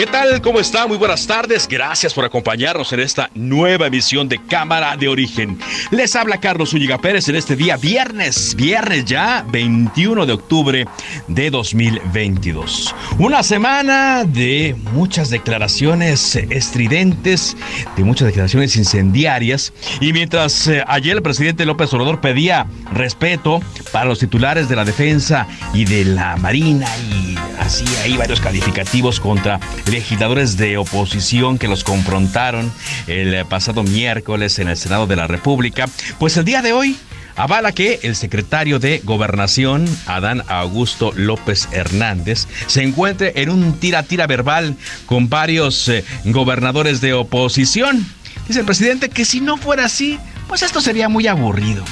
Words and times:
¿Qué 0.00 0.06
tal? 0.06 0.40
¿Cómo 0.40 0.60
está? 0.60 0.86
Muy 0.86 0.96
buenas 0.96 1.26
tardes. 1.26 1.68
Gracias 1.68 2.14
por 2.14 2.24
acompañarnos 2.24 2.90
en 2.94 3.00
esta 3.00 3.28
nueva 3.34 3.88
emisión 3.88 4.30
de 4.30 4.42
Cámara 4.42 4.96
de 4.96 5.08
Origen. 5.08 5.58
Les 5.90 6.16
habla 6.16 6.40
Carlos 6.40 6.72
Ulliga 6.72 6.96
Pérez 6.96 7.28
en 7.28 7.36
este 7.36 7.54
día 7.54 7.76
viernes, 7.76 8.54
viernes 8.54 9.04
ya 9.04 9.44
21 9.50 10.24
de 10.24 10.32
octubre 10.32 10.86
de 11.28 11.50
2022. 11.50 12.94
Una 13.18 13.42
semana 13.42 14.24
de 14.24 14.74
muchas 14.94 15.28
declaraciones 15.28 16.34
estridentes, 16.34 17.58
de 17.94 18.02
muchas 18.02 18.28
declaraciones 18.28 18.76
incendiarias. 18.76 19.74
Y 20.00 20.14
mientras 20.14 20.66
eh, 20.66 20.82
ayer 20.86 21.16
el 21.16 21.22
presidente 21.22 21.66
López 21.66 21.92
Obrador 21.92 22.22
pedía 22.22 22.66
respeto 22.90 23.60
para 23.92 24.06
los 24.06 24.18
titulares 24.18 24.66
de 24.70 24.76
la 24.76 24.86
defensa 24.86 25.46
y 25.74 25.84
de 25.84 26.06
la 26.06 26.38
marina 26.38 26.86
y 27.12 27.36
así 27.58 27.84
hay 28.02 28.16
varios 28.16 28.40
calificativos 28.40 29.20
contra 29.20 29.60
legisladores 29.90 30.56
de 30.56 30.76
oposición 30.76 31.58
que 31.58 31.68
los 31.68 31.84
confrontaron 31.84 32.72
el 33.06 33.44
pasado 33.46 33.82
miércoles 33.82 34.58
en 34.58 34.68
el 34.68 34.76
Senado 34.76 35.06
de 35.06 35.16
la 35.16 35.26
República, 35.26 35.88
pues 36.18 36.36
el 36.36 36.44
día 36.44 36.62
de 36.62 36.72
hoy 36.72 36.96
avala 37.36 37.72
que 37.72 38.00
el 38.02 38.16
secretario 38.16 38.78
de 38.78 39.00
Gobernación, 39.04 39.86
Adán 40.06 40.42
Augusto 40.48 41.12
López 41.14 41.68
Hernández, 41.72 42.46
se 42.66 42.82
encuentre 42.82 43.32
en 43.36 43.50
un 43.50 43.78
tira-tira 43.78 44.26
verbal 44.26 44.76
con 45.06 45.28
varios 45.28 45.88
eh, 45.88 46.04
gobernadores 46.24 47.00
de 47.00 47.14
oposición. 47.14 48.06
Dice 48.46 48.60
el 48.60 48.66
presidente 48.66 49.08
que 49.08 49.24
si 49.24 49.40
no 49.40 49.56
fuera 49.56 49.86
así, 49.86 50.18
pues 50.48 50.62
esto 50.62 50.80
sería 50.80 51.08
muy 51.08 51.26
aburrido. 51.26 51.84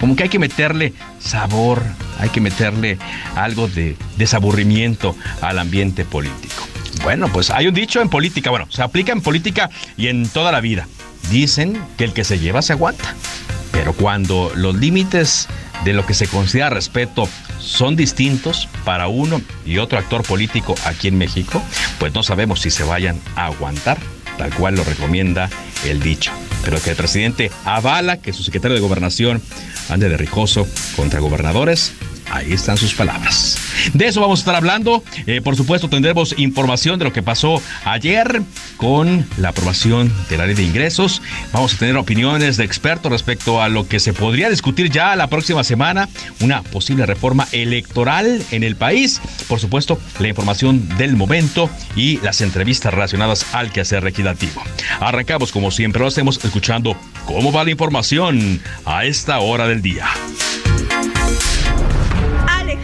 Como 0.00 0.16
que 0.16 0.24
hay 0.24 0.28
que 0.28 0.38
meterle 0.38 0.92
sabor, 1.18 1.82
hay 2.18 2.28
que 2.28 2.40
meterle 2.40 2.98
algo 3.36 3.68
de 3.68 3.96
desaburrimiento 4.16 5.16
al 5.40 5.58
ambiente 5.58 6.04
político. 6.04 6.64
Bueno, 7.04 7.28
pues 7.28 7.50
hay 7.50 7.66
un 7.66 7.74
dicho 7.74 8.00
en 8.00 8.08
política, 8.08 8.48
bueno, 8.48 8.66
se 8.70 8.82
aplica 8.82 9.12
en 9.12 9.20
política 9.20 9.68
y 9.98 10.08
en 10.08 10.26
toda 10.26 10.50
la 10.50 10.62
vida. 10.62 10.88
Dicen 11.30 11.78
que 11.98 12.04
el 12.04 12.14
que 12.14 12.24
se 12.24 12.38
lleva 12.38 12.62
se 12.62 12.72
aguanta. 12.72 13.14
Pero 13.72 13.92
cuando 13.92 14.50
los 14.54 14.74
límites 14.74 15.46
de 15.84 15.92
lo 15.92 16.06
que 16.06 16.14
se 16.14 16.26
considera 16.26 16.70
respeto 16.70 17.28
son 17.58 17.94
distintos 17.94 18.68
para 18.86 19.08
uno 19.08 19.42
y 19.66 19.76
otro 19.78 19.98
actor 19.98 20.22
político 20.22 20.74
aquí 20.86 21.08
en 21.08 21.18
México, 21.18 21.62
pues 21.98 22.14
no 22.14 22.22
sabemos 22.22 22.62
si 22.62 22.70
se 22.70 22.84
vayan 22.84 23.20
a 23.36 23.46
aguantar, 23.46 23.98
tal 24.38 24.54
cual 24.54 24.76
lo 24.76 24.84
recomienda 24.84 25.50
el 25.84 26.00
dicho. 26.00 26.32
Pero 26.64 26.80
que 26.80 26.90
el 26.90 26.96
presidente 26.96 27.50
avala 27.66 28.16
que 28.16 28.32
su 28.32 28.42
secretario 28.42 28.76
de 28.76 28.80
gobernación 28.80 29.42
ande 29.90 30.08
de 30.08 30.16
rijoso 30.16 30.66
contra 30.96 31.20
gobernadores, 31.20 31.92
Ahí 32.34 32.52
están 32.52 32.76
sus 32.76 32.92
palabras. 32.94 33.56
De 33.92 34.08
eso 34.08 34.20
vamos 34.20 34.40
a 34.40 34.42
estar 34.42 34.54
hablando. 34.56 35.04
Eh, 35.24 35.40
por 35.40 35.54
supuesto, 35.54 35.88
tendremos 35.88 36.34
información 36.36 36.98
de 36.98 37.04
lo 37.04 37.12
que 37.12 37.22
pasó 37.22 37.62
ayer 37.84 38.42
con 38.76 39.24
la 39.36 39.50
aprobación 39.50 40.12
de 40.28 40.36
la 40.36 40.46
ley 40.46 40.56
de 40.56 40.64
ingresos. 40.64 41.22
Vamos 41.52 41.74
a 41.74 41.78
tener 41.78 41.96
opiniones 41.96 42.56
de 42.56 42.64
expertos 42.64 43.12
respecto 43.12 43.62
a 43.62 43.68
lo 43.68 43.86
que 43.86 44.00
se 44.00 44.12
podría 44.12 44.50
discutir 44.50 44.90
ya 44.90 45.14
la 45.14 45.28
próxima 45.28 45.62
semana, 45.62 46.08
una 46.40 46.62
posible 46.62 47.06
reforma 47.06 47.46
electoral 47.52 48.42
en 48.50 48.64
el 48.64 48.74
país. 48.74 49.20
Por 49.46 49.60
supuesto, 49.60 50.00
la 50.18 50.26
información 50.26 50.88
del 50.98 51.14
momento 51.14 51.70
y 51.94 52.16
las 52.16 52.40
entrevistas 52.40 52.92
relacionadas 52.92 53.54
al 53.54 53.70
quehacer 53.70 54.02
legislativo. 54.02 54.60
Arrancamos 54.98 55.52
como 55.52 55.70
siempre 55.70 56.00
lo 56.00 56.08
hacemos 56.08 56.44
escuchando 56.44 56.96
cómo 57.26 57.52
va 57.52 57.62
la 57.62 57.70
información 57.70 58.60
a 58.84 59.04
esta 59.04 59.38
hora 59.38 59.68
del 59.68 59.82
día. 59.82 60.08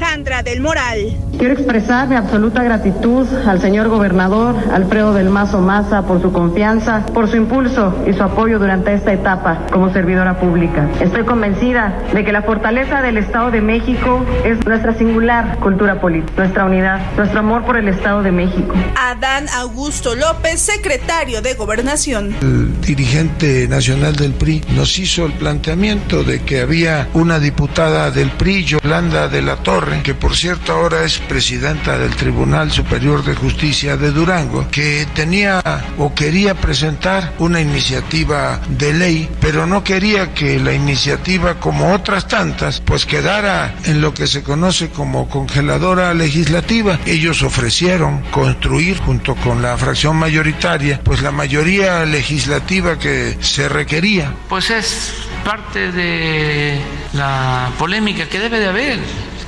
Alejandra 0.01 0.43
del 0.43 0.63
Moral. 0.63 1.15
Quiero 1.39 1.55
expresar 1.55 2.09
mi 2.09 2.15
absoluta 2.15 2.63
gratitud 2.63 3.27
al 3.47 3.61
señor 3.61 3.89
gobernador 3.89 4.55
Alfredo 4.73 5.13
del 5.13 5.29
Mazo 5.29 5.61
Maza 5.61 6.03
por 6.03 6.23
su 6.23 6.33
confianza, 6.33 7.05
por 7.13 7.31
su 7.31 7.37
impulso 7.37 7.95
y 8.07 8.15
su 8.15 8.23
apoyo 8.23 8.59
durante 8.59 8.95
esta 8.95 9.13
etapa 9.13 9.67
como 9.71 9.93
servidora 9.93 10.39
pública. 10.39 10.89
Estoy 11.01 11.25
convencida 11.25 11.99
de 12.15 12.25
que 12.25 12.33
la 12.33 12.43
fortaleza 12.43 13.03
del 13.03 13.19
Estado 13.19 13.51
de 13.51 13.61
México 13.61 14.25
es 14.45 14.65
nuestra 14.67 14.97
singular 14.97 15.59
cultura 15.59 16.01
política, 16.01 16.33
nuestra 16.37 16.65
unidad, 16.65 17.01
nuestro 17.17 17.41
amor 17.41 17.65
por 17.65 17.77
el 17.77 17.89
Estado 17.89 18.23
de 18.23 18.33
México. 18.33 18.75
Adán 18.97 19.47
Augusto 19.57 20.15
López, 20.15 20.61
secretario 20.61 21.43
de 21.43 21.55
Gobernación. 21.55 22.35
El 22.41 22.81
dirigente 22.81 23.67
nacional 23.69 24.17
del 24.17 24.33
PRI 24.33 24.63
nos 24.75 24.99
hizo 24.99 25.27
el 25.27 25.33
planteamiento 25.33 26.23
de 26.25 26.43
que 26.43 26.61
había 26.61 27.09
una 27.15 27.39
diputada 27.39 28.11
del 28.11 28.31
PRI, 28.31 28.65
Yolanda 28.65 29.29
de 29.29 29.43
la 29.43 29.57
Torre, 29.57 29.90
que 30.03 30.15
por 30.15 30.37
cierto 30.37 30.73
ahora 30.73 31.05
es 31.05 31.19
presidenta 31.19 31.99
del 31.99 32.15
Tribunal 32.15 32.71
Superior 32.71 33.25
de 33.25 33.35
Justicia 33.35 33.97
de 33.97 34.13
Durango, 34.13 34.69
que 34.71 35.07
tenía 35.15 35.61
o 35.99 36.15
quería 36.15 36.55
presentar 36.55 37.35
una 37.39 37.61
iniciativa 37.61 38.61
de 38.69 38.93
ley, 38.95 39.29
pero 39.41 39.67
no 39.67 39.83
quería 39.83 40.33
que 40.33 40.59
la 40.61 40.73
iniciativa, 40.73 41.59
como 41.59 41.93
otras 41.93 42.29
tantas, 42.29 42.81
pues 42.81 43.05
quedara 43.05 43.75
en 43.85 44.01
lo 44.01 44.15
que 44.15 44.27
se 44.27 44.43
conoce 44.43 44.91
como 44.91 45.29
congeladora 45.29 46.15
legislativa. 46.15 46.99
Ellos 47.05 47.43
ofrecieron 47.43 48.23
construir 48.31 48.99
junto 48.99 49.35
con 49.35 49.61
la 49.61 49.77
fracción 49.77 50.17
mayoritaria, 50.17 51.01
pues 51.03 51.21
la 51.23 51.33
mayoría 51.33 52.05
legislativa 52.05 52.99
que 52.99 53.37
se 53.41 53.69
requería. 53.69 54.33
Pues 54.49 54.71
es 54.71 55.13
parte 55.45 55.91
de 55.91 56.81
la 57.13 57.71
polémica 57.79 58.29
que 58.29 58.39
debe 58.39 58.61
de 58.61 58.67
haber 58.69 58.99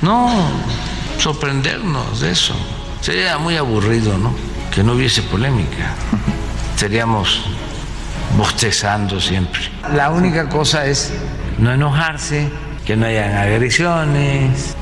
no 0.03 0.29
sorprendernos 1.17 2.19
de 2.19 2.31
eso. 2.31 2.53
Sería 3.01 3.37
muy 3.37 3.57
aburrido, 3.57 4.17
¿no? 4.17 4.35
Que 4.73 4.83
no 4.83 4.93
hubiese 4.93 5.21
polémica. 5.23 5.95
Seríamos 6.75 7.45
bostezando 8.37 9.19
siempre. 9.19 9.61
La 9.95 10.09
única 10.09 10.49
cosa 10.49 10.85
es 10.85 11.13
no 11.57 11.71
enojarse, 11.71 12.49
que 12.85 12.95
no 12.95 13.05
hayan 13.05 13.35
agresiones. 13.35 14.75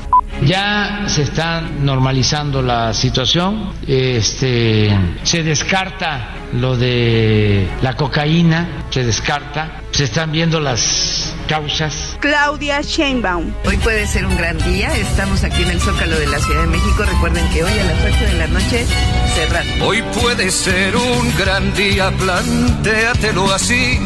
Ya 0.44 1.04
se 1.06 1.22
está 1.22 1.60
normalizando 1.60 2.62
la 2.62 2.92
situación, 2.92 3.72
este, 3.86 4.90
se 5.22 5.42
descarta 5.42 6.34
lo 6.52 6.76
de 6.76 7.68
la 7.80 7.94
cocaína, 7.94 8.84
se 8.90 9.04
descarta, 9.04 9.82
se 9.92 10.04
están 10.04 10.32
viendo 10.32 10.58
las 10.58 11.34
causas. 11.48 12.16
Claudia 12.20 12.80
Sheinbaum. 12.80 13.52
Hoy 13.64 13.76
puede 13.78 14.06
ser 14.06 14.26
un 14.26 14.36
gran 14.36 14.58
día. 14.58 14.88
Estamos 14.96 15.44
aquí 15.44 15.62
en 15.62 15.70
el 15.70 15.80
Zócalo 15.80 16.18
de 16.18 16.26
la 16.26 16.38
Ciudad 16.38 16.62
de 16.62 16.68
México. 16.68 17.04
Recuerden 17.04 17.48
que 17.50 17.62
hoy 17.62 17.78
a 17.78 17.84
las 17.84 18.04
8 18.04 18.24
de 18.24 18.38
la 18.38 18.46
noche 18.48 18.86
cerrar. 19.34 19.64
Hoy 19.82 20.02
puede 20.20 20.50
ser 20.50 20.96
un 20.96 21.36
gran 21.38 21.72
día, 21.74 22.10
plantéatelo 22.10 23.52
así. 23.52 24.00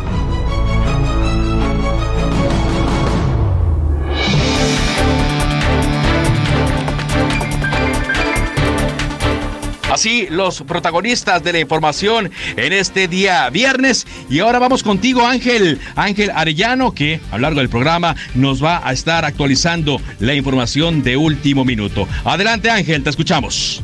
Así 9.91 10.27
los 10.31 10.63
protagonistas 10.63 11.45
de 11.45 11.53
la 11.53 11.61
información 11.61 12.31
en 12.57 12.73
este 12.73 13.07
día 13.07 13.49
viernes. 13.51 14.07
Y 14.29 14.41
ahora 14.41 14.59
vamos 14.59 14.83
contigo, 14.83 15.25
Ángel. 15.25 15.79
Ángel 15.95 16.31
Arellano, 16.31 16.93
que 16.93 17.21
a 17.31 17.37
lo 17.37 17.43
largo 17.43 17.61
del 17.61 17.69
programa 17.69 18.17
nos 18.35 18.63
va 18.63 18.87
a 18.87 18.93
estar 18.93 19.25
actualizando 19.25 20.01
la 20.19 20.35
información 20.35 21.03
de 21.03 21.17
último 21.17 21.65
minuto. 21.65 22.09
Adelante, 22.25 22.69
Ángel, 22.69 23.05
te 23.05 23.11
escuchamos. 23.11 23.83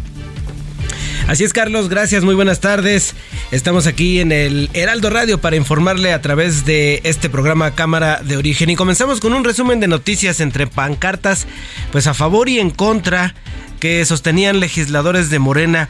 Así 1.28 1.44
es, 1.44 1.52
Carlos, 1.52 1.88
gracias, 1.88 2.24
muy 2.24 2.34
buenas 2.34 2.60
tardes. 2.60 3.14
Estamos 3.52 3.86
aquí 3.86 4.20
en 4.20 4.32
el 4.32 4.68
Heraldo 4.74 5.08
Radio 5.08 5.40
para 5.40 5.56
informarle 5.56 6.12
a 6.12 6.20
través 6.20 6.64
de 6.66 7.00
este 7.04 7.30
programa 7.30 7.74
Cámara 7.74 8.20
de 8.22 8.36
Origen 8.36 8.70
y 8.70 8.76
comenzamos 8.76 9.20
con 9.20 9.32
un 9.32 9.44
resumen 9.44 9.80
de 9.80 9.88
noticias 9.88 10.40
entre 10.40 10.66
pancartas, 10.66 11.46
pues 11.92 12.06
a 12.06 12.14
favor 12.14 12.48
y 12.48 12.58
en 12.58 12.70
contra 12.70 13.34
que 13.78 14.04
sostenían 14.04 14.60
legisladores 14.60 15.30
de 15.30 15.38
Morena 15.38 15.88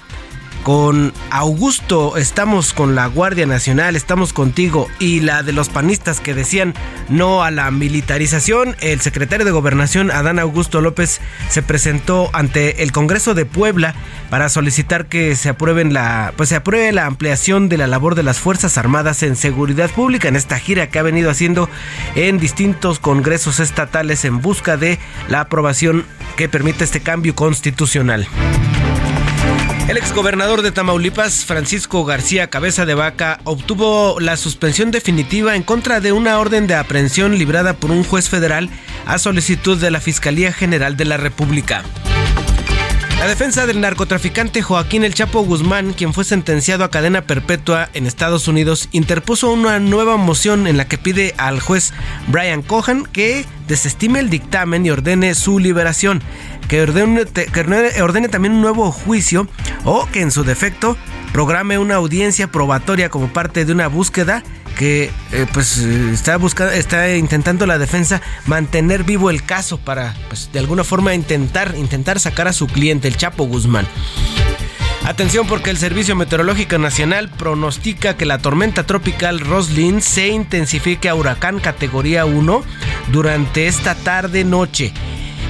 con 0.63 1.13
Augusto, 1.31 2.17
estamos 2.17 2.73
con 2.73 2.95
la 2.95 3.07
Guardia 3.07 3.47
Nacional, 3.47 3.97
estamos 3.97 4.33
contigo, 4.33 4.89
y 4.99 5.21
la 5.21 5.43
de 5.43 5.53
los 5.53 5.69
panistas 5.69 6.21
que 6.21 6.35
decían 6.35 6.75
no 7.09 7.43
a 7.43 7.51
la 7.51 7.71
militarización, 7.71 8.77
el 8.81 9.01
secretario 9.01 9.45
de 9.45 9.51
Gobernación, 9.51 10.11
Adán 10.11 10.39
Augusto 10.39 10.81
López, 10.81 11.21
se 11.49 11.63
presentó 11.63 12.31
ante 12.33 12.83
el 12.83 12.93
Congreso 12.93 13.35
de 13.35 13.45
Puebla 13.45 13.95
para 14.31 14.49
solicitar 14.49 15.07
que 15.07 15.37
se 15.37 15.49
aprueben 15.49 15.93
la, 15.93 16.33
pues 16.37 16.49
se 16.49 16.57
apruebe 16.57 16.93
la 16.93 17.07
ampliación 17.07 17.69
de 17.69 17.79
la 17.79 17.87
labor 17.87 18.15
de 18.15 18.23
las 18.23 18.39
Fuerzas 18.39 18.79
Armadas 18.79 19.23
en 19.23 19.37
seguridad 19.37 19.91
pública 19.91 20.29
en 20.29 20.37
esta 20.37 20.59
gira 20.59 20.89
que 20.89 20.99
ha 20.99 21.03
venido 21.03 21.31
haciendo 21.31 21.69
en 22.15 22.39
distintos 22.39 22.99
congresos 22.99 23.61
estatales 23.61 24.25
en 24.25 24.41
busca 24.41 24.77
de 24.77 24.99
la 25.29 25.41
aprobación 25.41 26.05
que 26.37 26.49
permite 26.49 26.85
este 26.85 27.01
cambio 27.01 27.35
constitucional. 27.35 28.29
El 29.89 29.97
exgobernador 29.97 30.63
de 30.63 30.71
Tamaulipas, 30.71 31.45
Francisco 31.45 32.05
García 32.05 32.49
Cabeza 32.49 32.87
de 32.87 32.95
Vaca, 32.95 33.41
obtuvo 33.45 34.21
la 34.21 34.37
suspensión 34.37 34.91
definitiva 34.91 35.57
en 35.57 35.65
contra 35.65 36.01
de 36.01 36.13
una 36.13 36.39
orden 36.39 36.67
de 36.67 36.77
aprehensión 36.77 37.37
librada 37.37 37.75
por 37.75 37.91
un 37.91 38.05
juez 38.05 38.29
federal 38.29 38.71
a 39.07 39.19
solicitud 39.19 39.79
de 39.79 39.91
la 39.91 40.01
Fiscalía 40.01 40.53
General 40.53 40.97
de 40.97 41.05
la 41.05 41.17
República. 41.17 41.83
La 43.23 43.29
defensa 43.29 43.67
del 43.67 43.81
narcotraficante 43.81 44.63
Joaquín 44.63 45.05
El 45.05 45.15
Chapo 45.15 45.43
Guzmán, 45.43 45.93
quien 45.93 46.13
fue 46.13 46.25
sentenciado 46.25 46.83
a 46.83 46.91
cadena 46.91 47.23
perpetua 47.23 47.89
en 47.95 48.07
Estados 48.07 48.49
Unidos, 48.49 48.89
interpuso 48.91 49.53
una 49.53 49.79
nueva 49.79 50.17
moción 50.17 50.67
en 50.67 50.77
la 50.77 50.87
que 50.87 50.99
pide 50.99 51.33
al 51.39 51.61
juez 51.61 51.93
Brian 52.27 52.63
Cohan 52.63 53.07
que 53.07 53.47
desestime 53.69 54.19
el 54.19 54.29
dictamen 54.29 54.85
y 54.85 54.91
ordene 54.91 55.37
su 55.37 55.61
liberación, 55.61 56.21
que 56.69 56.83
ordene, 56.83 57.25
ordene 58.03 58.29
también 58.29 58.55
un 58.55 58.61
nuevo 58.61 58.91
juicio 58.91 59.49
o 59.85 60.07
que 60.07 60.21
en 60.21 60.31
su 60.31 60.45
defecto 60.45 60.97
programe 61.33 61.79
una 61.79 61.97
audiencia 61.97 62.47
probatoria 62.47 63.09
como 63.09 63.29
parte 63.29 63.65
de 63.65 63.73
una 63.73 63.89
búsqueda 63.89 64.43
que 64.77 65.11
eh, 65.33 65.47
pues 65.53 65.79
está 65.79 66.37
buscando, 66.37 66.73
está 66.73 67.15
intentando 67.15 67.67
la 67.67 67.79
defensa 67.79 68.23
mantener 68.47 69.05
vivo 69.05 69.31
el 69.31 69.45
caso 69.45 69.79
para 69.79 70.15
pues 70.29 70.51
de 70.53 70.59
alguna 70.59 70.85
forma 70.85 71.15
intentar 71.15 71.75
intentar 71.77 72.19
sacar 72.21 72.49
a 72.49 72.53
su 72.53 72.67
cliente 72.67 73.09
el 73.09 73.17
Chapo 73.17 73.45
Guzmán. 73.45 73.87
Atención 75.05 75.49
porque 75.49 75.71
el 75.71 75.79
Servicio 75.79 76.15
Meteorológico 76.15 76.79
Nacional 76.79 77.29
pronostica 77.29 78.17
que 78.17 78.25
la 78.25 78.39
tormenta 78.39 78.85
tropical 78.85 79.41
Roslyn 79.41 80.01
se 80.01 80.29
intensifique 80.29 81.09
a 81.09 81.17
huracán 81.17 81.59
categoría 81.59 82.25
1 82.25 82.63
durante 83.11 83.67
esta 83.67 83.97
tarde 83.97 84.45
noche. 84.45 84.93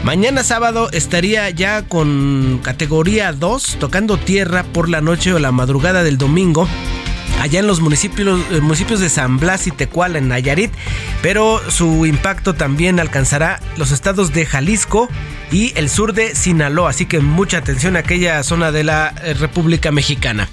Mañana 0.04 0.42
sábado 0.42 0.88
estaría 0.92 1.48
ya 1.50 1.82
con 1.82 2.60
categoría 2.62 3.32
2 3.32 3.76
tocando 3.78 4.16
tierra 4.16 4.64
por 4.64 4.88
la 4.88 5.00
noche 5.00 5.32
o 5.32 5.38
la 5.38 5.52
madrugada 5.52 6.02
del 6.02 6.18
domingo 6.18 6.68
allá 7.40 7.60
en 7.60 7.66
los 7.66 7.80
municipios, 7.80 8.40
eh, 8.50 8.60
municipios 8.60 9.00
de 9.00 9.08
San 9.08 9.38
Blas 9.38 9.66
y 9.66 9.72
Tecuala, 9.72 10.18
en 10.18 10.28
Nayarit, 10.28 10.72
pero 11.22 11.60
su 11.70 12.06
impacto 12.06 12.54
también 12.54 13.00
alcanzará 13.00 13.60
los 13.76 13.90
estados 13.90 14.32
de 14.32 14.46
Jalisco 14.46 15.08
y 15.50 15.72
el 15.76 15.88
sur 15.88 16.14
de 16.14 16.34
Sinaloa, 16.36 16.90
así 16.90 17.06
que 17.06 17.18
mucha 17.20 17.58
atención 17.58 17.96
a 17.96 18.00
aquella 18.00 18.42
zona 18.44 18.70
de 18.70 18.84
la 18.84 19.14
eh, 19.22 19.34
República 19.34 19.90
Mexicana. 19.90 20.48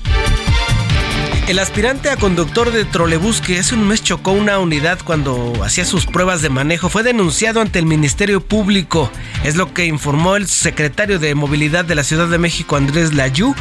El 1.49 1.57
aspirante 1.57 2.11
a 2.11 2.15
conductor 2.15 2.71
de 2.71 2.85
trolebús 2.85 3.41
que 3.41 3.57
hace 3.57 3.73
un 3.73 3.87
mes 3.87 4.03
chocó 4.03 4.33
una 4.33 4.59
unidad 4.59 4.99
cuando 5.03 5.51
hacía 5.63 5.83
sus 5.83 6.05
pruebas 6.05 6.43
de 6.43 6.49
manejo 6.49 6.89
fue 6.89 7.01
denunciado 7.01 7.59
ante 7.59 7.79
el 7.79 7.87
Ministerio 7.87 8.39
Público. 8.39 9.11
Es 9.43 9.55
lo 9.55 9.73
que 9.73 9.87
informó 9.87 10.35
el 10.35 10.47
secretario 10.47 11.17
de 11.17 11.33
Movilidad 11.33 11.85
de 11.85 11.95
la 11.95 12.03
Ciudad 12.03 12.27
de 12.27 12.37
México, 12.37 12.75
Andrés 12.75 13.15
Layú. 13.15 13.55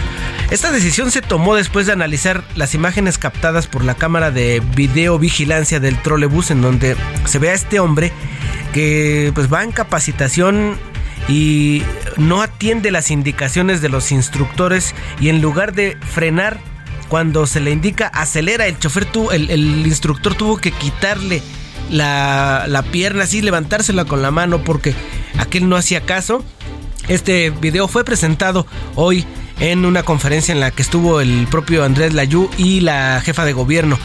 Esta 0.50 0.70
decisión 0.70 1.11
se 1.11 1.23
tomó 1.23 1.55
después 1.55 1.87
de 1.87 1.94
analizar 1.94 2.44
las 2.56 2.75
imágenes 2.75 3.17
captadas 3.17 3.67
por 3.67 3.82
la 3.82 3.94
cámara 3.94 4.31
de 4.31 4.61
videovigilancia 4.76 5.81
del 5.81 5.96
trolebús 6.02 6.50
en 6.50 6.61
donde 6.61 6.94
se 7.25 7.38
ve 7.38 7.49
a 7.49 7.55
este 7.55 7.81
hombre 7.81 8.12
que 8.75 9.32
pues 9.35 9.50
va 9.50 9.64
en 9.64 9.73
capacitación 9.73 10.76
y 11.26 11.82
no 12.19 12.43
atiende 12.43 12.90
las 12.90 13.11
indicaciones 13.11 13.81
de 13.81 13.88
los 13.88 14.12
instructores 14.12 14.94
y 15.20 15.31
en 15.31 15.40
lugar 15.40 15.73
de 15.73 15.96
frenar 16.12 16.61
cuando 17.08 17.46
se 17.46 17.60
le 17.60 17.70
indica 17.70 18.08
acelera, 18.08 18.66
el 18.66 18.78
chofer 18.78 19.05
tuvo, 19.06 19.32
el, 19.32 19.50
instructor 19.87 20.34
tuvo 20.34 20.58
que 20.58 20.72
quitarle 20.72 21.43
la, 21.90 22.64
la 22.69 22.82
pierna 22.82 23.25
así, 23.25 23.43
levantársela 23.43 24.05
con 24.05 24.22
la 24.22 24.31
mano 24.31 24.62
porque 24.62 24.94
aquel 25.38 25.69
no 25.69 25.76
hacía 25.76 26.02
caso. 26.02 26.44
Este 27.08 27.50
video 27.50 27.88
fue 27.88 28.05
presentado 28.05 28.66
hoy 28.94 29.25
en 29.60 29.84
una 29.84 30.02
conferencia 30.02 30.52
en 30.52 30.60
la 30.60 30.70
que 30.70 30.82
estuvo 30.82 31.20
el 31.20 31.46
propio 31.50 31.84
Andrés 31.84 32.14
Layú 32.14 32.50
y 32.58 32.81
la 32.81 33.20
jefa 33.25 33.44
de 33.44 33.52
gobierno. 33.52 33.99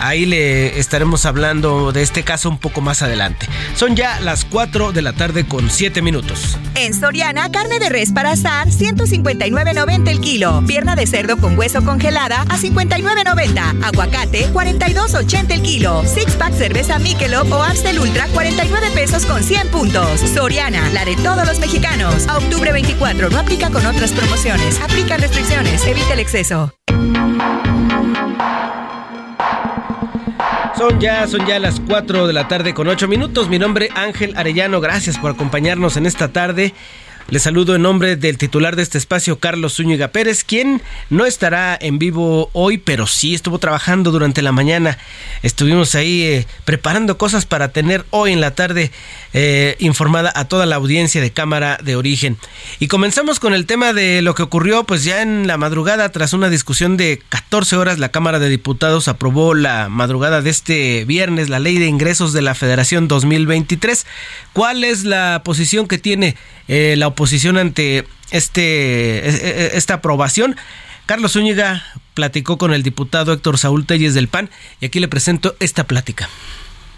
Ahí 0.00 0.26
le 0.26 0.78
estaremos 0.78 1.24
hablando 1.26 1.92
de 1.92 2.02
este 2.02 2.22
caso 2.22 2.48
un 2.48 2.58
poco 2.58 2.80
más 2.80 3.02
adelante. 3.02 3.46
Son 3.76 3.96
ya 3.96 4.20
las 4.20 4.44
4 4.44 4.92
de 4.92 5.02
la 5.02 5.12
tarde 5.12 5.46
con 5.46 5.70
7 5.70 6.02
minutos. 6.02 6.58
En 6.74 6.94
Soriana, 6.94 7.50
carne 7.50 7.78
de 7.78 7.88
res 7.88 8.12
para 8.12 8.32
asar, 8.32 8.68
159.90 8.68 10.08
el 10.08 10.20
kilo. 10.20 10.62
Pierna 10.66 10.96
de 10.96 11.06
cerdo 11.06 11.36
con 11.36 11.58
hueso 11.58 11.84
congelada 11.84 12.42
a 12.42 12.58
59.90. 12.58 13.84
Aguacate, 13.84 14.52
42.80 14.52 15.50
el 15.52 15.62
kilo. 15.62 16.02
Six 16.06 16.34
pack 16.34 16.54
cerveza 16.54 16.98
Michelob 16.98 17.50
o 17.52 17.62
Amstel 17.62 17.98
Ultra, 17.98 18.26
49 18.28 18.90
pesos 18.94 19.24
con 19.26 19.42
100 19.42 19.68
puntos. 19.68 20.20
Soriana, 20.34 20.88
la 20.90 21.04
de 21.04 21.16
todos 21.16 21.46
los 21.46 21.58
mexicanos. 21.58 22.26
A 22.28 22.38
octubre 22.38 22.72
24, 22.72 23.30
no 23.30 23.38
aplica 23.38 23.70
con 23.70 23.84
otras 23.86 24.12
promociones. 24.12 24.80
Aplica 24.80 25.16
restricciones. 25.16 25.86
Evita 25.86 26.14
el 26.14 26.20
exceso. 26.20 26.72
Ya, 31.00 31.26
son 31.26 31.46
ya 31.46 31.58
las 31.58 31.80
4 31.80 32.26
de 32.26 32.32
la 32.32 32.46
tarde 32.46 32.74
con 32.74 32.88
8 32.88 33.08
minutos. 33.08 33.48
Mi 33.48 33.58
nombre 33.58 33.88
Ángel 33.94 34.36
Arellano. 34.36 34.80
Gracias 34.80 35.18
por 35.18 35.30
acompañarnos 35.30 35.96
en 35.96 36.04
esta 36.04 36.28
tarde. 36.28 36.74
Les 37.30 37.42
saludo 37.42 37.74
en 37.74 37.80
nombre 37.80 38.16
del 38.16 38.36
titular 38.36 38.76
de 38.76 38.82
este 38.82 38.98
espacio, 38.98 39.38
Carlos 39.38 39.76
Zúñiga 39.76 40.08
Pérez, 40.08 40.44
quien 40.44 40.82
no 41.08 41.24
estará 41.24 41.76
en 41.80 41.98
vivo 41.98 42.50
hoy, 42.52 42.76
pero 42.76 43.06
sí 43.06 43.34
estuvo 43.34 43.58
trabajando 43.58 44.10
durante 44.10 44.42
la 44.42 44.52
mañana. 44.52 44.98
Estuvimos 45.42 45.94
ahí 45.94 46.22
eh, 46.22 46.46
preparando 46.66 47.16
cosas 47.16 47.46
para 47.46 47.68
tener 47.68 48.04
hoy 48.10 48.32
en 48.32 48.42
la 48.42 48.54
tarde 48.54 48.90
eh, 49.32 49.74
informada 49.78 50.32
a 50.36 50.44
toda 50.48 50.66
la 50.66 50.76
audiencia 50.76 51.22
de 51.22 51.32
Cámara 51.32 51.78
de 51.82 51.96
Origen. 51.96 52.36
Y 52.78 52.88
comenzamos 52.88 53.40
con 53.40 53.54
el 53.54 53.64
tema 53.64 53.94
de 53.94 54.20
lo 54.20 54.34
que 54.34 54.42
ocurrió, 54.42 54.84
pues 54.84 55.02
ya 55.02 55.22
en 55.22 55.46
la 55.46 55.56
madrugada, 55.56 56.10
tras 56.10 56.34
una 56.34 56.50
discusión 56.50 56.98
de 56.98 57.22
14 57.30 57.76
horas, 57.76 57.98
la 57.98 58.10
Cámara 58.10 58.38
de 58.38 58.50
Diputados 58.50 59.08
aprobó 59.08 59.54
la 59.54 59.88
madrugada 59.88 60.42
de 60.42 60.50
este 60.50 61.06
viernes 61.06 61.48
la 61.48 61.58
Ley 61.58 61.78
de 61.78 61.86
Ingresos 61.86 62.34
de 62.34 62.42
la 62.42 62.54
Federación 62.54 63.08
2023. 63.08 64.06
¿Cuál 64.52 64.84
es 64.84 65.04
la 65.04 65.40
posición 65.42 65.88
que 65.88 65.96
tiene 65.96 66.36
eh, 66.68 66.94
la 66.98 67.13
ante 67.58 68.06
este, 68.30 69.28
e, 69.28 69.28
e, 69.28 69.76
esta 69.76 69.94
aprobación. 69.94 70.56
Carlos 71.06 71.32
Zúñiga 71.32 71.82
platicó 72.14 72.56
con 72.56 72.72
el 72.72 72.82
diputado 72.82 73.32
Héctor 73.32 73.58
Saúl 73.58 73.86
Telles 73.86 74.14
del 74.14 74.28
PAN 74.28 74.50
y 74.80 74.86
aquí 74.86 75.00
le 75.00 75.08
presento 75.08 75.54
esta 75.60 75.84
plática. 75.84 76.28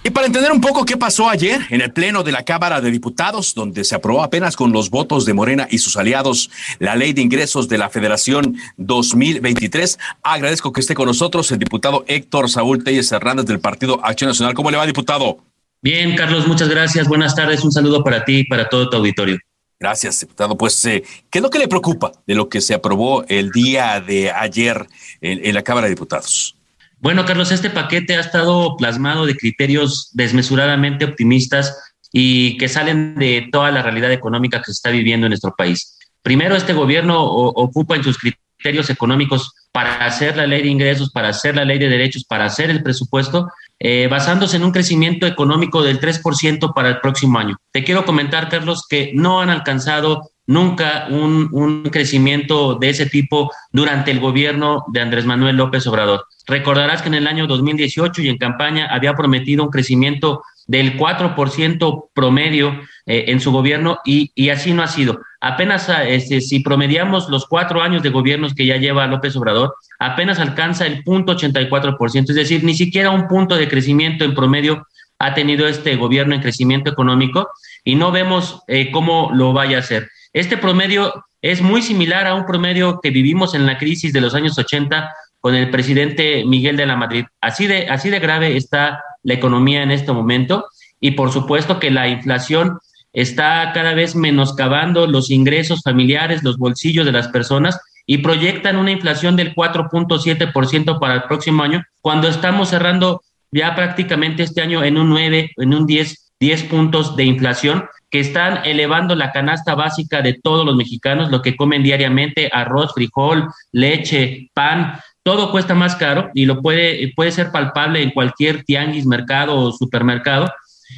Y 0.06 0.10
para 0.10 0.28
entender 0.28 0.52
un 0.52 0.60
poco 0.60 0.84
qué 0.84 0.96
pasó 0.96 1.28
ayer 1.28 1.62
en 1.68 1.80
el 1.80 1.92
Pleno 1.92 2.22
de 2.22 2.30
la 2.30 2.44
Cámara 2.44 2.80
de 2.80 2.92
Diputados, 2.92 3.54
donde 3.54 3.82
se 3.82 3.96
aprobó 3.96 4.22
apenas 4.22 4.54
con 4.54 4.70
los 4.70 4.88
votos 4.88 5.26
de 5.26 5.34
Morena 5.34 5.66
y 5.68 5.78
sus 5.78 5.96
aliados 5.96 6.48
la 6.78 6.94
Ley 6.94 7.12
de 7.12 7.22
Ingresos 7.22 7.68
de 7.68 7.76
la 7.76 7.90
Federación 7.90 8.56
2023, 8.76 9.98
agradezco 10.22 10.72
que 10.72 10.80
esté 10.80 10.94
con 10.94 11.06
nosotros 11.06 11.50
el 11.50 11.58
diputado 11.58 12.04
Héctor 12.06 12.48
Saúl 12.48 12.84
Telles 12.84 13.10
Hernández 13.10 13.46
del 13.46 13.58
Partido 13.58 13.98
Acción 14.04 14.28
Nacional. 14.28 14.54
¿Cómo 14.54 14.70
le 14.70 14.76
va, 14.76 14.86
diputado? 14.86 15.38
Bien, 15.82 16.14
Carlos, 16.14 16.46
muchas 16.46 16.68
gracias. 16.68 17.08
Buenas 17.08 17.34
tardes. 17.34 17.64
Un 17.64 17.72
saludo 17.72 18.04
para 18.04 18.24
ti 18.24 18.38
y 18.38 18.44
para 18.44 18.68
todo 18.68 18.88
tu 18.88 18.98
auditorio. 18.98 19.38
Gracias, 19.78 20.20
diputado. 20.20 20.56
Pues, 20.56 20.82
eh, 20.86 21.04
¿qué 21.30 21.38
es 21.38 21.42
lo 21.42 21.50
que 21.50 21.58
le 21.58 21.68
preocupa 21.68 22.12
de 22.26 22.34
lo 22.34 22.48
que 22.48 22.60
se 22.60 22.74
aprobó 22.74 23.24
el 23.28 23.50
día 23.50 24.00
de 24.00 24.30
ayer 24.30 24.86
en, 25.20 25.54
la 25.54 25.62
Cámara 25.62 25.86
de 25.86 25.90
Diputados? 25.90 26.56
Bueno, 26.98 27.26
Carlos, 27.26 27.52
este 27.52 27.68
paquete 27.68 28.16
ha 28.16 28.20
estado 28.20 28.76
plasmado 28.78 29.26
de 29.26 29.36
criterios 29.36 30.10
desmesuradamente 30.14 31.04
optimistas 31.04 31.76
y 32.10 32.56
que 32.56 32.68
salen 32.68 33.16
de 33.16 33.48
toda 33.52 33.70
la 33.70 33.82
realidad 33.82 34.10
económica 34.12 34.60
que 34.60 34.66
se 34.66 34.72
está 34.72 34.90
viviendo 34.90 35.26
en 35.26 35.30
nuestro 35.30 35.54
país. 35.54 35.98
Primero, 36.22 36.56
este 36.56 36.72
gobierno 36.72 37.22
ocupa 37.22 37.96
en 37.96 38.02
sus 38.02 38.16
criterios 38.18 38.88
económicos 38.88 39.52
para 39.72 40.06
hacer 40.06 40.38
la 40.38 40.46
ley 40.46 40.62
de 40.62 40.68
ingresos, 40.68 41.10
para 41.10 41.28
hacer 41.28 41.54
la 41.54 41.66
ley 41.66 41.78
de 41.78 41.90
derechos, 41.90 42.24
para 42.24 42.46
hacer 42.46 42.70
el 42.70 42.82
presupuesto, 42.82 43.46
eh, 43.78 44.08
basándose 44.10 44.56
en 44.56 44.64
un 44.64 44.72
crecimiento 44.72 45.26
económico 45.26 45.82
del 45.82 46.00
3% 46.00 46.72
para 46.74 46.88
el 46.88 47.00
próximo 47.00 47.38
año. 47.38 47.56
Te 47.72 47.84
quiero 47.84 48.04
comentar, 48.04 48.48
Carlos, 48.48 48.86
que 48.88 49.12
no 49.14 49.40
han 49.40 49.50
alcanzado 49.50 50.30
nunca 50.46 51.08
un, 51.10 51.48
un, 51.52 51.82
crecimiento 51.84 52.76
de 52.76 52.90
ese 52.90 53.06
tipo 53.06 53.50
durante 53.72 54.12
el 54.12 54.20
gobierno 54.20 54.84
de 54.88 55.00
Andrés 55.00 55.26
Manuel 55.26 55.56
López 55.56 55.86
Obrador. 55.86 56.24
Recordarás 56.46 57.02
que 57.02 57.08
en 57.08 57.14
el 57.14 57.26
año 57.26 57.46
2018 57.46 58.22
y 58.22 58.28
en 58.28 58.38
campaña 58.38 58.86
había 58.86 59.14
prometido 59.14 59.64
un 59.64 59.70
crecimiento 59.70 60.42
del 60.66 60.98
4% 60.98 62.08
promedio 62.12 62.80
eh, 63.06 63.26
en 63.28 63.40
su 63.40 63.52
gobierno 63.52 63.98
y, 64.04 64.32
y, 64.34 64.48
así 64.50 64.72
no 64.72 64.82
ha 64.82 64.88
sido. 64.88 65.20
Apenas 65.40 65.88
este, 66.06 66.40
si 66.40 66.60
promediamos 66.60 67.28
los 67.28 67.46
cuatro 67.46 67.82
años 67.82 68.02
de 68.02 68.10
gobiernos 68.10 68.54
que 68.54 68.66
ya 68.66 68.76
lleva 68.76 69.06
López 69.06 69.36
Obrador, 69.36 69.74
apenas 69.98 70.40
alcanza 70.40 70.86
el 70.86 71.04
punto 71.04 71.36
84%, 71.36 72.30
es 72.30 72.34
decir, 72.34 72.64
ni 72.64 72.74
siquiera 72.74 73.10
un 73.10 73.28
punto 73.28 73.56
de 73.56 73.68
crecimiento 73.68 74.24
en 74.24 74.34
promedio 74.34 74.86
ha 75.18 75.34
tenido 75.34 75.66
este 75.66 75.96
gobierno 75.96 76.34
en 76.34 76.42
crecimiento 76.42 76.90
económico 76.90 77.48
y 77.84 77.94
no 77.94 78.12
vemos 78.12 78.62
eh, 78.68 78.90
cómo 78.90 79.30
lo 79.32 79.52
vaya 79.52 79.78
a 79.78 79.80
hacer. 79.80 80.08
Este 80.32 80.56
promedio 80.56 81.24
es 81.40 81.62
muy 81.62 81.82
similar 81.82 82.26
a 82.26 82.34
un 82.34 82.44
promedio 82.44 83.00
que 83.02 83.10
vivimos 83.10 83.54
en 83.54 83.66
la 83.66 83.78
crisis 83.78 84.12
de 84.12 84.20
los 84.20 84.34
años 84.34 84.58
80 84.58 85.10
con 85.40 85.54
el 85.54 85.70
presidente 85.70 86.44
Miguel 86.44 86.76
de 86.76 86.86
la 86.86 86.96
Madrid. 86.96 87.24
Así 87.40 87.66
de, 87.66 87.88
así 87.88 88.10
de 88.10 88.18
grave 88.18 88.56
está 88.56 89.02
la 89.26 89.34
economía 89.34 89.82
en 89.82 89.90
este 89.90 90.12
momento. 90.12 90.66
Y 91.00 91.10
por 91.10 91.30
supuesto 91.30 91.78
que 91.78 91.90
la 91.90 92.08
inflación 92.08 92.78
está 93.12 93.72
cada 93.74 93.92
vez 93.92 94.14
menoscabando 94.14 95.06
los 95.06 95.30
ingresos 95.30 95.82
familiares, 95.82 96.42
los 96.42 96.56
bolsillos 96.56 97.04
de 97.04 97.12
las 97.12 97.28
personas 97.28 97.78
y 98.06 98.18
proyectan 98.18 98.76
una 98.76 98.92
inflación 98.92 99.34
del 99.36 99.54
4.7% 99.54 100.98
para 101.00 101.14
el 101.14 101.22
próximo 101.24 101.64
año, 101.64 101.82
cuando 102.00 102.28
estamos 102.28 102.68
cerrando 102.68 103.20
ya 103.50 103.74
prácticamente 103.74 104.44
este 104.44 104.62
año 104.62 104.84
en 104.84 104.96
un 104.96 105.08
9, 105.08 105.50
en 105.56 105.74
un 105.74 105.86
10, 105.86 106.32
10 106.38 106.62
puntos 106.64 107.16
de 107.16 107.24
inflación 107.24 107.84
que 108.10 108.20
están 108.20 108.64
elevando 108.64 109.16
la 109.16 109.32
canasta 109.32 109.74
básica 109.74 110.22
de 110.22 110.34
todos 110.34 110.64
los 110.64 110.76
mexicanos, 110.76 111.30
lo 111.30 111.42
que 111.42 111.56
comen 111.56 111.82
diariamente, 111.82 112.48
arroz, 112.52 112.92
frijol, 112.94 113.48
leche, 113.72 114.50
pan, 114.54 115.00
todo 115.26 115.50
cuesta 115.50 115.74
más 115.74 115.96
caro 115.96 116.30
y 116.34 116.44
lo 116.44 116.62
puede, 116.62 117.12
puede 117.16 117.32
ser 117.32 117.50
palpable 117.50 118.00
en 118.00 118.12
cualquier 118.12 118.62
tianguis, 118.62 119.06
mercado 119.06 119.56
o 119.56 119.72
supermercado. 119.72 120.48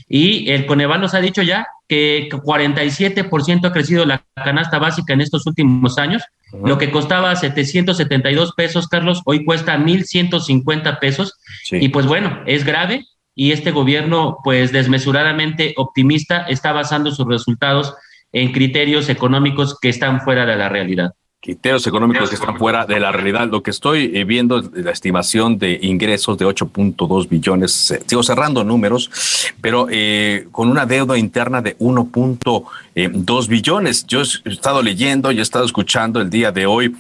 Y 0.07 0.51
el 0.51 0.67
Coneval 0.67 1.01
nos 1.01 1.15
ha 1.15 1.23
dicho 1.23 1.41
ya 1.41 1.67
que 1.89 2.29
47% 2.29 3.65
ha 3.65 3.73
crecido 3.73 4.05
la 4.05 4.23
canasta 4.35 4.79
básica 4.79 5.15
en 5.15 5.23
estos 5.23 5.47
últimos 5.47 5.97
años. 5.97 6.23
Lo 6.63 6.77
que 6.77 6.91
costaba 6.91 7.35
772 7.37 8.53
pesos, 8.55 8.87
Carlos, 8.89 9.23
hoy 9.25 9.47
cuesta 9.47 9.79
1.150 9.79 10.99
pesos. 10.99 11.33
Y 11.71 11.89
pues 11.89 12.05
bueno, 12.05 12.43
es 12.45 12.67
grave 12.67 13.07
y 13.35 13.53
este 13.53 13.71
gobierno, 13.71 14.41
pues 14.45 14.73
desmesuradamente 14.73 15.73
optimista, 15.79 16.43
está 16.43 16.73
basando 16.73 17.13
sus 17.13 17.27
resultados 17.27 17.95
en 18.33 18.53
criterios 18.53 19.09
económicos 19.09 19.79
que 19.81 19.89
están 19.89 20.21
fuera 20.21 20.45
de 20.45 20.57
la 20.57 20.69
realidad 20.69 21.15
criterios 21.41 21.87
económicos 21.87 22.29
que 22.29 22.35
están 22.35 22.59
fuera 22.59 22.85
de 22.85 22.99
la 22.99 23.13
realidad. 23.13 23.49
Lo 23.49 23.63
que 23.63 23.71
estoy 23.71 24.11
eh, 24.15 24.25
viendo 24.25 24.59
es 24.59 24.73
la 24.73 24.91
estimación 24.91 25.59
de 25.59 25.79
ingresos 25.83 26.37
de 26.37 26.45
8.2 26.45 27.29
billones, 27.29 27.93
eh, 27.93 28.03
sigo 28.07 28.23
cerrando 28.25 28.65
números, 28.65 29.53
pero 29.61 29.87
eh, 29.89 30.49
con 30.51 30.69
una 30.69 30.85
deuda 30.85 31.17
interna 31.17 31.63
de 31.63 31.79
1.2 31.79 33.49
billones. 33.49 34.07
Yo 34.07 34.23
he 34.23 34.51
estado 34.51 34.83
leyendo 34.83 35.31
y 35.31 35.39
he 35.39 35.43
estado 35.43 35.65
escuchando 35.65 36.21
el 36.21 36.29
día 36.29 36.51
de 36.53 36.67
hoy 36.67 36.97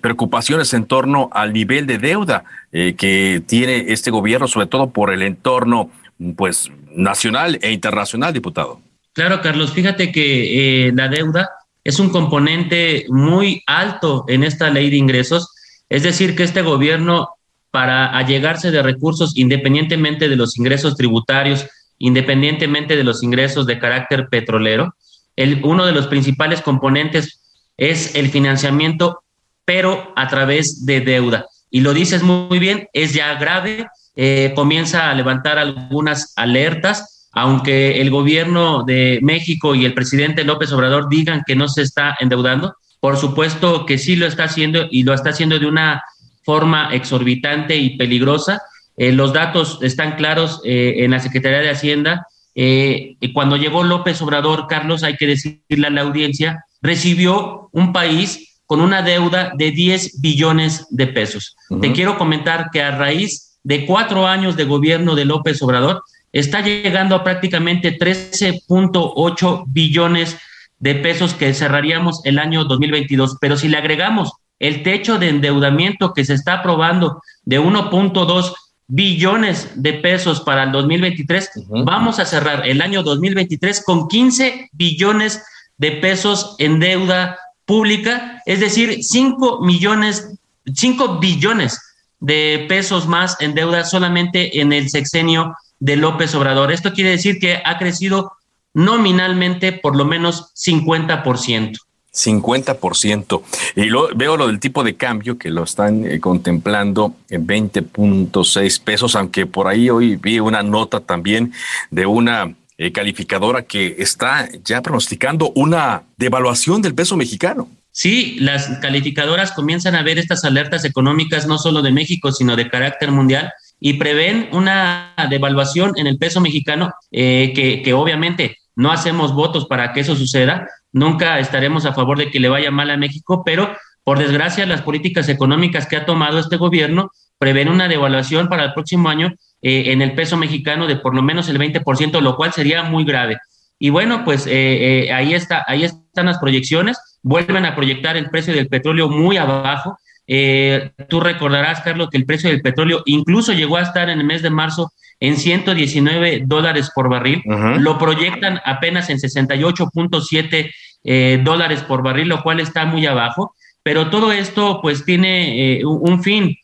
preocupaciones 0.00 0.74
en 0.74 0.84
torno 0.84 1.30
al 1.32 1.52
nivel 1.52 1.86
de 1.86 1.98
deuda 1.98 2.44
que 2.70 3.42
tiene 3.46 3.92
este 3.92 4.10
gobierno, 4.10 4.48
sobre 4.48 4.66
todo 4.66 4.90
por 4.90 5.12
el 5.12 5.22
entorno 5.22 5.90
pues 6.36 6.70
nacional 6.92 7.58
e 7.62 7.72
internacional, 7.72 8.32
diputado. 8.32 8.80
Claro, 9.12 9.40
Carlos, 9.40 9.72
fíjate 9.72 10.10
que 10.12 10.92
la 10.94 11.08
deuda 11.08 11.48
es 11.84 11.98
un 11.98 12.08
componente 12.08 13.04
muy 13.08 13.62
alto 13.66 14.24
en 14.26 14.42
esta 14.42 14.70
ley 14.70 14.90
de 14.90 14.96
ingresos. 14.96 15.52
Es 15.90 16.02
decir, 16.02 16.34
que 16.34 16.42
este 16.42 16.62
gobierno, 16.62 17.28
para 17.70 18.16
allegarse 18.16 18.70
de 18.70 18.82
recursos, 18.82 19.36
independientemente 19.36 20.28
de 20.28 20.36
los 20.36 20.58
ingresos 20.58 20.96
tributarios, 20.96 21.66
independientemente 21.98 22.96
de 22.96 23.04
los 23.04 23.22
ingresos 23.22 23.66
de 23.66 23.78
carácter 23.78 24.28
petrolero, 24.28 24.94
el, 25.36 25.60
uno 25.64 25.84
de 25.84 25.92
los 25.92 26.06
principales 26.06 26.62
componentes 26.62 27.40
es 27.76 28.14
el 28.14 28.30
financiamiento, 28.30 29.22
pero 29.64 30.12
a 30.16 30.28
través 30.28 30.86
de 30.86 31.00
deuda. 31.00 31.46
Y 31.70 31.80
lo 31.80 31.92
dices 31.92 32.22
muy 32.22 32.58
bien, 32.58 32.88
es 32.92 33.12
ya 33.12 33.34
grave, 33.34 33.86
eh, 34.16 34.52
comienza 34.54 35.10
a 35.10 35.14
levantar 35.14 35.58
algunas 35.58 36.32
alertas 36.36 37.13
aunque 37.34 38.00
el 38.00 38.10
gobierno 38.10 38.84
de 38.84 39.18
México 39.22 39.74
y 39.74 39.84
el 39.84 39.94
presidente 39.94 40.44
López 40.44 40.72
Obrador 40.72 41.08
digan 41.08 41.42
que 41.46 41.56
no 41.56 41.68
se 41.68 41.82
está 41.82 42.16
endeudando, 42.20 42.76
por 43.00 43.16
supuesto 43.16 43.84
que 43.84 43.98
sí 43.98 44.16
lo 44.16 44.26
está 44.26 44.44
haciendo 44.44 44.86
y 44.90 45.02
lo 45.02 45.12
está 45.12 45.30
haciendo 45.30 45.58
de 45.58 45.66
una 45.66 46.02
forma 46.42 46.94
exorbitante 46.94 47.76
y 47.76 47.96
peligrosa. 47.96 48.62
Eh, 48.96 49.12
los 49.12 49.32
datos 49.32 49.78
están 49.82 50.16
claros 50.16 50.60
eh, 50.64 50.94
en 50.98 51.10
la 51.10 51.20
Secretaría 51.20 51.58
de 51.58 51.70
Hacienda. 51.70 52.26
Eh, 52.54 53.16
cuando 53.32 53.56
llegó 53.56 53.82
López 53.82 54.22
Obrador, 54.22 54.66
Carlos, 54.68 55.02
hay 55.02 55.16
que 55.16 55.26
decirle 55.26 55.86
a 55.86 55.90
la 55.90 56.02
audiencia, 56.02 56.64
recibió 56.80 57.68
un 57.72 57.92
país 57.92 58.60
con 58.66 58.80
una 58.80 59.02
deuda 59.02 59.52
de 59.56 59.72
10 59.72 60.20
billones 60.20 60.86
de 60.90 61.08
pesos. 61.08 61.56
Te 61.80 61.92
quiero 61.92 62.16
comentar 62.16 62.70
que 62.72 62.82
a 62.82 62.96
raíz 62.96 63.58
de 63.62 63.86
cuatro 63.86 64.26
años 64.26 64.56
de 64.56 64.64
gobierno 64.64 65.14
de 65.14 65.24
López 65.24 65.60
Obrador, 65.62 66.02
está 66.34 66.60
llegando 66.60 67.14
a 67.14 67.24
prácticamente 67.24 67.96
13.8 67.96 69.64
billones 69.68 70.36
de 70.80 70.96
pesos 70.96 71.32
que 71.32 71.54
cerraríamos 71.54 72.20
el 72.24 72.38
año 72.38 72.64
2022. 72.64 73.38
Pero 73.40 73.56
si 73.56 73.68
le 73.68 73.78
agregamos 73.78 74.32
el 74.58 74.82
techo 74.82 75.18
de 75.18 75.28
endeudamiento 75.28 76.12
que 76.12 76.24
se 76.24 76.34
está 76.34 76.54
aprobando 76.54 77.22
de 77.44 77.60
1.2 77.60 78.52
billones 78.88 79.70
de 79.76 79.94
pesos 79.94 80.40
para 80.40 80.64
el 80.64 80.72
2023, 80.72 81.50
vamos 81.68 82.18
a 82.18 82.26
cerrar 82.26 82.66
el 82.66 82.82
año 82.82 83.04
2023 83.04 83.84
con 83.84 84.08
15 84.08 84.70
billones 84.72 85.42
de 85.78 85.92
pesos 85.92 86.56
en 86.58 86.80
deuda 86.80 87.38
pública, 87.64 88.42
es 88.44 88.60
decir, 88.60 89.02
5 89.02 89.60
millones, 89.62 90.36
5 90.66 91.18
billones 91.20 91.80
de 92.18 92.66
pesos 92.68 93.06
más 93.06 93.40
en 93.40 93.54
deuda 93.54 93.84
solamente 93.84 94.60
en 94.60 94.72
el 94.72 94.90
sexenio 94.90 95.54
de 95.80 95.96
López 95.96 96.34
Obrador. 96.34 96.72
Esto 96.72 96.92
quiere 96.92 97.10
decir 97.10 97.38
que 97.38 97.60
ha 97.64 97.78
crecido 97.78 98.32
nominalmente 98.74 99.72
por 99.72 99.96
lo 99.96 100.04
menos 100.04 100.52
50%. 100.54 101.78
50%. 102.14 103.42
Y 103.76 103.84
lo, 103.86 104.08
veo 104.14 104.36
lo 104.36 104.46
del 104.46 104.60
tipo 104.60 104.84
de 104.84 104.94
cambio 104.94 105.36
que 105.36 105.50
lo 105.50 105.64
están 105.64 106.06
eh, 106.06 106.20
contemplando 106.20 107.14
en 107.28 107.46
20.6 107.46 108.82
pesos, 108.82 109.16
aunque 109.16 109.46
por 109.46 109.66
ahí 109.66 109.90
hoy 109.90 110.16
vi 110.16 110.38
una 110.38 110.62
nota 110.62 111.00
también 111.00 111.52
de 111.90 112.06
una 112.06 112.54
eh, 112.78 112.92
calificadora 112.92 113.62
que 113.62 113.96
está 113.98 114.48
ya 114.64 114.80
pronosticando 114.80 115.52
una 115.56 116.04
devaluación 116.16 116.82
del 116.82 116.94
peso 116.94 117.16
mexicano. 117.16 117.68
Sí, 117.90 118.36
las 118.40 118.66
calificadoras 118.80 119.52
comienzan 119.52 119.94
a 119.94 120.02
ver 120.02 120.18
estas 120.18 120.44
alertas 120.44 120.84
económicas 120.84 121.46
no 121.46 121.58
solo 121.58 121.82
de 121.82 121.92
México, 121.92 122.32
sino 122.32 122.56
de 122.56 122.68
carácter 122.68 123.12
mundial 123.12 123.52
y 123.80 123.94
prevén 123.94 124.48
una 124.52 125.14
devaluación 125.28 125.92
en 125.96 126.06
el 126.06 126.18
peso 126.18 126.40
mexicano 126.40 126.92
eh, 127.10 127.80
que, 127.84 127.92
obviamente 127.92 128.56
no 128.76 128.90
hacemos 128.90 129.34
votos 129.34 129.66
para 129.66 129.92
que 129.92 130.00
eso 130.00 130.16
suceda, 130.16 130.66
nunca 130.92 131.38
estaremos 131.38 131.86
a 131.86 131.92
favor 131.92 132.18
de 132.18 132.30
que 132.30 132.40
le 132.40 132.48
vaya 132.48 132.70
mal 132.70 132.90
a 132.90 132.96
México, 132.96 133.42
pero 133.44 133.72
por 134.02 134.18
desgracia 134.18 134.66
las 134.66 134.82
políticas 134.82 135.28
económicas 135.28 135.86
que 135.86 135.96
ha 135.96 136.06
tomado 136.06 136.38
este 136.38 136.56
gobierno 136.56 137.10
prevén 137.38 137.68
una 137.68 137.88
devaluación 137.88 138.48
para 138.48 138.64
el 138.64 138.72
próximo 138.72 139.08
año 139.08 139.34
eh, 139.62 139.92
en 139.92 140.02
el 140.02 140.14
peso 140.14 140.36
mexicano 140.36 140.86
de 140.86 140.96
por 140.96 141.14
lo 141.14 141.22
menos 141.22 141.48
el 141.48 141.58
20%, 141.58 142.20
lo 142.20 142.36
cual 142.36 142.52
sería 142.52 142.82
muy 142.82 143.04
grave. 143.04 143.38
Y 143.78 143.90
bueno, 143.90 144.24
pues 144.24 144.46
eh, 144.48 145.10
ahí, 145.12 145.34
está, 145.34 145.64
ahí 145.68 145.84
están 145.84 146.26
las 146.26 146.38
proyecciones, 146.38 146.98
vuelven 147.22 147.66
a 147.66 147.74
proyectar 147.74 148.16
el 148.16 148.30
precio 148.30 148.54
del 148.54 148.68
petróleo 148.68 149.08
muy 149.08 149.36
abajo, 149.36 149.98
eh, 150.26 150.92
tú 151.08 151.20
recordarás, 151.20 151.80
Carlos, 151.80 152.08
que 152.10 152.16
el 152.16 152.24
precio 152.24 152.50
del 152.50 152.62
petróleo 152.62 153.02
incluso 153.06 153.52
llegó 153.52 153.76
a 153.76 153.82
estar 153.82 154.08
en 154.08 154.20
el 154.20 154.26
mes 154.26 154.42
de 154.42 154.50
marzo 154.50 154.92
en 155.20 155.36
119 155.36 156.42
dólares 156.46 156.90
por 156.94 157.08
barril. 157.08 157.42
Lo 157.78 157.98
proyectan 157.98 158.60
apenas 158.64 159.10
en 159.10 159.18
68.7 159.18 160.70
eh, 161.04 161.40
dólares 161.42 161.82
por 161.82 162.02
barril, 162.02 162.28
lo 162.28 162.42
cual 162.42 162.60
está 162.60 162.84
muy 162.84 163.06
abajo. 163.06 163.54
Pero 163.82 164.10
todo 164.10 164.32
esto 164.32 164.80
pues 164.82 165.04
tiene 165.04 165.78
eh, 165.78 165.84
un 165.84 166.22
fin, 166.22 166.56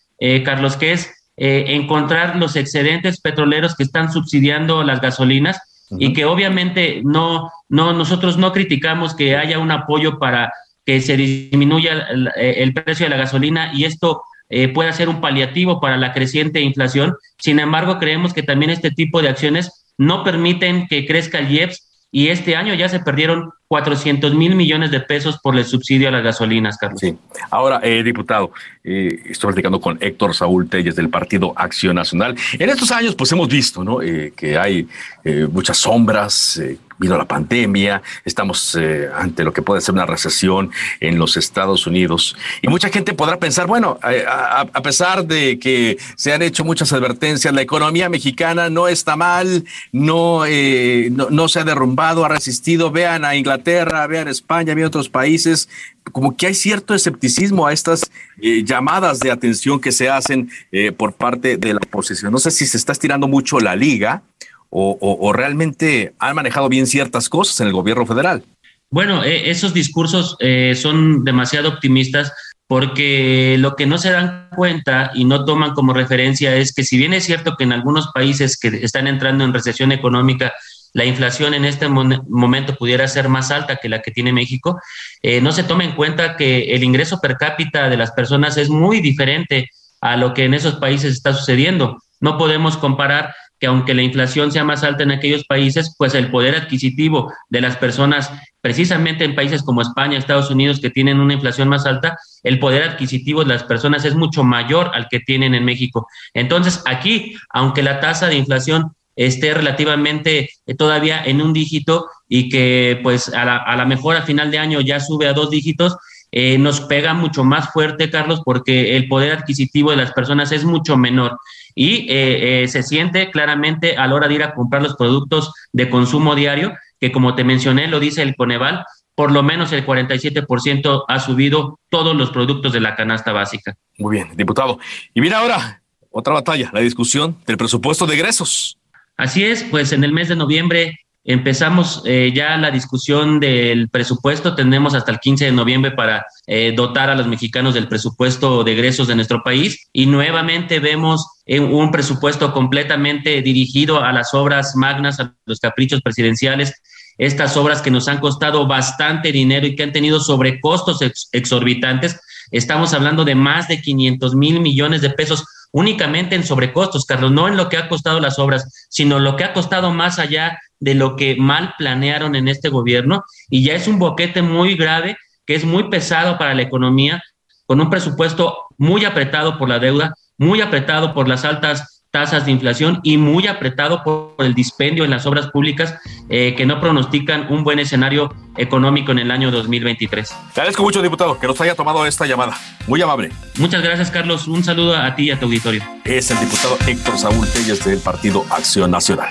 Carlos, 0.44 0.76
que 0.76 0.92
es 0.92 1.14
encontrar 1.36 2.36
los 2.36 2.54
excedentes 2.56 3.18
petroleros 3.18 3.74
que 3.74 3.84
están 3.84 4.12
subsidiando 4.12 4.82
las 4.84 5.00
gasolinas 5.00 5.58
y 5.98 6.12
que 6.12 6.26
obviamente 6.26 7.00
no, 7.02 7.50
no, 7.68 7.92
nosotros 7.94 8.36
no 8.36 8.52
criticamos 8.52 9.14
que 9.14 9.36
haya 9.36 9.58
un 9.58 9.70
apoyo 9.70 10.18
para 10.18 10.52
que 10.84 11.00
se 11.00 11.16
disminuya 11.16 12.08
el, 12.36 12.74
precio 12.74 13.06
de 13.06 13.10
la 13.10 13.16
gasolina 13.16 13.72
y 13.74 13.84
esto 13.84 14.22
eh, 14.48 14.68
pueda 14.68 14.92
ser 14.92 15.08
un 15.08 15.20
paliativo 15.20 15.80
para 15.80 15.96
la 15.96 16.12
creciente 16.12 16.60
inflación. 16.60 17.14
Sin 17.38 17.58
embargo, 17.58 17.98
creemos 17.98 18.32
que 18.32 18.42
también 18.42 18.70
este 18.70 18.90
tipo 18.90 19.22
de 19.22 19.28
acciones 19.28 19.84
no 19.98 20.24
permiten 20.24 20.86
que 20.88 21.06
crezca 21.06 21.38
el 21.38 21.50
IEPS 21.50 21.90
y 22.12 22.28
este 22.28 22.56
año 22.56 22.74
ya 22.74 22.88
se 22.88 23.00
perdieron 23.00 23.52
400 23.68 24.34
mil 24.34 24.56
millones 24.56 24.90
de 24.90 24.98
pesos 24.98 25.38
por 25.40 25.56
el 25.56 25.64
subsidio 25.64 26.08
a 26.08 26.10
las 26.10 26.24
gasolinas, 26.24 26.76
Carlos. 26.76 26.98
Sí. 27.00 27.16
Ahora, 27.50 27.78
eh, 27.84 28.02
diputado, 28.02 28.50
eh, 28.82 29.20
estoy 29.26 29.48
platicando 29.48 29.80
con 29.80 29.96
Héctor 30.00 30.34
Saúl 30.34 30.68
Telles 30.68 30.96
del 30.96 31.08
Partido 31.08 31.52
Acción 31.54 31.94
Nacional. 31.94 32.34
En 32.58 32.68
estos 32.68 32.90
años, 32.90 33.14
pues 33.14 33.30
hemos 33.30 33.48
visto, 33.48 33.84
¿no? 33.84 34.02
Eh, 34.02 34.32
que 34.34 34.58
hay 34.58 34.88
eh, 35.22 35.46
muchas 35.48 35.78
sombras, 35.78 36.58
eh, 36.58 36.78
vino 37.00 37.16
la 37.16 37.24
pandemia, 37.24 38.02
estamos 38.24 38.76
eh, 38.78 39.08
ante 39.12 39.42
lo 39.42 39.52
que 39.52 39.62
puede 39.62 39.80
ser 39.80 39.94
una 39.94 40.06
recesión 40.06 40.70
en 41.00 41.18
los 41.18 41.36
Estados 41.36 41.86
Unidos. 41.86 42.36
Y 42.60 42.68
mucha 42.68 42.90
gente 42.90 43.14
podrá 43.14 43.38
pensar, 43.38 43.66
bueno, 43.66 43.98
eh, 44.08 44.24
a, 44.28 44.82
pesar 44.82 45.24
de 45.24 45.58
que 45.58 45.98
se 46.16 46.32
han 46.32 46.42
hecho 46.42 46.64
muchas 46.64 46.92
advertencias, 46.92 47.52
la 47.54 47.62
economía 47.62 48.08
mexicana 48.08 48.70
no 48.70 48.86
está 48.86 49.16
mal, 49.16 49.64
no, 49.92 50.44
eh, 50.46 51.10
no, 51.10 51.48
se 51.48 51.60
ha 51.60 51.64
derrumbado, 51.64 52.24
ha 52.24 52.28
resistido. 52.28 52.90
Vean 52.90 53.24
a 53.24 53.34
Inglaterra, 53.34 54.06
vean 54.06 54.28
a 54.28 54.30
España, 54.30 54.74
vean 54.74 54.88
otros 54.88 55.08
países. 55.08 55.68
Como 56.12 56.36
que 56.36 56.48
hay 56.48 56.54
cierto 56.54 56.94
escepticismo 56.94 57.66
a 57.66 57.72
estas 57.72 58.10
eh, 58.40 58.62
llamadas 58.64 59.20
de 59.20 59.30
atención 59.30 59.80
que 59.80 59.92
se 59.92 60.08
hacen 60.08 60.50
eh, 60.72 60.92
por 60.92 61.12
parte 61.12 61.56
de 61.56 61.74
la 61.74 61.80
oposición. 61.80 62.32
No 62.32 62.38
sé 62.38 62.50
si 62.50 62.66
se 62.66 62.76
está 62.76 62.92
estirando 62.92 63.28
mucho 63.28 63.60
la 63.60 63.76
liga 63.76 64.22
o, 64.70 65.32
realmente 65.32 66.14
han 66.18 66.34
manejado 66.34 66.68
bien 66.68 66.86
ciertas 66.86 67.28
cosas 67.28 67.60
en 67.60 67.66
el 67.66 67.72
gobierno 67.72 68.06
federal? 68.06 68.44
Bueno, 68.88 69.22
eh, 69.24 69.50
esos 69.50 69.74
discursos 69.74 70.36
eh, 70.40 70.74
son 70.74 71.24
demasiado 71.24 71.68
optimistas 71.68 72.32
porque 72.66 73.56
lo 73.58 73.74
que 73.74 73.86
no 73.86 73.98
se 73.98 74.12
dan 74.12 74.48
cuenta 74.54 75.10
y 75.14 75.24
no 75.24 75.44
toman 75.44 75.74
como 75.74 75.92
referencia 75.92 76.54
es 76.54 76.72
que 76.72 76.84
si 76.84 76.96
bien 76.96 77.12
es 77.12 77.24
cierto 77.24 77.56
que 77.56 77.64
en 77.64 77.72
algunos 77.72 78.12
países 78.12 78.56
que 78.56 78.68
están 78.68 79.08
entrando 79.08 79.42
en 79.42 79.52
recesión 79.52 79.90
económica, 79.90 80.52
la 80.92 81.04
inflación 81.04 81.54
en 81.54 81.64
este 81.64 81.88
momento 81.88 82.76
pudiera 82.76 83.06
ser 83.08 83.28
más 83.28 83.50
alta 83.50 83.76
que 83.76 83.88
la 83.88 84.02
que 84.02 84.12
tiene 84.12 84.32
México, 84.32 84.80
eh, 85.22 85.40
no 85.40 85.50
se 85.50 85.64
toma 85.64 85.84
en 85.84 85.96
cuenta 85.96 86.36
que 86.36 86.74
el 86.74 86.84
ingreso 86.84 87.20
per 87.20 87.36
cápita 87.36 87.88
de 87.88 87.96
las 87.96 88.12
personas 88.12 88.56
es 88.56 88.68
muy 88.68 89.00
diferente 89.00 89.68
a 90.00 90.16
lo 90.16 90.32
que 90.32 90.44
en 90.44 90.54
esos 90.54 90.76
países 90.76 91.12
está 91.12 91.32
sucediendo. 91.34 92.00
No 92.20 92.38
podemos 92.38 92.76
comparar 92.76 93.34
que 93.60 93.66
aunque 93.66 93.94
la 93.94 94.02
inflación 94.02 94.50
sea 94.50 94.64
más 94.64 94.82
alta 94.82 95.02
en 95.02 95.10
aquellos 95.10 95.44
países, 95.44 95.94
pues 95.98 96.14
el 96.14 96.30
poder 96.30 96.54
adquisitivo 96.54 97.30
de 97.50 97.60
las 97.60 97.76
personas, 97.76 98.32
precisamente 98.62 99.24
en 99.24 99.34
países 99.34 99.62
como 99.62 99.82
España, 99.82 100.18
Estados 100.18 100.50
Unidos, 100.50 100.80
que 100.80 100.88
tienen 100.88 101.20
una 101.20 101.34
inflación 101.34 101.68
más 101.68 101.84
alta, 101.84 102.18
el 102.42 102.58
poder 102.58 102.82
adquisitivo 102.82 103.42
de 103.42 103.50
las 103.50 103.62
personas 103.62 104.06
es 104.06 104.14
mucho 104.14 104.42
mayor 104.44 104.90
al 104.94 105.08
que 105.08 105.20
tienen 105.20 105.54
en 105.54 105.66
México. 105.66 106.08
Entonces, 106.32 106.82
aquí, 106.86 107.36
aunque 107.50 107.82
la 107.82 108.00
tasa 108.00 108.28
de 108.28 108.36
inflación 108.36 108.96
esté 109.14 109.52
relativamente 109.52 110.48
todavía 110.78 111.22
en 111.22 111.42
un 111.42 111.52
dígito 111.52 112.06
y 112.26 112.48
que 112.48 112.98
pues 113.02 113.28
a 113.34 113.44
la, 113.44 113.56
a 113.58 113.76
la 113.76 113.84
mejor 113.84 114.16
a 114.16 114.22
final 114.22 114.50
de 114.50 114.58
año 114.58 114.80
ya 114.80 115.00
sube 115.00 115.28
a 115.28 115.34
dos 115.34 115.50
dígitos, 115.50 115.96
eh, 116.32 116.58
nos 116.58 116.80
pega 116.82 117.14
mucho 117.14 117.44
más 117.44 117.72
fuerte, 117.72 118.10
Carlos, 118.10 118.42
porque 118.44 118.96
el 118.96 119.08
poder 119.08 119.32
adquisitivo 119.32 119.90
de 119.90 119.96
las 119.96 120.12
personas 120.12 120.52
es 120.52 120.64
mucho 120.64 120.96
menor 120.96 121.38
y 121.74 122.06
eh, 122.10 122.62
eh, 122.62 122.68
se 122.68 122.82
siente 122.82 123.30
claramente 123.30 123.96
a 123.96 124.06
la 124.06 124.14
hora 124.14 124.28
de 124.28 124.34
ir 124.34 124.42
a 124.42 124.54
comprar 124.54 124.82
los 124.82 124.96
productos 124.96 125.52
de 125.72 125.90
consumo 125.90 126.34
diario, 126.34 126.74
que 127.00 127.12
como 127.12 127.34
te 127.34 127.44
mencioné, 127.44 127.88
lo 127.88 128.00
dice 128.00 128.22
el 128.22 128.36
Coneval, 128.36 128.84
por 129.14 129.32
lo 129.32 129.42
menos 129.42 129.72
el 129.72 129.84
47% 129.84 131.04
ha 131.06 131.20
subido 131.20 131.78
todos 131.88 132.16
los 132.16 132.30
productos 132.30 132.72
de 132.72 132.80
la 132.80 132.94
canasta 132.94 133.32
básica. 133.32 133.74
Muy 133.98 134.16
bien, 134.16 134.30
diputado. 134.34 134.78
Y 135.14 135.20
mira 135.20 135.38
ahora, 135.38 135.82
otra 136.10 136.34
batalla, 136.34 136.70
la 136.72 136.80
discusión 136.80 137.36
del 137.46 137.56
presupuesto 137.56 138.06
de 138.06 138.14
egresos. 138.14 138.78
Así 139.16 139.44
es, 139.44 139.64
pues 139.64 139.92
en 139.92 140.04
el 140.04 140.12
mes 140.12 140.28
de 140.28 140.36
noviembre 140.36 141.00
empezamos 141.24 142.02
eh, 142.06 142.32
ya 142.34 142.56
la 142.56 142.70
discusión 142.70 143.40
del 143.40 143.88
presupuesto. 143.88 144.54
Tenemos 144.54 144.94
hasta 144.94 145.12
el 145.12 145.20
15 145.20 145.46
de 145.46 145.52
noviembre 145.52 145.90
para 145.90 146.26
eh, 146.46 146.72
dotar 146.74 147.10
a 147.10 147.14
los 147.14 147.26
mexicanos 147.26 147.74
del 147.74 147.88
presupuesto 147.88 148.64
de 148.64 148.72
egresos 148.72 149.06
de 149.08 149.14
nuestro 149.14 149.42
país 149.42 149.88
y 149.92 150.06
nuevamente 150.06 150.80
vemos 150.80 151.42
eh, 151.46 151.60
un 151.60 151.90
presupuesto 151.90 152.52
completamente 152.52 153.42
dirigido 153.42 154.02
a 154.02 154.12
las 154.12 154.34
obras 154.34 154.74
magnas, 154.76 155.20
a 155.20 155.34
los 155.44 155.60
caprichos 155.60 156.00
presidenciales. 156.00 156.74
Estas 157.18 157.56
obras 157.56 157.82
que 157.82 157.90
nos 157.90 158.08
han 158.08 158.18
costado 158.18 158.66
bastante 158.66 159.30
dinero 159.30 159.66
y 159.66 159.76
que 159.76 159.82
han 159.82 159.92
tenido 159.92 160.20
sobrecostos 160.20 161.02
ex 161.02 161.28
exorbitantes. 161.32 162.18
Estamos 162.50 162.94
hablando 162.94 163.24
de 163.24 163.34
más 163.34 163.68
de 163.68 163.82
500 163.82 164.34
mil 164.34 164.60
millones 164.60 165.02
de 165.02 165.10
pesos 165.10 165.44
únicamente 165.72 166.34
en 166.34 166.44
sobrecostos, 166.44 167.04
Carlos, 167.04 167.30
no 167.30 167.46
en 167.46 167.56
lo 167.56 167.68
que 167.68 167.76
ha 167.76 167.88
costado 167.88 168.20
las 168.20 168.38
obras, 168.38 168.86
sino 168.88 169.18
lo 169.18 169.36
que 169.36 169.44
ha 169.44 169.52
costado 169.52 169.92
más 169.92 170.18
allá 170.18 170.58
de 170.80 170.94
lo 170.94 171.14
que 171.14 171.36
mal 171.36 171.74
planearon 171.78 172.34
en 172.34 172.48
este 172.48 172.68
gobierno 172.68 173.24
y 173.48 173.62
ya 173.62 173.74
es 173.74 173.86
un 173.86 173.98
boquete 173.98 174.42
muy 174.42 174.74
grave 174.74 175.16
que 175.46 175.54
es 175.54 175.64
muy 175.64 175.84
pesado 175.90 176.38
para 176.38 176.54
la 176.54 176.62
economía, 176.62 177.22
con 177.66 177.80
un 177.80 177.90
presupuesto 177.90 178.66
muy 178.78 179.04
apretado 179.04 179.58
por 179.58 179.68
la 179.68 179.78
deuda, 179.78 180.14
muy 180.38 180.60
apretado 180.60 181.12
por 181.14 181.28
las 181.28 181.44
altas 181.44 182.00
tasas 182.10 182.44
de 182.44 182.50
inflación 182.50 183.00
y 183.02 183.16
muy 183.16 183.46
apretado 183.46 184.02
por 184.02 184.34
el 184.38 184.54
dispendio 184.54 185.04
en 185.04 185.10
las 185.10 185.26
obras 185.26 185.48
públicas 185.48 185.94
eh, 186.28 186.54
que 186.56 186.66
no 186.66 186.80
pronostican 186.80 187.46
un 187.52 187.62
buen 187.62 187.78
escenario 187.78 188.34
económico 188.56 189.12
en 189.12 189.20
el 189.20 189.30
año 189.30 189.50
2023. 189.50 190.28
Te 190.28 190.60
agradezco 190.60 190.82
mucho, 190.82 191.02
diputado, 191.02 191.38
que 191.38 191.46
nos 191.46 191.60
haya 191.60 191.74
tomado 191.74 192.04
esta 192.06 192.26
llamada. 192.26 192.56
Muy 192.86 193.00
amable. 193.00 193.30
Muchas 193.58 193.82
gracias, 193.82 194.10
Carlos. 194.10 194.48
Un 194.48 194.64
saludo 194.64 194.96
a 194.96 195.14
ti 195.14 195.24
y 195.24 195.30
a 195.30 195.38
tu 195.38 195.46
auditorio. 195.46 195.84
Es 196.04 196.30
el 196.30 196.40
diputado 196.40 196.76
Héctor 196.86 197.16
Saúl 197.16 197.46
Telles 197.52 197.84
del 197.84 197.98
Partido 197.98 198.44
Acción 198.50 198.90
Nacional. 198.90 199.28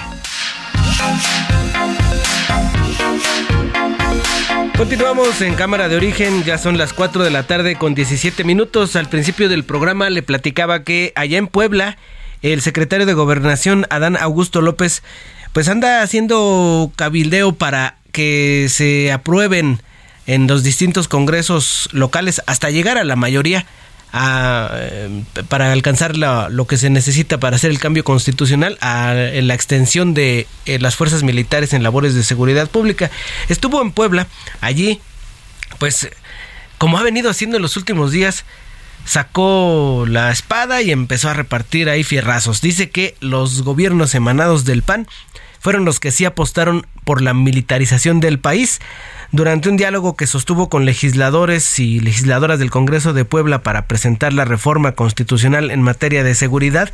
Continuamos 4.78 5.42
en 5.42 5.56
Cámara 5.56 5.90
de 5.90 5.98
Origen, 5.98 6.44
ya 6.46 6.58
son 6.58 6.78
las 6.78 6.94
4 6.94 7.24
de 7.24 7.30
la 7.30 7.44
tarde 7.44 7.76
con 7.76 7.96
17 7.96 8.44
minutos. 8.46 8.96
Al 8.96 9.10
principio 9.10 9.50
del 9.50 9.66
programa 9.66 10.10
le 10.10 10.24
platicaba 10.24 10.84
que 10.84 11.12
allá 11.16 11.38
en 11.38 11.48
Puebla 11.48 11.98
el 12.42 12.62
secretario 12.62 13.06
de 13.06 13.14
Gobernación, 13.14 13.86
Adán 13.90 14.18
Augusto 14.18 14.62
López, 14.62 15.04
pues 15.52 15.68
anda 15.68 16.02
haciendo 16.02 16.92
cabildeo 16.96 17.54
para 17.54 17.98
que 18.12 18.68
se 18.70 19.12
aprueben 19.12 19.82
en 20.28 20.48
los 20.48 20.64
distintos 20.64 21.08
congresos 21.08 21.90
locales 21.92 22.42
hasta 22.46 22.70
llegar 22.70 22.98
a 22.98 23.04
la 23.04 23.16
mayoría 23.16 23.66
eh, 24.14 25.24
para 25.50 25.72
alcanzar 25.72 26.18
la, 26.18 26.50
lo 26.50 26.66
que 26.66 26.78
se 26.78 26.90
necesita 26.90 27.40
para 27.40 27.58
hacer 27.58 27.70
el 27.70 27.80
cambio 27.80 28.04
constitucional 28.04 28.78
a, 28.82 29.14
la 29.14 29.54
extensión 29.54 30.14
de 30.14 30.48
eh, 30.66 30.80
las 30.80 30.96
fuerzas 30.96 31.24
militares 31.24 31.74
en 31.74 31.84
labores 31.84 32.16
de 32.16 32.24
seguridad 32.24 32.70
pública. 32.70 33.12
Estuvo 33.50 33.82
en 33.82 33.92
Puebla, 33.92 34.28
allí, 34.62 35.00
pues, 35.78 36.10
como 36.78 36.98
ha 36.98 37.04
venido 37.04 37.30
haciendo 37.30 37.58
en 37.58 37.62
los 37.62 37.78
últimos 37.78 38.12
días, 38.12 38.46
sacó 39.06 40.06
la 40.08 40.32
espada 40.32 40.82
y 40.82 40.92
empezó 40.92 41.30
a 41.30 41.34
repartir 41.34 41.90
ahí 41.90 42.04
fierrazos. 42.04 42.62
Dice 42.62 42.90
que 42.90 43.16
los 43.20 43.64
gobiernos 43.64 44.16
emanados 44.16 44.66
del 44.66 44.84
PAN 44.84 45.08
fueron 45.60 45.86
los 45.86 46.00
que 46.00 46.12
sí 46.12 46.26
apostaron 46.26 46.86
por 47.04 47.22
la 47.22 47.34
militarización 47.34 48.20
del 48.20 48.40
país. 48.40 48.80
Durante 49.32 49.70
un 49.70 49.78
diálogo 49.78 50.16
que 50.16 50.26
sostuvo 50.26 50.70
con 50.70 50.86
legisladores 50.86 51.80
y 51.80 52.00
legisladoras 52.00 52.58
del 52.58 52.72
Congreso 52.72 53.14
de 53.14 53.26
Puebla 53.26 53.62
para 53.62 53.86
presentar 53.86 54.34
la 54.34 54.46
reforma 54.46 54.94
constitucional 54.94 55.70
en 55.70 55.84
materia 55.84 56.24
de 56.24 56.34
seguridad, 56.34 56.92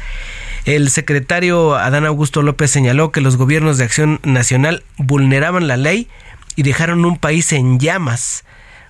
el 0.65 0.89
secretario 0.89 1.75
Adán 1.75 2.05
Augusto 2.05 2.41
López 2.41 2.71
señaló 2.71 3.11
que 3.11 3.21
los 3.21 3.37
gobiernos 3.37 3.77
de 3.77 3.85
acción 3.85 4.19
nacional 4.23 4.83
vulneraban 4.97 5.67
la 5.67 5.77
ley 5.77 6.09
y 6.55 6.63
dejaron 6.63 7.05
un 7.05 7.17
país 7.17 7.53
en 7.53 7.79
llamas. 7.79 8.43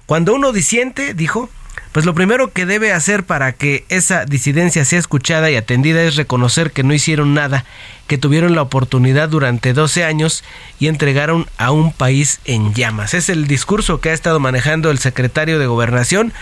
Cuando 0.05 0.33
uno 0.33 0.51
disiente, 0.51 1.13
dijo, 1.13 1.49
pues 1.95 2.05
lo 2.05 2.13
primero 2.13 2.51
que 2.51 2.65
debe 2.65 2.91
hacer 2.91 3.23
para 3.23 3.53
que 3.53 3.85
esa 3.87 4.25
disidencia 4.25 4.83
sea 4.83 4.99
escuchada 4.99 5.49
y 5.49 5.55
atendida 5.55 6.03
es 6.03 6.17
reconocer 6.17 6.71
que 6.71 6.83
no 6.83 6.93
hicieron 6.93 7.33
nada, 7.33 7.63
que 8.07 8.17
tuvieron 8.17 8.53
la 8.53 8.63
oportunidad 8.63 9.29
durante 9.29 9.71
12 9.71 10.03
años 10.03 10.43
y 10.77 10.87
entregaron 10.87 11.47
a 11.57 11.71
un 11.71 11.93
país 11.93 12.41
en 12.43 12.73
llamas. 12.73 13.13
Es 13.13 13.29
el 13.29 13.47
discurso 13.47 14.01
que 14.01 14.09
ha 14.09 14.13
estado 14.13 14.41
manejando 14.41 14.91
el 14.91 14.99
secretario 14.99 15.57
de 15.57 15.67
Gobernación. 15.67 16.33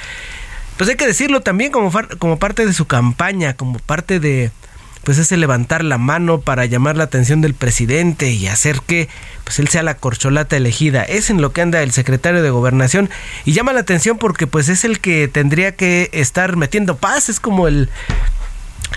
Pues 0.77 0.89
hay 0.89 0.95
que 0.95 1.05
decirlo 1.05 1.41
también 1.41 1.71
como, 1.71 1.91
como 2.17 2.39
parte 2.39 2.65
de 2.65 2.73
su 2.73 2.87
campaña, 2.87 3.53
como 3.53 3.77
parte 3.77 4.19
de, 4.19 4.49
pues 5.03 5.17
ese 5.17 5.37
levantar 5.37 5.83
la 5.83 5.97
mano 5.97 6.39
para 6.39 6.65
llamar 6.65 6.95
la 6.95 7.03
atención 7.03 7.41
del 7.41 7.53
presidente 7.53 8.31
y 8.31 8.47
hacer 8.47 8.79
que 8.85 9.09
pues 9.43 9.59
él 9.59 9.67
sea 9.67 9.83
la 9.83 9.97
corcholata 9.97 10.55
elegida. 10.55 11.03
Es 11.03 11.29
en 11.29 11.41
lo 11.41 11.51
que 11.51 11.61
anda 11.61 11.83
el 11.83 11.91
secretario 11.91 12.41
de 12.41 12.49
Gobernación 12.49 13.09
y 13.43 13.53
llama 13.53 13.73
la 13.73 13.81
atención 13.81 14.17
porque 14.17 14.47
pues 14.47 14.69
es 14.69 14.85
el 14.85 14.99
que 14.99 15.27
tendría 15.27 15.75
que 15.75 16.09
estar 16.13 16.55
metiendo 16.55 16.97
paz, 16.97 17.29
es 17.29 17.39
como 17.39 17.67
el 17.67 17.89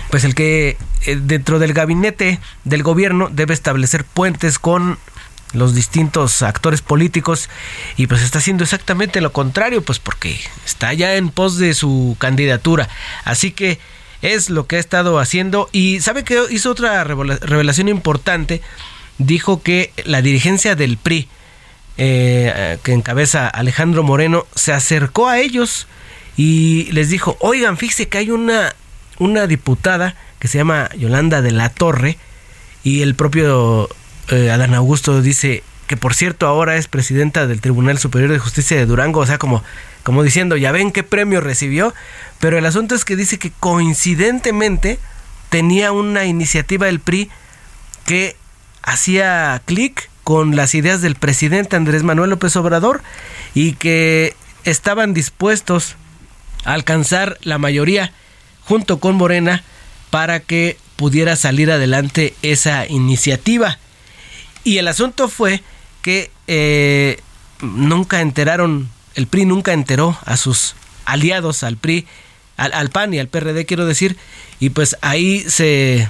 pues 0.09 0.23
el 0.23 0.35
que 0.35 0.77
eh, 1.05 1.19
dentro 1.21 1.59
del 1.59 1.73
gabinete 1.73 2.39
del 2.63 2.83
gobierno 2.83 3.29
debe 3.31 3.53
establecer 3.53 4.05
puentes 4.05 4.59
con 4.59 4.97
los 5.53 5.73
distintos 5.75 6.41
actores 6.41 6.81
políticos 6.81 7.49
y 7.95 8.07
pues 8.07 8.21
está 8.21 8.37
haciendo 8.39 8.63
exactamente 8.63 9.21
lo 9.21 9.31
contrario 9.31 9.81
pues 9.81 9.99
porque 9.99 10.39
está 10.65 10.93
ya 10.93 11.15
en 11.15 11.29
pos 11.29 11.57
de 11.57 11.73
su 11.73 12.15
candidatura. 12.19 12.87
Así 13.25 13.51
que 13.51 13.79
es 14.21 14.49
lo 14.49 14.67
que 14.67 14.77
ha 14.77 14.79
estado 14.79 15.19
haciendo. 15.19 15.69
Y 15.71 15.99
sabe 16.01 16.23
que 16.23 16.41
hizo 16.49 16.71
otra 16.71 17.03
revelación 17.03 17.87
importante. 17.87 18.61
Dijo 19.17 19.61
que 19.61 19.91
la 20.05 20.21
dirigencia 20.21 20.75
del 20.75 20.97
PRI 20.97 21.27
eh, 21.99 22.77
que 22.83 22.93
encabeza 22.93 23.47
Alejandro 23.47 24.03
Moreno, 24.03 24.45
se 24.53 24.71
acercó 24.71 25.29
a 25.29 25.39
ellos 25.39 25.87
y 26.35 26.91
les 26.91 27.09
dijo, 27.09 27.37
oigan, 27.39 27.75
fíjese 27.75 28.07
que 28.07 28.19
hay 28.19 28.29
una, 28.29 28.75
una 29.17 29.47
diputada 29.47 30.15
que 30.37 30.47
se 30.47 30.59
llama 30.59 30.89
Yolanda 30.95 31.41
de 31.41 31.49
la 31.49 31.69
Torre 31.69 32.19
y 32.83 33.01
el 33.01 33.15
propio 33.15 33.89
eh, 34.29 34.51
Adán 34.51 34.75
Augusto 34.75 35.23
dice 35.23 35.63
que 35.87 35.97
por 35.97 36.13
cierto 36.13 36.45
ahora 36.45 36.77
es 36.77 36.87
presidenta 36.87 37.47
del 37.47 37.61
Tribunal 37.61 37.97
Superior 37.97 38.31
de 38.31 38.37
Justicia 38.37 38.77
de 38.77 38.85
Durango, 38.85 39.21
o 39.21 39.25
sea, 39.25 39.39
como, 39.39 39.63
como 40.03 40.21
diciendo, 40.21 40.55
ya 40.55 40.71
ven 40.71 40.91
qué 40.91 41.01
premio 41.01 41.41
recibió, 41.41 41.95
pero 42.39 42.57
el 42.57 42.65
asunto 42.65 42.95
es 42.95 43.05
que 43.05 43.15
dice 43.15 43.39
que 43.39 43.51
coincidentemente 43.51 44.99
tenía 45.49 45.91
una 45.91 46.25
iniciativa 46.25 46.85
del 46.85 46.99
PRI 46.99 47.29
que 48.05 48.35
hacía 48.83 49.61
clic 49.65 50.09
con 50.23 50.55
las 50.55 50.75
ideas 50.75 51.01
del 51.01 51.15
presidente 51.15 51.75
Andrés 51.75 52.03
Manuel 52.03 52.29
López 52.29 52.55
Obrador 52.55 53.01
y 53.53 53.73
que 53.73 54.35
estaban 54.65 55.13
dispuestos 55.13 55.95
a 56.65 56.73
alcanzar 56.73 57.37
la 57.41 57.57
mayoría 57.57 58.11
junto 58.65 58.99
con 58.99 59.15
Morena 59.15 59.63
para 60.09 60.39
que 60.41 60.77
pudiera 60.95 61.35
salir 61.35 61.71
adelante 61.71 62.35
esa 62.41 62.87
iniciativa. 62.87 63.77
Y 64.63 64.79
el 64.79 64.87
asunto 64.89 65.29
fue 65.29 65.63
que 66.01 66.31
eh, 66.47 67.21
nunca 67.61 68.21
enteraron, 68.21 68.89
el 69.15 69.27
PRI 69.27 69.45
nunca 69.45 69.73
enteró 69.73 70.17
a 70.25 70.35
sus 70.35 70.75
aliados, 71.05 71.63
al 71.63 71.77
PRI, 71.77 72.05
al, 72.57 72.73
al 72.73 72.89
PAN 72.89 73.13
y 73.13 73.19
al 73.19 73.27
PRD, 73.27 73.65
quiero 73.65 73.85
decir, 73.85 74.17
y 74.59 74.71
pues 74.71 74.97
ahí 75.01 75.45
se 75.47 76.09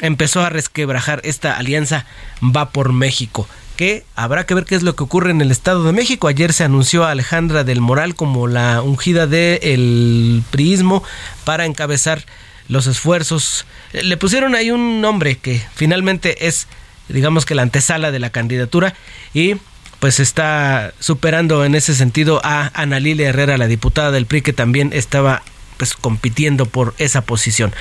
empezó 0.00 0.42
a 0.42 0.50
resquebrajar 0.50 1.20
esta 1.24 1.56
alianza 1.56 2.06
Va 2.42 2.70
por 2.70 2.92
México 2.92 3.48
que 3.78 4.04
habrá 4.16 4.44
que 4.44 4.54
ver 4.54 4.64
qué 4.64 4.74
es 4.74 4.82
lo 4.82 4.96
que 4.96 5.04
ocurre 5.04 5.30
en 5.30 5.40
el 5.40 5.52
Estado 5.52 5.84
de 5.84 5.92
México. 5.92 6.26
Ayer 6.26 6.52
se 6.52 6.64
anunció 6.64 7.04
a 7.04 7.12
Alejandra 7.12 7.62
del 7.62 7.80
Moral 7.80 8.16
como 8.16 8.48
la 8.48 8.82
ungida 8.82 9.28
del 9.28 9.60
el 9.62 10.42
priismo 10.50 11.04
para 11.44 11.64
encabezar 11.64 12.24
los 12.66 12.88
esfuerzos. 12.88 13.66
Le 13.92 14.16
pusieron 14.16 14.56
ahí 14.56 14.72
un 14.72 15.00
nombre 15.00 15.38
que 15.38 15.62
finalmente 15.76 16.48
es, 16.48 16.66
digamos 17.08 17.46
que 17.46 17.54
la 17.54 17.62
antesala 17.62 18.10
de 18.10 18.18
la 18.18 18.30
candidatura 18.30 18.94
y 19.32 19.54
pues 20.00 20.18
está 20.18 20.92
superando 20.98 21.64
en 21.64 21.76
ese 21.76 21.94
sentido 21.94 22.40
a 22.42 22.72
Ana 22.74 22.98
Lilia 22.98 23.28
Herrera, 23.28 23.58
la 23.58 23.68
diputada 23.68 24.10
del 24.10 24.26
PRI, 24.26 24.42
que 24.42 24.52
también 24.52 24.90
estaba 24.92 25.42
pues 25.78 25.94
compitiendo 25.94 26.66
por 26.66 26.94
esa 26.98 27.22
posición. 27.22 27.72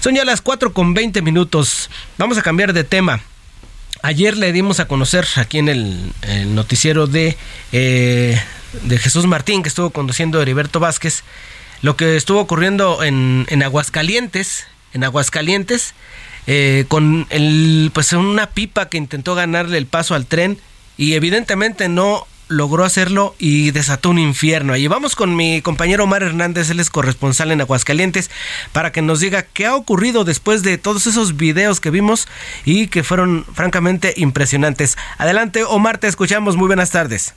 Son 0.00 0.14
ya 0.14 0.24
las 0.24 0.42
4 0.42 0.74
con 0.74 0.92
20 0.92 1.22
minutos. 1.22 1.88
Vamos 2.18 2.36
a 2.36 2.42
cambiar 2.42 2.74
de 2.74 2.84
tema. 2.84 3.20
Ayer 4.02 4.36
le 4.36 4.52
dimos 4.52 4.80
a 4.80 4.88
conocer 4.88 5.26
aquí 5.36 5.58
en 5.58 5.68
el, 5.68 6.12
noticiero 6.54 7.06
de, 7.06 7.36
eh, 7.72 8.40
de 8.82 8.98
Jesús 8.98 9.26
Martín, 9.26 9.62
que 9.62 9.68
estuvo 9.68 9.90
conduciendo 9.90 10.40
Heriberto 10.40 10.80
Vázquez, 10.80 11.22
lo 11.82 11.96
que 11.96 12.16
estuvo 12.16 12.40
ocurriendo 12.40 13.02
en, 13.02 13.46
en 13.48 13.62
Aguascalientes, 13.62 14.66
en 14.92 15.04
Aguascalientes, 15.04 15.94
eh, 16.46 16.86
con 16.88 17.26
el, 17.30 17.90
pues 17.92 18.12
una 18.12 18.48
pipa 18.48 18.88
que 18.88 18.98
intentó 18.98 19.34
ganarle 19.34 19.78
el 19.78 19.86
paso 19.86 20.14
al 20.14 20.26
tren 20.26 20.58
y 20.96 21.14
evidentemente 21.14 21.88
no 21.88 22.26
logró 22.50 22.84
hacerlo 22.84 23.34
y 23.38 23.70
desató 23.70 24.10
un 24.10 24.18
infierno. 24.18 24.72
Allí 24.72 24.88
vamos 24.88 25.16
con 25.16 25.36
mi 25.36 25.62
compañero 25.62 26.04
Omar 26.04 26.22
Hernández, 26.22 26.68
él 26.68 26.80
es 26.80 26.90
corresponsal 26.90 27.52
en 27.52 27.60
Aguascalientes, 27.60 28.30
para 28.72 28.92
que 28.92 29.00
nos 29.00 29.20
diga 29.20 29.42
qué 29.42 29.66
ha 29.66 29.76
ocurrido 29.76 30.24
después 30.24 30.62
de 30.62 30.76
todos 30.76 31.06
esos 31.06 31.36
videos 31.36 31.80
que 31.80 31.90
vimos 31.90 32.28
y 32.64 32.88
que 32.88 33.04
fueron 33.04 33.46
francamente 33.54 34.12
impresionantes. 34.16 34.98
Adelante, 35.16 35.62
Omar, 35.64 35.98
te 35.98 36.08
escuchamos. 36.08 36.56
Muy 36.56 36.66
buenas 36.66 36.90
tardes. 36.90 37.34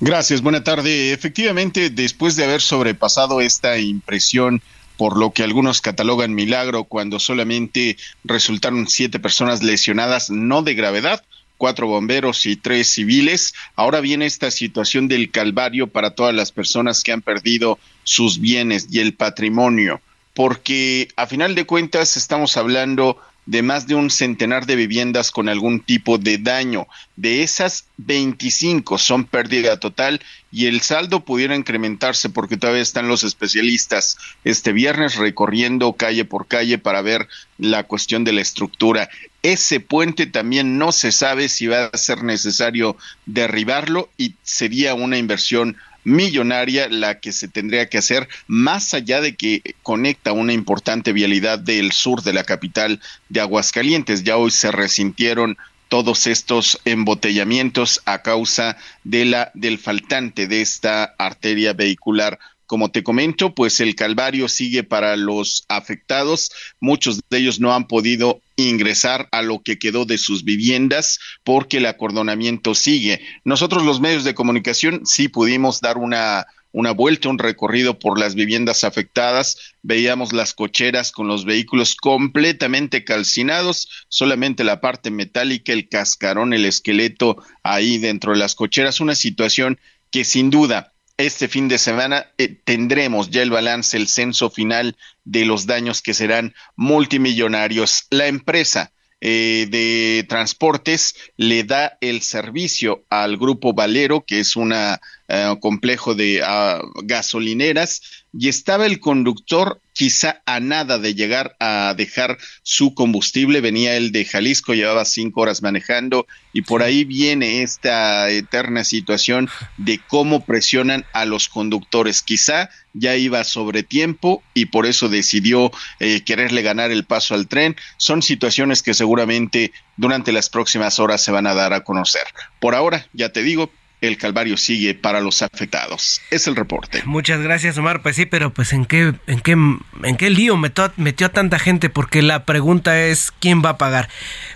Gracias, 0.00 0.40
buena 0.40 0.62
tarde. 0.62 1.12
Efectivamente, 1.12 1.90
después 1.90 2.36
de 2.36 2.44
haber 2.44 2.60
sobrepasado 2.62 3.40
esta 3.40 3.78
impresión 3.78 4.62
por 4.96 5.18
lo 5.18 5.32
que 5.32 5.42
algunos 5.42 5.80
catalogan 5.80 6.34
milagro 6.34 6.84
cuando 6.84 7.18
solamente 7.18 7.96
resultaron 8.24 8.88
siete 8.88 9.18
personas 9.18 9.62
lesionadas, 9.62 10.30
no 10.30 10.62
de 10.62 10.74
gravedad, 10.74 11.22
cuatro 11.56 11.86
bomberos 11.86 12.46
y 12.46 12.56
tres 12.56 12.88
civiles. 12.88 13.54
Ahora 13.74 14.00
viene 14.00 14.26
esta 14.26 14.50
situación 14.50 15.08
del 15.08 15.30
calvario 15.30 15.86
para 15.86 16.10
todas 16.10 16.34
las 16.34 16.52
personas 16.52 17.02
que 17.02 17.12
han 17.12 17.22
perdido 17.22 17.78
sus 18.04 18.40
bienes 18.40 18.88
y 18.90 19.00
el 19.00 19.14
patrimonio, 19.14 20.00
porque 20.34 21.08
a 21.16 21.26
final 21.26 21.54
de 21.54 21.66
cuentas 21.66 22.16
estamos 22.16 22.56
hablando 22.56 23.18
de 23.46 23.62
más 23.62 23.86
de 23.86 23.94
un 23.94 24.10
centenar 24.10 24.66
de 24.66 24.76
viviendas 24.76 25.30
con 25.30 25.48
algún 25.48 25.80
tipo 25.80 26.18
de 26.18 26.38
daño. 26.38 26.86
De 27.14 27.42
esas, 27.42 27.86
25 27.96 28.98
son 28.98 29.24
pérdida 29.24 29.78
total 29.78 30.20
y 30.50 30.66
el 30.66 30.80
saldo 30.80 31.24
pudiera 31.24 31.54
incrementarse 31.54 32.28
porque 32.28 32.56
todavía 32.56 32.82
están 32.82 33.08
los 33.08 33.24
especialistas 33.24 34.18
este 34.44 34.72
viernes 34.72 35.14
recorriendo 35.14 35.92
calle 35.94 36.24
por 36.24 36.46
calle 36.46 36.78
para 36.78 37.02
ver 37.02 37.28
la 37.58 37.84
cuestión 37.84 38.24
de 38.24 38.32
la 38.32 38.42
estructura. 38.42 39.08
Ese 39.42 39.78
puente 39.80 40.26
también 40.26 40.76
no 40.76 40.90
se 40.90 41.12
sabe 41.12 41.48
si 41.48 41.68
va 41.68 41.86
a 41.86 41.96
ser 41.96 42.24
necesario 42.24 42.96
derribarlo 43.26 44.10
y 44.18 44.34
sería 44.42 44.94
una 44.94 45.18
inversión 45.18 45.76
millonaria 46.06 46.88
la 46.88 47.18
que 47.18 47.32
se 47.32 47.48
tendría 47.48 47.88
que 47.88 47.98
hacer, 47.98 48.28
más 48.46 48.94
allá 48.94 49.20
de 49.20 49.34
que 49.34 49.74
conecta 49.82 50.30
una 50.30 50.52
importante 50.52 51.12
vialidad 51.12 51.58
del 51.58 51.90
sur 51.90 52.22
de 52.22 52.32
la 52.32 52.44
capital 52.44 53.00
de 53.28 53.40
Aguascalientes. 53.40 54.22
Ya 54.22 54.36
hoy 54.36 54.52
se 54.52 54.70
resintieron 54.70 55.58
todos 55.88 56.28
estos 56.28 56.80
embotellamientos 56.84 58.02
a 58.04 58.22
causa 58.22 58.76
de 59.02 59.24
la 59.24 59.50
del 59.54 59.78
faltante 59.78 60.46
de 60.46 60.60
esta 60.60 61.14
arteria 61.18 61.72
vehicular 61.72 62.38
como 62.66 62.90
te 62.90 63.02
comento, 63.02 63.54
pues 63.54 63.80
el 63.80 63.94
calvario 63.94 64.48
sigue 64.48 64.84
para 64.84 65.16
los 65.16 65.64
afectados. 65.68 66.50
Muchos 66.80 67.20
de 67.30 67.38
ellos 67.38 67.60
no 67.60 67.74
han 67.74 67.86
podido 67.86 68.40
ingresar 68.56 69.28
a 69.32 69.42
lo 69.42 69.62
que 69.62 69.78
quedó 69.78 70.04
de 70.04 70.18
sus 70.18 70.44
viviendas 70.44 71.18
porque 71.44 71.78
el 71.78 71.86
acordonamiento 71.86 72.74
sigue. 72.74 73.20
Nosotros 73.44 73.84
los 73.84 74.00
medios 74.00 74.24
de 74.24 74.34
comunicación 74.34 75.02
sí 75.04 75.28
pudimos 75.28 75.80
dar 75.80 75.98
una 75.98 76.46
una 76.76 76.90
vuelta, 76.90 77.30
un 77.30 77.38
recorrido 77.38 77.98
por 77.98 78.18
las 78.18 78.34
viviendas 78.34 78.84
afectadas, 78.84 79.74
veíamos 79.80 80.34
las 80.34 80.52
cocheras 80.52 81.10
con 81.10 81.26
los 81.26 81.46
vehículos 81.46 81.94
completamente 81.94 83.02
calcinados, 83.02 83.88
solamente 84.10 84.62
la 84.62 84.82
parte 84.82 85.10
metálica, 85.10 85.72
el 85.72 85.88
cascarón, 85.88 86.52
el 86.52 86.66
esqueleto 86.66 87.42
ahí 87.62 87.96
dentro 87.96 88.32
de 88.32 88.38
las 88.40 88.54
cocheras, 88.54 89.00
una 89.00 89.14
situación 89.14 89.80
que 90.10 90.26
sin 90.26 90.50
duda 90.50 90.92
este 91.16 91.48
fin 91.48 91.68
de 91.68 91.78
semana 91.78 92.26
eh, 92.38 92.48
tendremos 92.64 93.30
ya 93.30 93.42
el 93.42 93.50
balance, 93.50 93.96
el 93.96 94.08
censo 94.08 94.50
final 94.50 94.96
de 95.24 95.44
los 95.44 95.66
daños 95.66 96.02
que 96.02 96.14
serán 96.14 96.54
multimillonarios. 96.76 98.06
La 98.10 98.26
empresa 98.26 98.92
eh, 99.20 99.66
de 99.70 100.26
transportes 100.28 101.14
le 101.36 101.64
da 101.64 101.96
el 102.02 102.20
servicio 102.20 103.04
al 103.08 103.38
grupo 103.38 103.72
Valero, 103.72 104.24
que 104.26 104.40
es 104.40 104.56
un 104.56 104.74
eh, 104.74 105.56
complejo 105.60 106.14
de 106.14 106.42
ah, 106.44 106.82
gasolineras, 107.02 108.25
y 108.38 108.48
estaba 108.48 108.86
el 108.86 109.00
conductor 109.00 109.80
quizá 109.92 110.42
a 110.44 110.60
nada 110.60 110.98
de 110.98 111.14
llegar 111.14 111.56
a 111.58 111.94
dejar 111.96 112.36
su 112.62 112.94
combustible. 112.94 113.62
Venía 113.62 113.96
el 113.96 114.12
de 114.12 114.26
Jalisco, 114.26 114.74
llevaba 114.74 115.06
cinco 115.06 115.40
horas 115.40 115.62
manejando 115.62 116.26
y 116.52 116.62
por 116.62 116.82
ahí 116.82 117.04
viene 117.04 117.62
esta 117.62 118.28
eterna 118.30 118.84
situación 118.84 119.48
de 119.78 119.98
cómo 120.06 120.44
presionan 120.44 121.06
a 121.14 121.24
los 121.24 121.48
conductores. 121.48 122.22
Quizá 122.22 122.68
ya 122.92 123.16
iba 123.16 123.42
sobre 123.44 123.82
tiempo 123.82 124.42
y 124.52 124.66
por 124.66 124.84
eso 124.84 125.08
decidió 125.08 125.70
eh, 125.98 126.22
quererle 126.24 126.60
ganar 126.60 126.90
el 126.90 127.04
paso 127.04 127.34
al 127.34 127.48
tren. 127.48 127.74
Son 127.96 128.20
situaciones 128.20 128.82
que 128.82 128.92
seguramente 128.92 129.72
durante 129.96 130.32
las 130.32 130.50
próximas 130.50 130.98
horas 130.98 131.22
se 131.22 131.32
van 131.32 131.46
a 131.46 131.54
dar 131.54 131.72
a 131.72 131.84
conocer. 131.84 132.24
Por 132.60 132.74
ahora, 132.74 133.06
ya 133.14 133.30
te 133.30 133.42
digo, 133.42 133.70
el 134.00 134.16
calvario 134.16 134.56
sigue 134.56 134.94
para 134.94 135.20
los 135.20 135.42
afectados. 135.42 136.20
Es 136.30 136.46
el 136.46 136.56
reporte. 136.56 137.02
Muchas 137.04 137.40
gracias, 137.40 137.78
Omar. 137.78 138.02
Pues 138.02 138.16
sí, 138.16 138.26
pero 138.26 138.52
pues 138.52 138.72
en 138.72 138.84
qué, 138.84 139.14
en 139.26 139.40
qué, 139.40 139.52
en 139.52 140.16
qué 140.16 140.30
lío 140.30 140.56
metió, 140.56 140.92
metió 140.96 141.26
a 141.26 141.30
tanta 141.30 141.58
gente, 141.58 141.88
porque 141.88 142.22
la 142.22 142.44
pregunta 142.44 143.00
es 143.00 143.32
quién 143.38 143.62
va 143.64 143.70
a 143.70 143.78
pagar. 143.78 144.08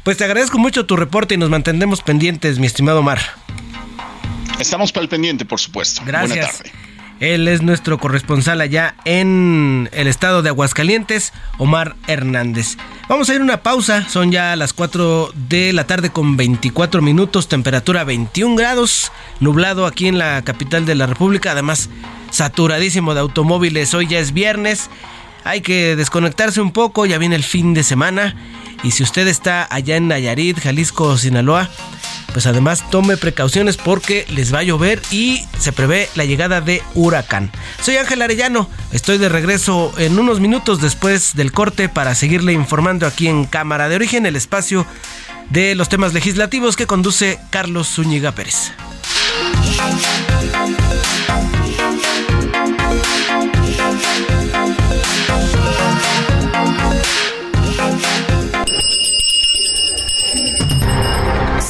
Pues 0.04 0.16
te 0.16 0.24
agradezco 0.24 0.58
mucho 0.58 0.86
tu 0.86 0.96
reporte 0.96 1.34
y 1.34 1.38
nos 1.38 1.50
mantendremos 1.50 2.02
pendientes, 2.02 2.58
mi 2.58 2.66
estimado 2.66 3.00
Omar. 3.00 3.20
Estamos 4.58 4.92
para 4.92 5.04
el 5.04 5.08
pendiente, 5.08 5.44
por 5.44 5.58
supuesto. 5.58 6.02
Gracias. 6.04 6.28
Buena 6.28 6.52
tarde. 6.52 6.99
Él 7.20 7.48
es 7.48 7.60
nuestro 7.60 7.98
corresponsal 7.98 8.62
allá 8.62 8.94
en 9.04 9.90
el 9.92 10.06
estado 10.06 10.40
de 10.40 10.48
Aguascalientes, 10.48 11.34
Omar 11.58 11.94
Hernández. 12.06 12.78
Vamos 13.10 13.28
a 13.28 13.34
ir 13.34 13.42
a 13.42 13.44
una 13.44 13.62
pausa, 13.62 14.08
son 14.08 14.32
ya 14.32 14.56
las 14.56 14.72
4 14.72 15.30
de 15.34 15.74
la 15.74 15.86
tarde 15.86 16.08
con 16.08 16.38
24 16.38 17.02
minutos, 17.02 17.46
temperatura 17.46 18.04
21 18.04 18.56
grados, 18.56 19.12
nublado 19.38 19.84
aquí 19.84 20.08
en 20.08 20.16
la 20.16 20.40
capital 20.42 20.86
de 20.86 20.94
la 20.94 21.06
República, 21.06 21.52
además 21.52 21.90
saturadísimo 22.30 23.12
de 23.12 23.20
automóviles, 23.20 23.92
hoy 23.92 24.06
ya 24.06 24.18
es 24.18 24.32
viernes, 24.32 24.88
hay 25.44 25.60
que 25.60 25.96
desconectarse 25.96 26.62
un 26.62 26.72
poco, 26.72 27.04
ya 27.04 27.18
viene 27.18 27.36
el 27.36 27.44
fin 27.44 27.74
de 27.74 27.82
semana 27.82 28.34
y 28.82 28.92
si 28.92 29.02
usted 29.02 29.28
está 29.28 29.68
allá 29.70 29.96
en 29.96 30.08
Nayarit, 30.08 30.58
Jalisco, 30.58 31.18
Sinaloa, 31.18 31.68
pues 32.30 32.46
además 32.46 32.84
tome 32.90 33.16
precauciones 33.16 33.76
porque 33.76 34.26
les 34.28 34.54
va 34.54 34.60
a 34.60 34.62
llover 34.62 35.00
y 35.10 35.46
se 35.58 35.72
prevé 35.72 36.08
la 36.14 36.24
llegada 36.24 36.60
de 36.60 36.82
huracán. 36.94 37.50
Soy 37.82 37.96
Ángel 37.96 38.22
Arellano, 38.22 38.68
estoy 38.92 39.18
de 39.18 39.28
regreso 39.28 39.92
en 39.98 40.18
unos 40.18 40.40
minutos 40.40 40.80
después 40.80 41.34
del 41.34 41.52
corte 41.52 41.88
para 41.88 42.14
seguirle 42.14 42.52
informando 42.52 43.06
aquí 43.06 43.28
en 43.28 43.44
Cámara 43.44 43.88
de 43.88 43.96
Origen, 43.96 44.26
el 44.26 44.36
espacio 44.36 44.86
de 45.50 45.74
los 45.74 45.88
temas 45.88 46.14
legislativos 46.14 46.76
que 46.76 46.86
conduce 46.86 47.38
Carlos 47.50 47.88
Zúñiga 47.88 48.32
Pérez. 48.32 48.72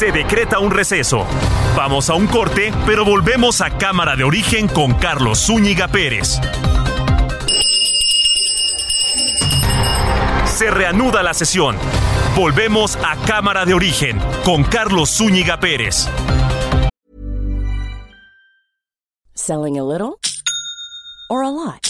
Se 0.01 0.13
decreta 0.13 0.61
un 0.61 0.71
receso. 0.71 1.27
Vamos 1.77 2.09
a 2.09 2.15
un 2.15 2.27
corte, 2.27 2.73
pero 2.87 3.05
volvemos 3.05 3.61
a 3.61 3.77
Cámara 3.77 4.17
de 4.17 4.25
Origen 4.25 4.67
con 4.67 4.95
Carlos 4.95 5.41
Zúñiga 5.41 5.89
Pérez. 5.89 6.41
Se 10.47 10.71
reanuda 10.71 11.23
la 11.23 11.35
sesión. 11.35 11.77
Volvemos 12.35 12.97
a 12.97 13.15
Cámara 13.27 13.67
de 13.67 13.75
Origen 13.75 14.19
con 14.43 14.65
Carlos 14.65 15.11
Zúñiga 15.11 15.61
Pérez. 15.61 16.09
Selling 19.35 19.79
a 19.79 19.85
little 19.85 20.19
or 21.29 21.43
a 21.43 21.51
lot? 21.51 21.90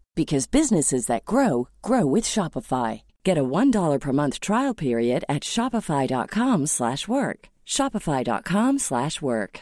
because 0.15 0.47
businesses 0.47 1.05
that 1.07 1.25
grow 1.25 1.67
grow 1.81 2.05
with 2.05 2.25
Shopify. 2.25 3.01
Get 3.23 3.37
a 3.37 3.43
$1 3.43 3.99
per 3.99 4.11
month 4.11 4.39
trial 4.39 4.73
period 4.73 5.23
at 5.27 5.43
shopify.com/work. 5.43 7.39
shopify.com/work. 7.65 9.61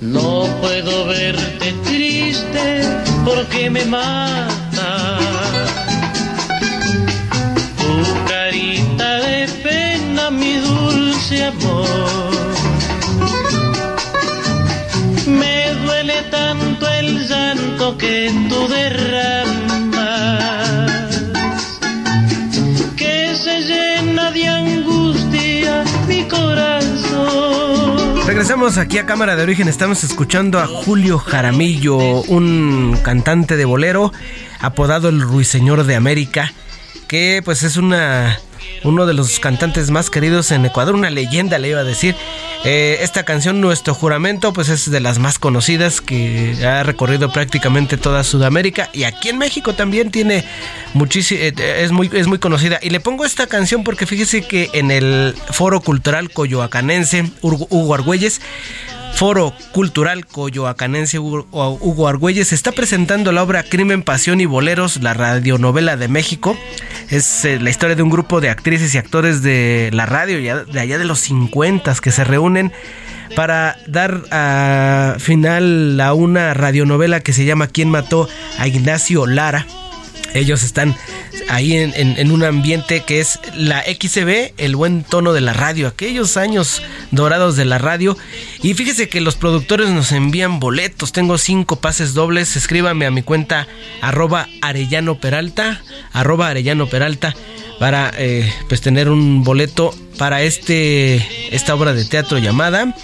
No 0.00 0.48
puedo 0.60 1.06
verte 1.06 1.72
triste 1.84 2.82
porque 3.24 3.70
me 3.70 3.84
mata. 3.84 4.49
Que 22.96 23.34
se 23.34 23.60
llena 23.62 24.30
de 24.30 24.46
angustia 24.46 25.84
mi 26.06 26.24
corazón. 26.28 28.26
Regresamos 28.26 28.76
aquí 28.78 28.98
a 28.98 29.06
Cámara 29.06 29.36
de 29.36 29.42
Origen. 29.42 29.68
Estamos 29.68 30.04
escuchando 30.04 30.58
a 30.58 30.66
Julio 30.66 31.18
Jaramillo, 31.18 31.96
un 31.96 32.98
cantante 33.02 33.56
de 33.56 33.64
bolero 33.64 34.12
apodado 34.60 35.08
el 35.08 35.20
Ruiseñor 35.22 35.84
de 35.84 35.96
América, 35.96 36.52
que 37.08 37.40
pues 37.44 37.62
es 37.62 37.76
una 37.76 38.38
uno 38.84 39.06
de 39.06 39.14
los 39.14 39.40
cantantes 39.40 39.90
más 39.90 40.10
queridos 40.10 40.50
en 40.50 40.64
Ecuador, 40.64 40.94
una 40.94 41.10
leyenda 41.10 41.58
le 41.58 41.68
iba 41.68 41.80
a 41.80 41.84
decir. 41.84 42.14
Eh, 42.64 42.98
esta 43.00 43.24
canción, 43.24 43.60
Nuestro 43.60 43.94
Juramento, 43.94 44.52
pues 44.52 44.68
es 44.68 44.90
de 44.90 45.00
las 45.00 45.18
más 45.18 45.38
conocidas 45.38 46.00
que 46.00 46.56
ha 46.66 46.82
recorrido 46.82 47.32
prácticamente 47.32 47.96
toda 47.96 48.22
Sudamérica 48.22 48.90
y 48.92 49.04
aquí 49.04 49.30
en 49.30 49.38
México 49.38 49.74
también 49.74 50.10
tiene 50.10 50.44
muchísimo, 50.94 51.40
es 51.42 51.92
muy, 51.92 52.10
es 52.12 52.26
muy 52.26 52.38
conocida. 52.38 52.78
Y 52.82 52.90
le 52.90 53.00
pongo 53.00 53.24
esta 53.24 53.46
canción 53.46 53.84
porque 53.84 54.06
fíjese 54.06 54.42
que 54.42 54.70
en 54.74 54.90
el 54.90 55.34
Foro 55.50 55.80
Cultural 55.80 56.30
Coyoacanense, 56.30 57.30
Hugo 57.40 57.94
Argüelles, 57.94 58.40
Foro 59.14 59.52
Cultural 59.72 60.26
Coyoacanense 60.26 61.18
Hugo 61.18 62.08
Argüelles 62.08 62.52
está 62.52 62.72
presentando 62.72 63.32
la 63.32 63.42
obra 63.42 63.62
Crimen, 63.62 64.02
Pasión 64.02 64.40
y 64.40 64.46
Boleros, 64.46 65.02
la 65.02 65.14
radionovela 65.14 65.96
de 65.96 66.08
México. 66.08 66.56
Es 67.10 67.44
eh, 67.44 67.58
la 67.60 67.70
historia 67.70 67.96
de 67.96 68.02
un 68.02 68.10
grupo 68.10 68.40
de 68.40 68.48
actrices 68.48 68.94
y 68.94 68.98
actores 68.98 69.42
de 69.42 69.90
la 69.92 70.06
radio 70.06 70.64
de 70.64 70.80
allá 70.80 70.98
de 70.98 71.04
los 71.04 71.20
50 71.20 71.94
que 72.02 72.10
se 72.10 72.24
reúnen 72.24 72.72
para 73.36 73.76
dar 73.86 74.22
a 74.30 75.16
final 75.18 76.00
a 76.00 76.14
una 76.14 76.54
radionovela 76.54 77.20
que 77.20 77.32
se 77.32 77.44
llama 77.44 77.66
¿Quién 77.68 77.90
mató 77.90 78.28
a 78.58 78.66
Ignacio 78.66 79.26
Lara? 79.26 79.66
Ellos 80.34 80.62
están 80.62 80.96
ahí 81.48 81.74
en, 81.74 82.30
un 82.30 82.44
ambiente 82.44 83.02
que 83.04 83.20
es 83.20 83.40
la 83.54 83.82
XB, 83.82 84.52
el 84.56 84.76
buen 84.76 85.02
tono 85.02 85.32
de 85.32 85.40
la 85.40 85.52
radio, 85.52 85.88
aquellos 85.88 86.36
años 86.36 86.82
dorados 87.10 87.56
de 87.56 87.64
la 87.64 87.78
radio. 87.78 88.16
Y 88.62 88.74
fíjese 88.74 89.08
que 89.08 89.20
los 89.20 89.36
productores 89.36 89.88
nos 89.90 90.12
envían 90.12 90.60
boletos. 90.60 91.12
Tengo 91.12 91.38
cinco 91.38 91.76
pases 91.76 92.14
dobles. 92.14 92.56
Escríbame 92.56 93.06
a 93.06 93.10
mi 93.10 93.22
cuenta 93.22 93.66
arroba 94.00 94.48
Arellano 94.62 95.16
Peralta, 95.18 95.82
arroba 96.12 96.48
Arellano 96.48 96.86
Peralta 96.86 97.34
para 97.80 98.12
eh, 98.18 98.52
pues 98.68 98.82
tener 98.82 99.08
un 99.08 99.42
boleto 99.42 99.94
para 100.18 100.42
este 100.42 101.26
esta 101.50 101.74
obra 101.74 101.94
de 101.94 102.04
teatro 102.04 102.36
llamada 102.36 102.94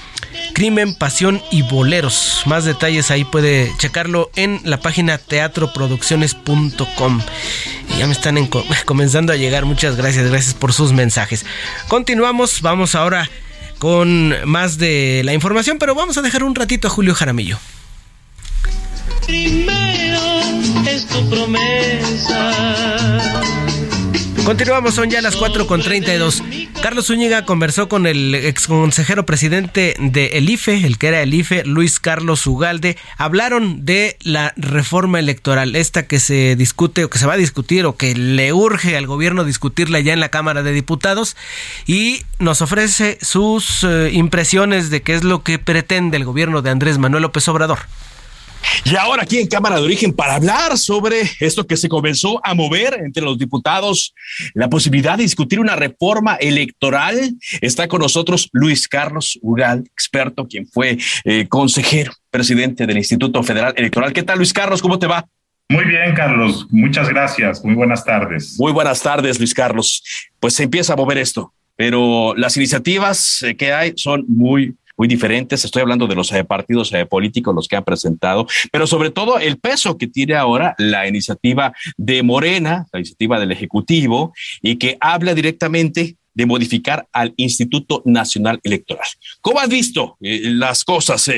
Crimen, 0.54 0.94
Pasión 0.94 1.42
y 1.50 1.62
Boleros. 1.62 2.42
Más 2.46 2.64
detalles 2.64 3.10
ahí 3.10 3.24
puede 3.24 3.72
checarlo 3.78 4.30
en 4.36 4.60
la 4.64 4.80
página 4.80 5.18
teatroproducciones.com. 5.18 7.20
Ya 7.98 8.06
me 8.06 8.12
están 8.12 8.46
comenzando 8.84 9.32
a 9.32 9.36
llegar. 9.36 9.64
Muchas 9.64 9.96
gracias, 9.96 10.28
gracias 10.28 10.54
por 10.54 10.72
sus 10.72 10.92
mensajes. 10.92 11.44
Continuamos, 11.88 12.62
vamos 12.62 12.94
ahora 12.94 13.28
con 13.78 14.34
más 14.48 14.78
de 14.78 15.22
la 15.24 15.34
información, 15.34 15.78
pero 15.78 15.94
vamos 15.94 16.16
a 16.16 16.22
dejar 16.22 16.42
un 16.42 16.54
ratito 16.54 16.88
a 16.88 16.90
Julio 16.90 17.14
Jaramillo. 17.14 17.58
Primero 19.26 20.20
es 20.86 21.06
tu 21.08 21.28
promesa. 21.28 22.52
Continuamos, 24.46 24.94
son 24.94 25.10
ya 25.10 25.20
las 25.20 25.34
4 25.34 25.66
con 25.66 25.82
32. 25.82 26.40
Carlos 26.80 27.08
Zúñiga 27.08 27.44
conversó 27.44 27.88
con 27.88 28.06
el 28.06 28.32
ex 28.32 28.68
consejero 28.68 29.26
presidente 29.26 29.96
de 29.98 30.26
el 30.34 30.48
IFE, 30.48 30.86
el 30.86 30.98
que 30.98 31.08
era 31.08 31.20
el 31.20 31.34
IFE, 31.34 31.64
Luis 31.64 31.98
Carlos 31.98 32.46
Ugalde. 32.46 32.96
Hablaron 33.18 33.84
de 33.84 34.16
la 34.22 34.54
reforma 34.56 35.18
electoral, 35.18 35.74
esta 35.74 36.06
que 36.06 36.20
se 36.20 36.54
discute 36.54 37.02
o 37.02 37.10
que 37.10 37.18
se 37.18 37.26
va 37.26 37.32
a 37.32 37.36
discutir 37.36 37.86
o 37.86 37.96
que 37.96 38.14
le 38.14 38.52
urge 38.52 38.96
al 38.96 39.08
gobierno 39.08 39.42
discutirla 39.42 39.98
ya 39.98 40.12
en 40.12 40.20
la 40.20 40.28
Cámara 40.28 40.62
de 40.62 40.70
Diputados 40.70 41.36
y 41.84 42.22
nos 42.38 42.62
ofrece 42.62 43.18
sus 43.20 43.82
eh, 43.82 44.10
impresiones 44.12 44.90
de 44.90 45.02
qué 45.02 45.14
es 45.14 45.24
lo 45.24 45.42
que 45.42 45.58
pretende 45.58 46.18
el 46.18 46.24
gobierno 46.24 46.62
de 46.62 46.70
Andrés 46.70 46.98
Manuel 46.98 47.22
López 47.22 47.48
Obrador. 47.48 47.80
Y 48.84 48.94
ahora 48.94 49.24
aquí 49.24 49.38
en 49.38 49.48
Cámara 49.48 49.76
de 49.76 49.82
Origen 49.82 50.12
para 50.12 50.36
hablar 50.36 50.78
sobre 50.78 51.22
esto 51.40 51.66
que 51.66 51.76
se 51.76 51.88
comenzó 51.88 52.40
a 52.44 52.54
mover 52.54 52.94
entre 53.04 53.22
los 53.22 53.36
diputados, 53.36 54.14
la 54.54 54.68
posibilidad 54.68 55.16
de 55.16 55.24
discutir 55.24 55.58
una 55.58 55.74
reforma 55.74 56.36
electoral. 56.36 57.34
Está 57.60 57.88
con 57.88 58.00
nosotros 58.00 58.48
Luis 58.52 58.86
Carlos 58.86 59.38
Ugal, 59.42 59.84
experto, 59.92 60.46
quien 60.46 60.68
fue 60.68 60.98
eh, 61.24 61.48
consejero, 61.48 62.12
presidente 62.30 62.86
del 62.86 62.98
Instituto 62.98 63.42
Federal 63.42 63.74
Electoral. 63.76 64.12
¿Qué 64.12 64.22
tal, 64.22 64.38
Luis 64.38 64.52
Carlos? 64.52 64.80
¿Cómo 64.80 64.98
te 64.98 65.06
va? 65.06 65.26
Muy 65.68 65.84
bien, 65.84 66.14
Carlos. 66.14 66.68
Muchas 66.70 67.08
gracias. 67.08 67.64
Muy 67.64 67.74
buenas 67.74 68.04
tardes. 68.04 68.54
Muy 68.58 68.70
buenas 68.70 69.02
tardes, 69.02 69.38
Luis 69.38 69.52
Carlos. 69.52 70.02
Pues 70.38 70.54
se 70.54 70.62
empieza 70.62 70.92
a 70.92 70.96
mover 70.96 71.18
esto, 71.18 71.52
pero 71.74 72.34
las 72.36 72.56
iniciativas 72.56 73.42
eh, 73.42 73.56
que 73.56 73.72
hay 73.72 73.94
son 73.96 74.24
muy 74.28 74.76
muy 74.96 75.08
diferentes. 75.08 75.64
Estoy 75.64 75.82
hablando 75.82 76.06
de 76.06 76.14
los 76.14 76.32
eh, 76.32 76.44
partidos 76.44 76.92
eh, 76.92 77.06
políticos, 77.06 77.54
los 77.54 77.68
que 77.68 77.76
han 77.76 77.84
presentado, 77.84 78.46
pero 78.72 78.86
sobre 78.86 79.10
todo 79.10 79.38
el 79.38 79.58
peso 79.58 79.98
que 79.98 80.06
tiene 80.06 80.34
ahora 80.34 80.74
la 80.78 81.06
iniciativa 81.06 81.72
de 81.96 82.22
Morena, 82.22 82.86
la 82.92 83.00
iniciativa 83.00 83.38
del 83.38 83.52
Ejecutivo, 83.52 84.32
y 84.62 84.76
que 84.76 84.96
habla 85.00 85.34
directamente 85.34 86.16
de 86.34 86.46
modificar 86.46 87.06
al 87.12 87.32
Instituto 87.36 88.02
Nacional 88.04 88.60
Electoral. 88.62 89.06
¿Cómo 89.40 89.58
has 89.58 89.68
visto 89.68 90.16
eh, 90.20 90.40
las 90.44 90.84
cosas, 90.84 91.30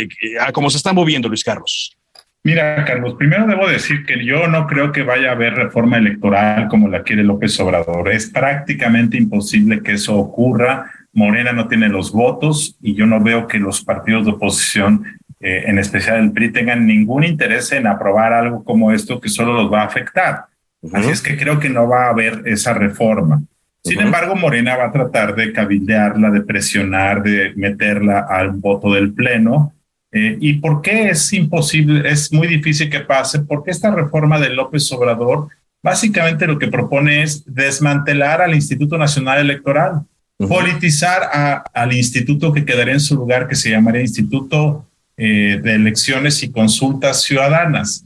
cómo 0.52 0.70
se 0.70 0.76
están 0.76 0.96
moviendo, 0.96 1.28
Luis 1.28 1.44
Carlos? 1.44 1.96
Mira, 2.44 2.84
Carlos, 2.84 3.14
primero 3.18 3.46
debo 3.46 3.68
decir 3.68 4.06
que 4.06 4.24
yo 4.24 4.46
no 4.46 4.66
creo 4.66 4.92
que 4.92 5.02
vaya 5.02 5.28
a 5.28 5.32
haber 5.32 5.54
reforma 5.54 5.98
electoral 5.98 6.68
como 6.68 6.88
la 6.88 7.02
quiere 7.02 7.24
López 7.24 7.58
Obrador. 7.60 8.08
Es 8.10 8.30
prácticamente 8.30 9.16
imposible 9.16 9.82
que 9.82 9.92
eso 9.92 10.16
ocurra. 10.16 10.90
Morena 11.18 11.52
no 11.52 11.68
tiene 11.68 11.88
los 11.88 12.12
votos 12.12 12.76
y 12.80 12.94
yo 12.94 13.06
no 13.06 13.20
veo 13.20 13.46
que 13.46 13.58
los 13.58 13.82
partidos 13.84 14.24
de 14.24 14.32
oposición, 14.32 15.04
eh, 15.40 15.64
en 15.66 15.78
especial 15.78 16.18
el 16.20 16.32
PRI, 16.32 16.50
tengan 16.50 16.86
ningún 16.86 17.24
interés 17.24 17.72
en 17.72 17.86
aprobar 17.86 18.32
algo 18.32 18.64
como 18.64 18.92
esto 18.92 19.20
que 19.20 19.28
solo 19.28 19.52
los 19.52 19.72
va 19.72 19.82
a 19.82 19.86
afectar. 19.86 20.46
Así 20.92 21.10
es 21.10 21.20
que 21.20 21.36
creo 21.36 21.58
que 21.58 21.68
no 21.68 21.88
va 21.88 22.06
a 22.06 22.10
haber 22.10 22.42
esa 22.46 22.72
reforma. 22.72 23.42
Sin 23.82 24.00
embargo, 24.00 24.34
Morena 24.34 24.76
va 24.76 24.86
a 24.86 24.92
tratar 24.92 25.34
de 25.34 25.52
cabildearla, 25.52 26.30
de 26.30 26.42
presionar, 26.42 27.22
de 27.22 27.52
meterla 27.56 28.26
al 28.28 28.50
voto 28.50 28.92
del 28.92 29.12
Pleno 29.12 29.72
eh, 30.10 30.38
¿Y 30.40 30.54
por 30.54 30.80
qué 30.80 31.10
es 31.10 31.32
imposible, 31.32 32.08
es 32.08 32.32
muy 32.32 32.46
difícil 32.46 32.88
que 32.88 33.00
pase? 33.00 33.40
Porque 33.40 33.70
esta 33.70 33.94
reforma 33.94 34.40
de 34.40 34.50
López 34.50 34.90
Obrador 34.92 35.48
básicamente 35.82 36.46
lo 36.46 36.58
que 36.58 36.68
propone 36.68 37.22
es 37.22 37.44
desmantelar 37.46 38.40
al 38.40 38.54
Instituto 38.54 38.96
Nacional 38.96 39.38
Electoral, 39.38 40.02
politizar 40.38 41.64
al 41.72 41.92
instituto 41.92 42.52
que 42.52 42.64
quedaría 42.64 42.94
en 42.94 43.00
su 43.00 43.16
lugar, 43.16 43.48
que 43.48 43.56
se 43.56 43.70
llamaría 43.70 44.02
Instituto 44.02 44.86
eh, 45.16 45.60
de 45.62 45.74
Elecciones 45.74 46.42
y 46.42 46.50
Consultas 46.50 47.22
Ciudadanas. 47.22 48.04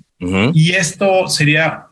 Y 0.54 0.72
esto 0.72 1.26
sería, 1.26 1.86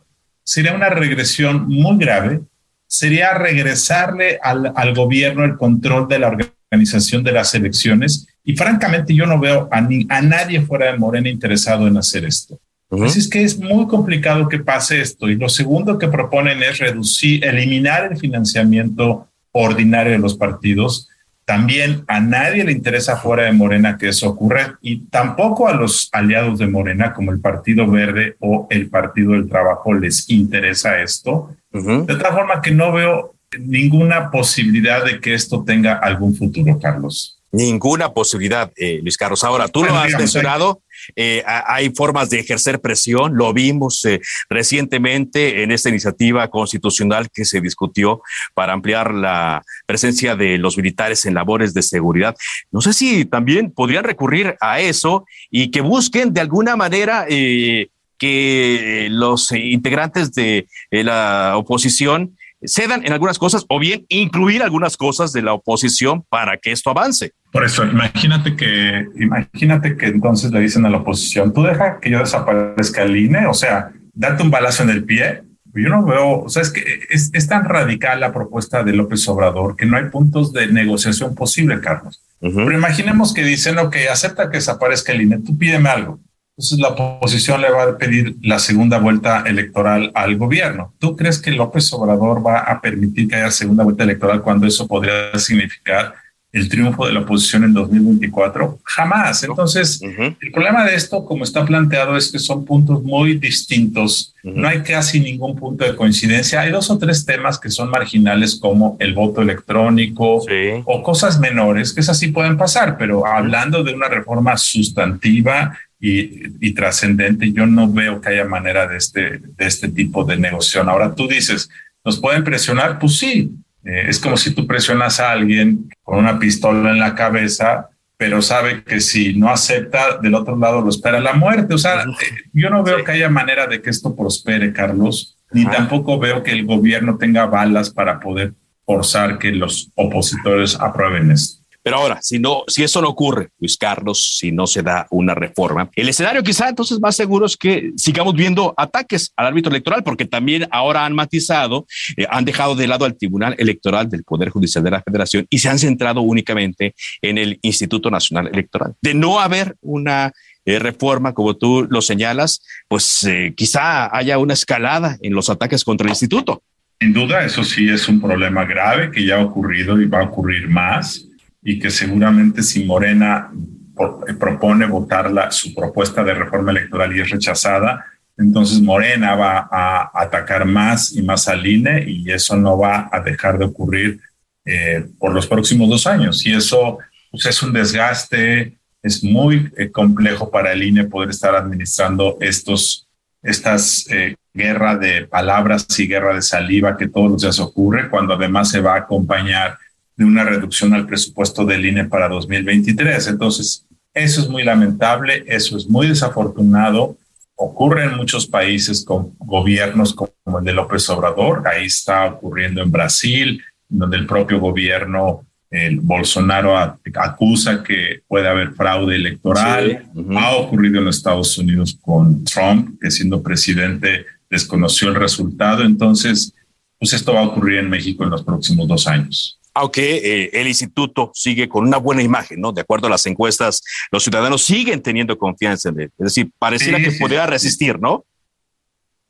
sería 0.45 0.73
una 0.73 0.89
regresión 0.89 1.67
muy 1.69 1.99
grave, 1.99 2.41
sería 2.87 3.35
regresarle 3.35 4.39
al, 4.41 4.73
al 4.77 4.95
gobierno 4.95 5.45
el 5.45 5.57
control 5.57 6.07
de 6.07 6.21
la 6.21 6.29
organización 6.29 7.25
de 7.25 7.33
las 7.33 7.55
elecciones 7.57 8.29
y 8.45 8.57
francamente 8.57 9.15
yo 9.15 9.27
no 9.27 9.39
veo 9.39 9.69
a, 9.71 9.81
ni, 9.81 10.07
a 10.09 10.23
nadie 10.23 10.61
fuera 10.61 10.93
de 10.93 10.99
Morena 10.99 11.29
interesado 11.29 11.87
en 11.87 11.97
hacer 11.97 12.25
esto. 12.25 12.59
Así 13.05 13.21
es 13.21 13.29
que 13.29 13.45
es 13.45 13.57
muy 13.59 13.87
complicado 13.87 14.49
que 14.49 14.59
pase 14.59 15.01
esto. 15.01 15.29
Y 15.29 15.37
lo 15.37 15.49
segundo 15.49 15.97
que 15.99 16.09
proponen 16.09 16.61
es 16.63 16.79
reducir, 16.79 17.45
eliminar 17.45 18.11
el 18.11 18.19
financiamiento 18.19 19.29
ordinario 19.53 20.13
de 20.13 20.19
los 20.19 20.37
partidos. 20.37 21.09
También 21.45 22.05
a 22.07 22.21
nadie 22.21 22.65
le 22.65 22.73
interesa 22.73 23.17
fuera 23.17 23.45
de 23.45 23.53
Morena 23.53 23.99
que 23.99 24.09
eso 24.09 24.29
ocurra 24.29 24.79
y 24.81 25.07
tampoco 25.07 25.67
a 25.67 25.75
los 25.75 26.09
aliados 26.13 26.59
de 26.61 26.69
Morena 26.69 27.13
como 27.13 27.33
el 27.33 27.41
Partido 27.41 27.91
Verde 27.91 28.37
o 28.39 28.69
el 28.71 28.89
Partido 28.89 29.33
del 29.33 29.49
Trabajo 29.49 29.93
les 29.93 30.31
interesa 30.31 31.03
esto. 31.03 31.57
De 31.73 32.17
tal 32.17 32.35
forma 32.35 32.63
que 32.63 32.71
no 32.71 32.93
veo 32.93 33.35
ninguna 33.59 34.31
posibilidad 34.31 35.05
de 35.05 35.21
que 35.21 35.35
esto 35.35 35.65
tenga 35.65 35.95
algún 35.95 36.37
futuro, 36.37 36.79
Carlos. 36.79 37.40
Ninguna 37.53 38.13
posibilidad, 38.13 38.71
eh, 38.77 39.01
Luis 39.03 39.17
Carlos. 39.17 39.43
Ahora, 39.43 39.67
tú 39.67 39.83
lo 39.83 39.93
has 39.97 40.13
mencionado, 40.17 40.83
eh, 41.17 41.43
hay 41.47 41.91
formas 41.91 42.31
de 42.31 42.39
ejercer 42.39 42.81
presión, 42.81 43.37
lo 43.37 43.53
vimos 43.53 44.05
eh, 44.05 44.21
recientemente 44.49 45.65
en 45.65 45.73
esta 45.73 45.89
iniciativa 45.89 46.49
constitucional 46.49 47.29
que 47.29 47.45
se 47.45 47.61
discutió 47.61 48.23
para 48.55 48.73
ampliar 48.73 49.13
la 49.13 49.63
presencia 49.85 50.37
de 50.37 50.59
los 50.59 50.77
militares 50.77 51.27
en 51.27 51.35
labores 51.35 51.75
de 51.75 51.83
seguridad. 51.83 52.37
No 52.71 52.81
sé 52.81 52.93
si 52.93 53.25
también 53.25 53.73
podrían 53.73 54.05
recurrir 54.05 54.57
a 54.61 54.79
eso 54.79 55.25
y 55.51 55.73
que 55.73 55.81
busquen 55.81 56.33
de 56.33 56.43
alguna 56.43 56.77
manera 56.77 57.27
que 57.29 59.09
los 59.11 59.51
integrantes 59.51 60.33
de 60.33 60.67
la 60.91 61.55
oposición 61.57 62.37
cedan 62.63 63.05
en 63.05 63.13
algunas 63.13 63.39
cosas 63.39 63.65
o 63.69 63.79
bien 63.79 64.05
incluir 64.09 64.63
algunas 64.63 64.97
cosas 64.97 65.33
de 65.33 65.43
la 65.43 65.53
oposición 65.53 66.25
para 66.29 66.59
que 66.59 66.73
esto 66.73 66.91
avance. 66.91 67.33
Por 67.53 67.65
eso, 67.65 67.85
imagínate 67.85 68.57
que, 68.57 69.07
imagínate 69.17 69.97
que 69.97 70.07
entonces 70.07 70.53
le 70.53 70.61
dicen 70.61 70.87
a 70.87 70.91
la 70.91 70.99
oposición, 70.99 71.53
tú 71.53 71.63
deja 71.63 71.99
que 72.01 72.11
yo 72.11 72.21
desaparezca 72.21 73.03
el 73.03 73.17
INE, 73.17 73.47
o 73.47 73.55
sea, 73.55 73.91
date 74.15 74.43
un 74.43 74.51
balazo 74.51 74.83
en 74.83 74.91
el 74.91 75.05
pie. 75.05 75.43
Yo 75.73 75.89
no 75.89 76.05
veo, 76.05 76.43
o 76.43 76.49
sea, 76.49 76.63
es 76.63 76.71
que 76.71 76.83
es, 77.11 77.31
es 77.33 77.47
tan 77.47 77.65
radical 77.65 78.21
la 78.21 78.33
propuesta 78.33 78.83
de 78.83 78.93
López 78.93 79.27
Obrador 79.29 79.77
que 79.77 79.87
no 79.87 79.97
hay 79.97 80.05
puntos 80.11 80.53
de 80.53 80.67
negociación 80.67 81.35
posible, 81.35 81.81
Carlos. 81.81 82.23
Pero 82.41 82.73
imaginemos 82.73 83.35
que 83.35 83.45
dicen, 83.45 83.79
ok, 83.79 83.97
acepta 84.11 84.51
que 84.51 84.57
desaparezca 84.57 85.13
el 85.13 85.23
INE, 85.23 85.39
tú 85.39 85.57
pídeme 85.57 85.89
algo. 85.91 86.19
Entonces 86.61 86.79
la 86.79 86.89
oposición 86.89 87.63
le 87.63 87.71
va 87.71 87.85
a 87.85 87.97
pedir 87.97 88.37
la 88.43 88.59
segunda 88.59 88.99
vuelta 88.99 89.45
electoral 89.47 90.13
al 90.15 90.37
gobierno. 90.37 90.93
¿Tú 90.99 91.17
crees 91.17 91.39
que 91.39 91.53
López 91.53 91.91
Obrador 91.95 92.47
va 92.47 92.59
a 92.59 92.83
permitir 92.83 93.29
que 93.29 93.37
haya 93.37 93.51
segunda 93.51 93.83
vuelta 93.83 94.05
electoral 94.05 94.43
cuando 94.43 94.67
eso 94.67 94.87
podría 94.87 95.39
significar 95.39 96.13
el 96.53 96.69
triunfo 96.69 97.07
de 97.07 97.15
la 97.15 97.21
oposición 97.21 97.65
en 97.65 97.73
2024? 97.73 98.79
Jamás. 98.85 99.43
Entonces, 99.43 100.03
el 100.03 100.53
problema 100.53 100.85
de 100.85 100.97
esto, 100.97 101.25
como 101.25 101.45
está 101.45 101.65
planteado, 101.65 102.15
es 102.15 102.31
que 102.31 102.39
son 102.39 102.67
puntos 102.67 103.03
muy 103.03 103.39
distintos. 103.39 104.35
No 104.43 104.69
hay 104.69 104.83
casi 104.83 105.19
ningún 105.19 105.57
punto 105.57 105.87
de 105.87 105.97
coincidencia. 105.97 106.61
Hay 106.61 106.73
dos 106.73 106.91
o 106.91 106.99
tres 106.99 107.25
temas 107.25 107.59
que 107.59 107.71
son 107.71 107.89
marginales, 107.89 108.55
como 108.55 108.99
el 109.01 109.15
voto 109.15 109.41
electrónico 109.41 110.45
o 110.85 111.03
cosas 111.03 111.41
menores, 111.41 111.95
que 111.95 112.03
esas 112.03 112.19
sí 112.19 112.29
pueden 112.29 112.59
pasar, 112.59 112.99
pero 112.99 113.27
hablando 113.27 113.83
de 113.83 113.95
una 113.95 114.09
reforma 114.09 114.59
sustantiva 114.59 115.73
y, 116.01 116.73
trascendente, 116.73 117.53
yo 117.53 117.67
no 117.67 117.93
veo 117.93 118.21
que 118.21 118.31
haya 118.31 118.47
manera 118.47 118.87
de 118.87 118.97
este, 118.97 119.39
de 119.39 119.67
este 119.67 119.89
tipo 119.89 120.25
de 120.25 120.39
negociación. 120.39 120.89
Ahora 120.89 121.15
tú 121.15 121.29
dices, 121.29 121.69
¿nos 122.05 122.19
pueden 122.19 122.43
presionar? 122.43 122.99
Pues 122.99 123.19
sí, 123.19 123.53
eh, 123.85 124.07
es 124.09 124.19
como 124.19 124.37
si 124.37 124.55
tú 124.55 124.67
presionas 124.67 125.21
a 125.21 125.33
alguien 125.33 125.91
con 126.03 126.19
una 126.19 126.39
pistola 126.39 126.91
en 126.91 126.99
la 126.99 127.15
cabeza, 127.15 127.91
pero 128.17 128.41
sabe 128.41 128.83
que 128.83 129.01
si 129.01 129.35
no 129.35 129.51
acepta, 129.51 130.19
del 130.19 130.35
otro 130.35 130.57
lado 130.57 130.81
lo 130.81 130.89
espera 130.89 131.21
la 131.21 131.35
muerte. 131.35 131.75
O 131.75 131.79
sea, 131.79 132.03
eh, 132.03 132.07
yo 132.53 132.71
no 132.71 132.83
veo 132.83 133.05
que 133.05 133.13
haya 133.13 133.29
manera 133.29 133.67
de 133.67 133.83
que 133.83 133.91
esto 133.91 134.17
prospere, 134.17 134.73
Carlos, 134.73 135.37
ni 135.53 135.67
tampoco 135.67 136.19
veo 136.19 136.43
que 136.43 136.53
el 136.53 136.65
gobierno 136.65 137.19
tenga 137.19 137.47
balas 137.47 137.91
para 137.91 138.21
poder 138.21 138.55
forzar 138.87 139.39
que 139.39 139.53
los 139.53 139.91
opositores 139.95 140.79
aprueben 140.81 141.31
esto. 141.31 141.60
Pero 141.83 141.97
ahora, 141.97 142.19
si 142.21 142.39
no, 142.39 142.65
si 142.67 142.83
eso 142.83 143.01
no 143.01 143.09
ocurre, 143.09 143.51
Luis 143.59 143.77
Carlos, 143.77 144.37
si 144.39 144.53
no 144.53 144.67
se 144.67 144.83
da 144.83 145.07
una 145.11 145.35
reforma, 145.35 145.91
el 145.97 146.09
escenario 146.09 146.43
quizá 146.43 146.69
entonces 146.69 147.01
más 147.01 147.17
seguro 147.17 147.47
es 147.47 147.57
que 147.57 147.93
sigamos 147.97 148.35
viendo 148.35 148.75
ataques 148.77 149.33
al 149.37 149.47
árbitro 149.47 149.71
electoral, 149.71 150.03
porque 150.03 150.27
también 150.27 150.69
ahora 150.71 151.07
han 151.07 151.15
matizado, 151.15 151.87
eh, 152.17 152.27
han 152.29 152.45
dejado 152.45 152.75
de 152.75 152.87
lado 152.87 153.05
al 153.05 153.17
Tribunal 153.17 153.55
Electoral 153.59 154.09
del 154.11 154.25
Poder 154.25 154.51
Judicial 154.51 154.85
de 154.85 154.91
la 154.91 155.03
Federación 155.03 155.47
y 155.49 155.59
se 155.59 155.69
han 155.69 155.79
centrado 155.79 156.21
únicamente 156.21 156.95
en 157.23 157.39
el 157.39 157.59
Instituto 157.63 158.11
Nacional 158.11 158.49
Electoral. 158.49 158.95
De 159.01 159.15
no 159.15 159.41
haber 159.41 159.77
una 159.81 160.33
eh, 160.67 160.79
reforma, 160.79 161.33
como 161.33 161.57
tú 161.57 161.87
lo 161.89 162.03
señalas, 162.03 162.63
pues 162.89 163.25
eh, 163.25 163.55
quizá 163.57 164.15
haya 164.15 164.37
una 164.39 164.53
escalada 164.53 165.17
en 165.23 165.33
los 165.33 165.49
ataques 165.49 165.85
contra 165.85 166.05
el 166.05 166.11
instituto. 166.11 166.63
Sin 167.01 167.15
duda, 167.15 167.43
eso 167.45 167.65
sí 167.65 167.89
es 167.89 168.07
un 168.09 168.21
problema 168.21 168.67
grave 168.67 169.11
que 169.11 169.25
ya 169.25 169.37
ha 169.41 169.45
ocurrido 169.45 169.99
y 169.99 170.05
va 170.05 170.21
a 170.21 170.25
ocurrir 170.25 170.69
más 170.69 171.30
y 171.63 171.79
que 171.79 171.91
seguramente 171.91 172.63
si 172.63 172.85
Morena 172.85 173.51
eh, 173.53 174.35
propone 174.35 174.87
votar 174.87 175.53
su 175.53 175.75
propuesta 175.75 176.25
de 176.25 176.35
reforma 176.35 176.71
electoral 176.71 177.15
y 177.17 177.21
es 177.21 177.31
rechazada, 177.31 178.05
entonces 178.37 178.81
Morena 178.81 179.35
va 179.35 179.69
a 179.71 180.11
atacar 180.15 180.65
más 180.65 181.13
y 181.13 181.23
más 181.23 181.47
al 181.49 181.67
INE 181.67 182.05
y 182.09 182.31
eso 182.31 182.57
no 182.57 182.79
va 182.79 183.11
a 183.13 183.21
dejar 183.21 183.59
de 183.59 183.67
ocurrir 183.67 184.21
eh, 184.65 185.07
por 185.19 185.35
los 185.35 185.47
próximos 185.47 185.91
dos 185.91 186.07
años. 186.07 186.47
Y 186.47 186.55
eso 186.55 186.99
pues, 187.31 187.45
es 187.45 187.63
un 187.63 187.73
desgaste, 187.73 188.79
es 189.03 189.23
muy 189.23 189.71
eh, 189.77 189.91
complejo 189.91 190.51
para 190.51 190.73
el 190.73 190.83
INE 190.83 191.05
poder 191.05 191.31
estar 191.31 191.55
administrando 191.55 192.39
estos, 192.41 193.07
estas 193.43 194.07
guerra 194.53 194.97
de 194.97 195.27
palabras 195.27 195.87
y 195.99 196.09
guerra 196.09 196.35
de 196.35 196.43
saliva 196.43 196.97
que 196.97 197.09
todos 197.09 197.31
los 197.31 197.43
días 197.43 197.61
ocurre, 197.61 198.09
cuando 198.09 198.35
además 198.35 198.71
se 198.71 198.81
va 198.81 198.95
a 198.95 198.99
acompañar 198.99 199.79
de 200.21 200.27
una 200.27 200.45
reducción 200.45 200.93
al 200.93 201.07
presupuesto 201.07 201.65
del 201.65 201.87
INE 201.87 202.05
para 202.05 202.29
2023. 202.29 203.27
Entonces, 203.27 203.87
eso 204.13 204.43
es 204.43 204.51
muy 204.51 204.63
lamentable, 204.65 205.45
eso 205.47 205.79
es 205.79 205.89
muy 205.89 206.09
desafortunado. 206.09 207.17
Ocurre 207.57 208.05
en 208.05 208.19
muchos 208.19 208.47
países 208.47 209.03
con 209.03 209.35
gobiernos 209.39 210.15
como 210.15 210.59
el 210.59 210.65
de 210.67 210.75
López 210.75 211.09
Obrador. 211.09 211.67
Ahí 211.67 211.87
está 211.87 212.27
ocurriendo 212.27 212.83
en 212.83 212.93
Brasil, 212.93 213.63
donde 213.89 214.19
el 214.19 214.27
propio 214.27 214.61
gobierno, 214.61 215.47
el 215.71 216.01
Bolsonaro, 216.01 216.77
acusa 216.77 217.83
que 217.83 218.21
puede 218.29 218.47
haber 218.47 218.75
fraude 218.75 219.17
electoral. 219.17 220.05
Ha 220.37 220.57
ocurrido 220.57 220.99
en 220.99 221.07
los 221.07 221.17
Estados 221.17 221.57
Unidos 221.57 221.99
con 221.99 222.45
Trump, 222.45 223.01
que 223.01 223.11
siendo 223.11 223.43
presidente 223.43 224.27
desconoció 224.51 225.09
el 225.09 225.15
resultado. 225.15 225.83
Entonces, 225.83 226.53
pues 226.99 227.15
esto 227.15 227.33
va 227.33 227.41
a 227.41 227.47
ocurrir 227.47 227.79
en 227.79 227.89
México 227.89 228.23
en 228.23 228.31
los 228.31 228.43
próximos 228.43 228.87
dos 228.87 229.07
años 229.07 229.57
aunque 229.75 230.17
eh, 230.17 230.51
el 230.53 230.69
instituto 230.69 231.31
sigue 231.35 231.69
con 231.69 231.87
una 231.87 231.97
buena 231.97 232.23
imagen, 232.23 232.61
¿no? 232.61 232.73
De 232.73 232.81
acuerdo 232.81 233.07
a 233.07 233.11
las 233.11 233.27
encuestas, 233.27 233.83
los 234.11 234.23
ciudadanos 234.23 234.63
siguen 234.63 235.03
teniendo 235.03 235.39
confianza 235.39 235.91
en 235.91 236.01
él. 236.01 236.11
Es 236.19 236.25
decir, 236.25 236.51
pareciera 236.59 236.99
que 236.99 237.13
podría 237.13 237.47
resistir, 237.47 237.99
¿no? 237.99 238.25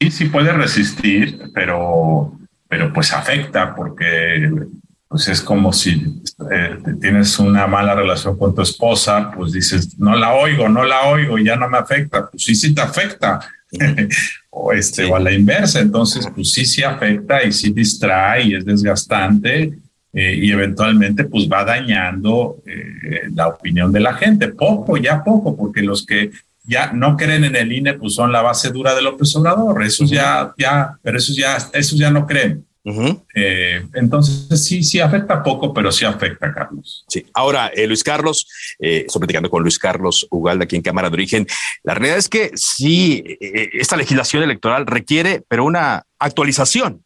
Sí, 0.00 0.11
sí 0.11 0.24
puede 0.26 0.53
resistir, 0.53 1.51
pero, 1.55 2.32
pero 2.68 2.93
pues 2.93 3.12
afecta 3.12 3.74
porque 3.74 4.51
pues 5.11 5.26
es 5.26 5.43
como 5.43 5.72
si 5.72 6.22
eh, 6.53 6.78
tienes 7.01 7.36
una 7.41 7.66
mala 7.66 7.97
relación 7.97 8.38
con 8.38 8.55
tu 8.55 8.62
esposa, 8.62 9.32
pues 9.34 9.53
dices, 9.53 9.99
no 9.99 10.14
la 10.14 10.34
oigo, 10.34 10.68
no 10.68 10.84
la 10.84 11.09
oigo, 11.09 11.36
ya 11.36 11.57
no 11.57 11.68
me 11.68 11.78
afecta. 11.78 12.30
Pues 12.30 12.45
sí, 12.45 12.55
sí 12.55 12.72
te 12.72 12.80
afecta. 12.80 13.41
o, 14.51 14.72
este, 14.72 15.05
o 15.07 15.16
a 15.16 15.20
la 15.20 15.32
inversa. 15.32 15.80
Entonces, 15.80 16.28
pues 16.32 16.53
sí, 16.53 16.64
sí 16.64 16.84
afecta 16.84 17.43
y 17.43 17.53
sí 17.53 17.72
distrae 17.72 18.45
y 18.45 18.55
es 18.55 18.64
desgastante. 18.64 19.72
Eh, 20.12 20.34
y 20.42 20.50
eventualmente 20.50 21.24
pues 21.24 21.48
va 21.48 21.64
dañando 21.64 22.56
eh, 22.66 23.28
la 23.32 23.46
opinión 23.46 23.92
de 23.92 24.00
la 24.00 24.14
gente, 24.14 24.48
poco, 24.48 24.96
ya 24.96 25.22
poco, 25.22 25.56
porque 25.56 25.82
los 25.82 26.04
que 26.04 26.30
ya 26.64 26.92
no 26.92 27.16
creen 27.16 27.44
en 27.44 27.56
el 27.56 27.72
INE 27.72 27.94
pues 27.94 28.14
son 28.14 28.32
la 28.32 28.42
base 28.42 28.70
dura 28.70 28.94
de 28.94 29.02
López 29.02 29.34
Obrador, 29.36 29.82
esos 29.82 30.11
ya, 30.11 30.52
ya, 30.58 30.98
pero 31.02 31.18
esos 31.18 31.36
ya, 31.36 31.56
esos 31.72 31.98
ya 31.98 32.11
no 32.11 32.26
creen. 32.26 32.64
Eh, 33.34 33.86
entonces 33.94 34.64
sí, 34.64 34.82
sí 34.82 35.00
afecta 35.00 35.42
poco, 35.42 35.72
pero 35.72 35.92
sí 35.92 36.04
afecta, 36.04 36.52
Carlos. 36.52 37.04
Sí. 37.08 37.24
Ahora, 37.34 37.68
eh, 37.68 37.86
Luis 37.86 38.02
Carlos, 38.02 38.46
eh, 38.78 39.04
estoy 39.06 39.20
platicando 39.20 39.50
con 39.50 39.62
Luis 39.62 39.78
Carlos 39.78 40.26
Ugalda 40.30 40.64
aquí 40.64 40.76
en 40.76 40.82
Cámara 40.82 41.11
de 41.11 41.14
Origen. 41.14 41.46
La 41.82 41.94
realidad 41.94 42.18
es 42.18 42.28
que 42.28 42.50
sí, 42.54 43.22
esta 43.40 43.96
legislación 43.96 44.42
electoral 44.42 44.86
requiere, 44.86 45.42
pero 45.48 45.64
una 45.64 46.04
actualización. 46.18 47.04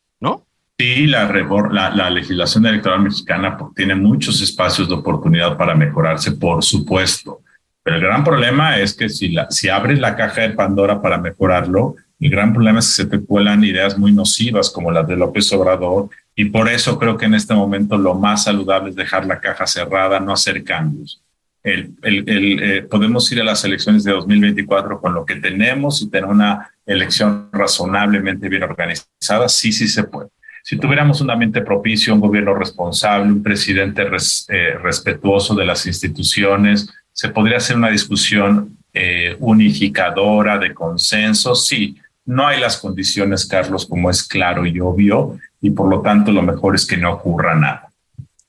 Sí, 0.77 1.07
la, 1.07 1.31
la, 1.71 1.91
la 1.91 2.11
legislación 2.11 2.67
electoral 2.67 3.01
mexicana 3.01 3.57
tiene 3.77 3.95
muchos 3.95 4.41
espacios 4.43 4.89
de 4.89 4.95
oportunidad 4.95 5.57
para 5.57 5.75
mejorarse, 5.75 6.33
por 6.33 6.65
supuesto. 6.65 7.43
Pero 7.85 7.97
el 7.97 8.03
gran 8.03 8.25
problema 8.25 8.79
es 8.79 8.95
que 8.95 9.09
si, 9.09 9.29
la, 9.29 9.49
si 9.51 9.69
abres 9.69 10.01
la 10.01 10.17
caja 10.17 10.41
de 10.41 10.51
Pandora 10.51 11.01
para 11.01 11.19
mejorarlo, 11.19 11.95
el 12.19 12.31
gran 12.31 12.53
problema 12.53 12.81
es 12.81 12.87
que 12.87 13.03
se 13.03 13.09
te 13.09 13.21
cuelan 13.21 13.63
ideas 13.63 13.99
muy 13.99 14.11
nocivas 14.11 14.71
como 14.71 14.91
las 14.91 15.07
de 15.07 15.17
López 15.17 15.53
Obrador 15.53 16.09
y 16.35 16.47
por 16.47 16.69
eso 16.69 16.99
creo 16.99 17.17
que 17.17 17.27
en 17.27 17.35
este 17.35 17.55
momento 17.55 17.97
lo 17.97 18.15
más 18.15 18.45
saludable 18.45 18.91
es 18.91 18.97
dejar 18.97 19.27
la 19.27 19.41
caja 19.41 19.67
cerrada, 19.67 20.19
no 20.19 20.33
hacer 20.33 20.65
cambios. 20.65 21.23
El, 21.63 21.95
el, 22.03 22.63
eh, 22.63 22.83
podemos 22.83 23.31
ir 23.31 23.41
a 23.41 23.45
las 23.45 23.65
elecciones 23.65 24.03
de 24.03 24.13
2024 24.13 25.01
con 25.01 25.15
lo 25.15 25.25
que 25.25 25.37
tenemos 25.37 26.03
y 26.03 26.11
tener 26.11 26.29
una 26.29 26.71
elección 26.85 27.49
razonablemente 27.53 28.49
bien 28.49 28.63
organizada. 28.65 29.49
Sí, 29.49 29.73
sí 29.73 29.89
se 29.89 30.05
puede. 30.05 30.29
Si 30.67 30.79
tuviéramos 30.79 31.21
un 31.21 31.31
ambiente 31.31 31.61
propicio, 31.61 32.15
un 32.15 32.21
gobierno 32.21 32.55
responsable, 32.55 33.31
un 33.31 33.43
presidente 33.43 34.03
eh, 34.49 34.79
respetuoso 34.83 35.55
de 35.55 35.67
las 35.67 35.85
instituciones, 35.85 36.89
se 37.13 37.29
podría 37.29 37.59
hacer 37.59 37.77
una 37.77 37.91
discusión 37.91 38.79
eh, 38.95 39.37
unificadora 39.41 40.57
de 40.57 40.73
consenso. 40.73 41.55
Sí, 41.55 41.99
no 42.25 42.47
hay 42.47 42.61
las 42.61 42.79
condiciones, 42.79 43.45
Carlos, 43.45 43.85
como 43.85 44.09
es 44.09 44.23
claro 44.27 44.65
y 44.65 44.81
obvio, 44.81 45.39
y 45.61 45.69
por 45.69 45.91
lo 45.91 46.01
tanto 46.01 46.33
lo 46.33 46.41
mejor 46.41 46.77
es 46.77 46.87
que 46.87 46.97
no 46.97 47.13
ocurra 47.13 47.55
nada. 47.55 47.91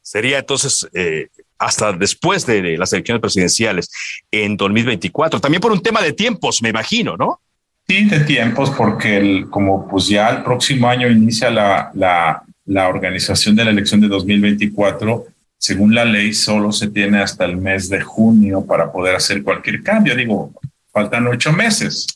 Sería 0.01 0.39
entonces 0.39 0.88
eh, 0.93 1.28
hasta 1.57 1.91
después 1.91 2.45
de 2.45 2.78
las 2.78 2.93
elecciones 2.93 3.20
presidenciales 3.20 3.91
en 4.32 4.55
2024, 4.55 5.41
también 5.41 5.59
por 5.59 5.74
un 5.74 5.82
tema 5.82 6.01
de 6.01 6.13
tiempos, 6.13 6.61
me 6.61 6.70
imagino, 6.70 7.18
¿no? 7.18 7.41
Sí, 7.88 8.06
de 8.06 8.22
tiempos, 8.22 8.72
porque 8.72 9.18
el, 9.18 9.50
como 9.50 9.88
pues 9.88 10.08
ya 10.08 10.30
el 10.30 10.44
próximo 10.44 10.88
año 10.88 11.08
inicia 11.08 11.52
la, 11.52 11.92
la, 11.94 12.44
la 12.66 12.88
organización 12.88 13.56
de 13.56 13.66
la 13.66 13.72
elección 13.72 14.02
de 14.02 14.08
2024, 14.08 15.26
según 15.58 15.96
la 15.96 16.06
ley 16.06 16.34
solo 16.34 16.72
se 16.72 16.90
tiene 16.90 17.20
hasta 17.20 17.46
el 17.46 17.58
mes 17.58 17.90
de 17.90 18.02
junio 18.02 18.66
para 18.66 18.92
poder 18.92 19.16
hacer 19.16 19.44
cualquier 19.44 19.84
cambio. 19.84 20.16
Digo, 20.16 20.52
faltan 20.92 21.28
ocho 21.28 21.52
meses. 21.54 22.08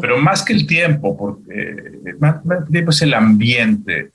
Pero 0.00 0.18
más 0.18 0.42
que 0.42 0.54
el 0.54 0.66
tiempo, 0.66 1.16
porque 1.16 2.14
más, 2.18 2.36
tiempo 2.70 2.90
es 2.90 3.02
el 3.02 3.12
ambiente. 3.12 4.10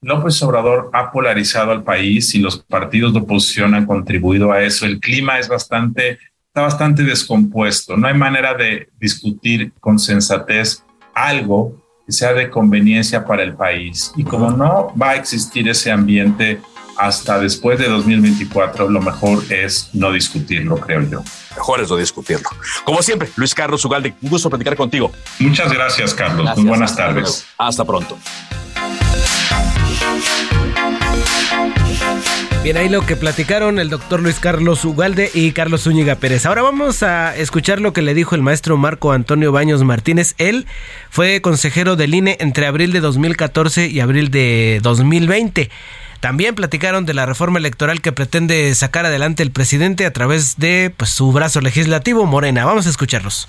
López 0.00 0.42
Obrador 0.42 0.90
ha 0.92 1.12
polarizado 1.12 1.70
al 1.70 1.84
país 1.84 2.34
y 2.34 2.40
los 2.40 2.58
partidos 2.58 3.12
de 3.14 3.20
oposición 3.20 3.74
han 3.74 3.86
contribuido 3.86 4.50
a 4.50 4.62
eso. 4.62 4.84
El 4.84 4.98
clima 4.98 5.38
es 5.38 5.48
bastante, 5.48 6.18
está 6.54 6.62
bastante 6.62 7.02
descompuesto. 7.02 7.96
No 7.96 8.06
hay 8.06 8.14
manera 8.14 8.54
de 8.54 8.88
discutir 9.00 9.72
con 9.80 9.98
sensatez 9.98 10.84
algo 11.12 11.82
que 12.06 12.12
sea 12.12 12.32
de 12.32 12.48
conveniencia 12.48 13.24
para 13.24 13.42
el 13.42 13.54
país. 13.54 14.12
Y 14.16 14.22
como 14.22 14.52
no 14.52 14.94
va 14.96 15.10
a 15.10 15.14
existir 15.16 15.68
ese 15.68 15.90
ambiente 15.90 16.60
hasta 16.96 17.40
después 17.40 17.80
de 17.80 17.88
2024, 17.88 18.88
lo 18.88 19.00
mejor 19.00 19.42
es 19.50 19.90
no 19.94 20.12
discutirlo, 20.12 20.76
creo 20.76 21.02
yo. 21.02 21.24
Mejor 21.56 21.80
es 21.80 21.90
no 21.90 21.96
discutirlo. 21.96 22.48
Como 22.84 23.02
siempre, 23.02 23.28
Luis 23.34 23.52
Carlos 23.52 23.84
Ugalde, 23.84 24.14
un 24.22 24.30
gusto 24.30 24.48
platicar 24.48 24.76
contigo. 24.76 25.10
Muchas 25.40 25.72
gracias, 25.72 26.14
Carlos. 26.14 26.56
Muy 26.56 26.66
buenas 26.66 26.94
tardes. 26.94 27.46
Hasta 27.58 27.84
pronto. 27.84 28.16
Bien, 32.64 32.78
ahí 32.78 32.88
lo 32.88 33.04
que 33.04 33.14
platicaron 33.14 33.78
el 33.78 33.90
doctor 33.90 34.22
Luis 34.22 34.40
Carlos 34.40 34.82
Ugalde 34.86 35.30
y 35.34 35.52
Carlos 35.52 35.82
Zúñiga 35.82 36.14
Pérez. 36.14 36.46
Ahora 36.46 36.62
vamos 36.62 37.02
a 37.02 37.36
escuchar 37.36 37.78
lo 37.78 37.92
que 37.92 38.00
le 38.00 38.14
dijo 38.14 38.34
el 38.34 38.40
maestro 38.40 38.78
Marco 38.78 39.12
Antonio 39.12 39.52
Baños 39.52 39.84
Martínez. 39.84 40.34
Él 40.38 40.66
fue 41.10 41.42
consejero 41.42 41.94
del 41.96 42.14
INE 42.14 42.38
entre 42.40 42.66
abril 42.66 42.90
de 42.92 43.00
2014 43.00 43.88
y 43.88 44.00
abril 44.00 44.30
de 44.30 44.80
2020. 44.82 45.68
También 46.20 46.54
platicaron 46.54 47.04
de 47.04 47.12
la 47.12 47.26
reforma 47.26 47.58
electoral 47.58 48.00
que 48.00 48.12
pretende 48.12 48.74
sacar 48.74 49.04
adelante 49.04 49.42
el 49.42 49.50
presidente 49.50 50.06
a 50.06 50.12
través 50.14 50.56
de 50.56 50.90
pues, 50.96 51.10
su 51.10 51.32
brazo 51.32 51.60
legislativo, 51.60 52.24
Morena. 52.24 52.64
Vamos 52.64 52.86
a 52.86 52.90
escucharlos. 52.90 53.46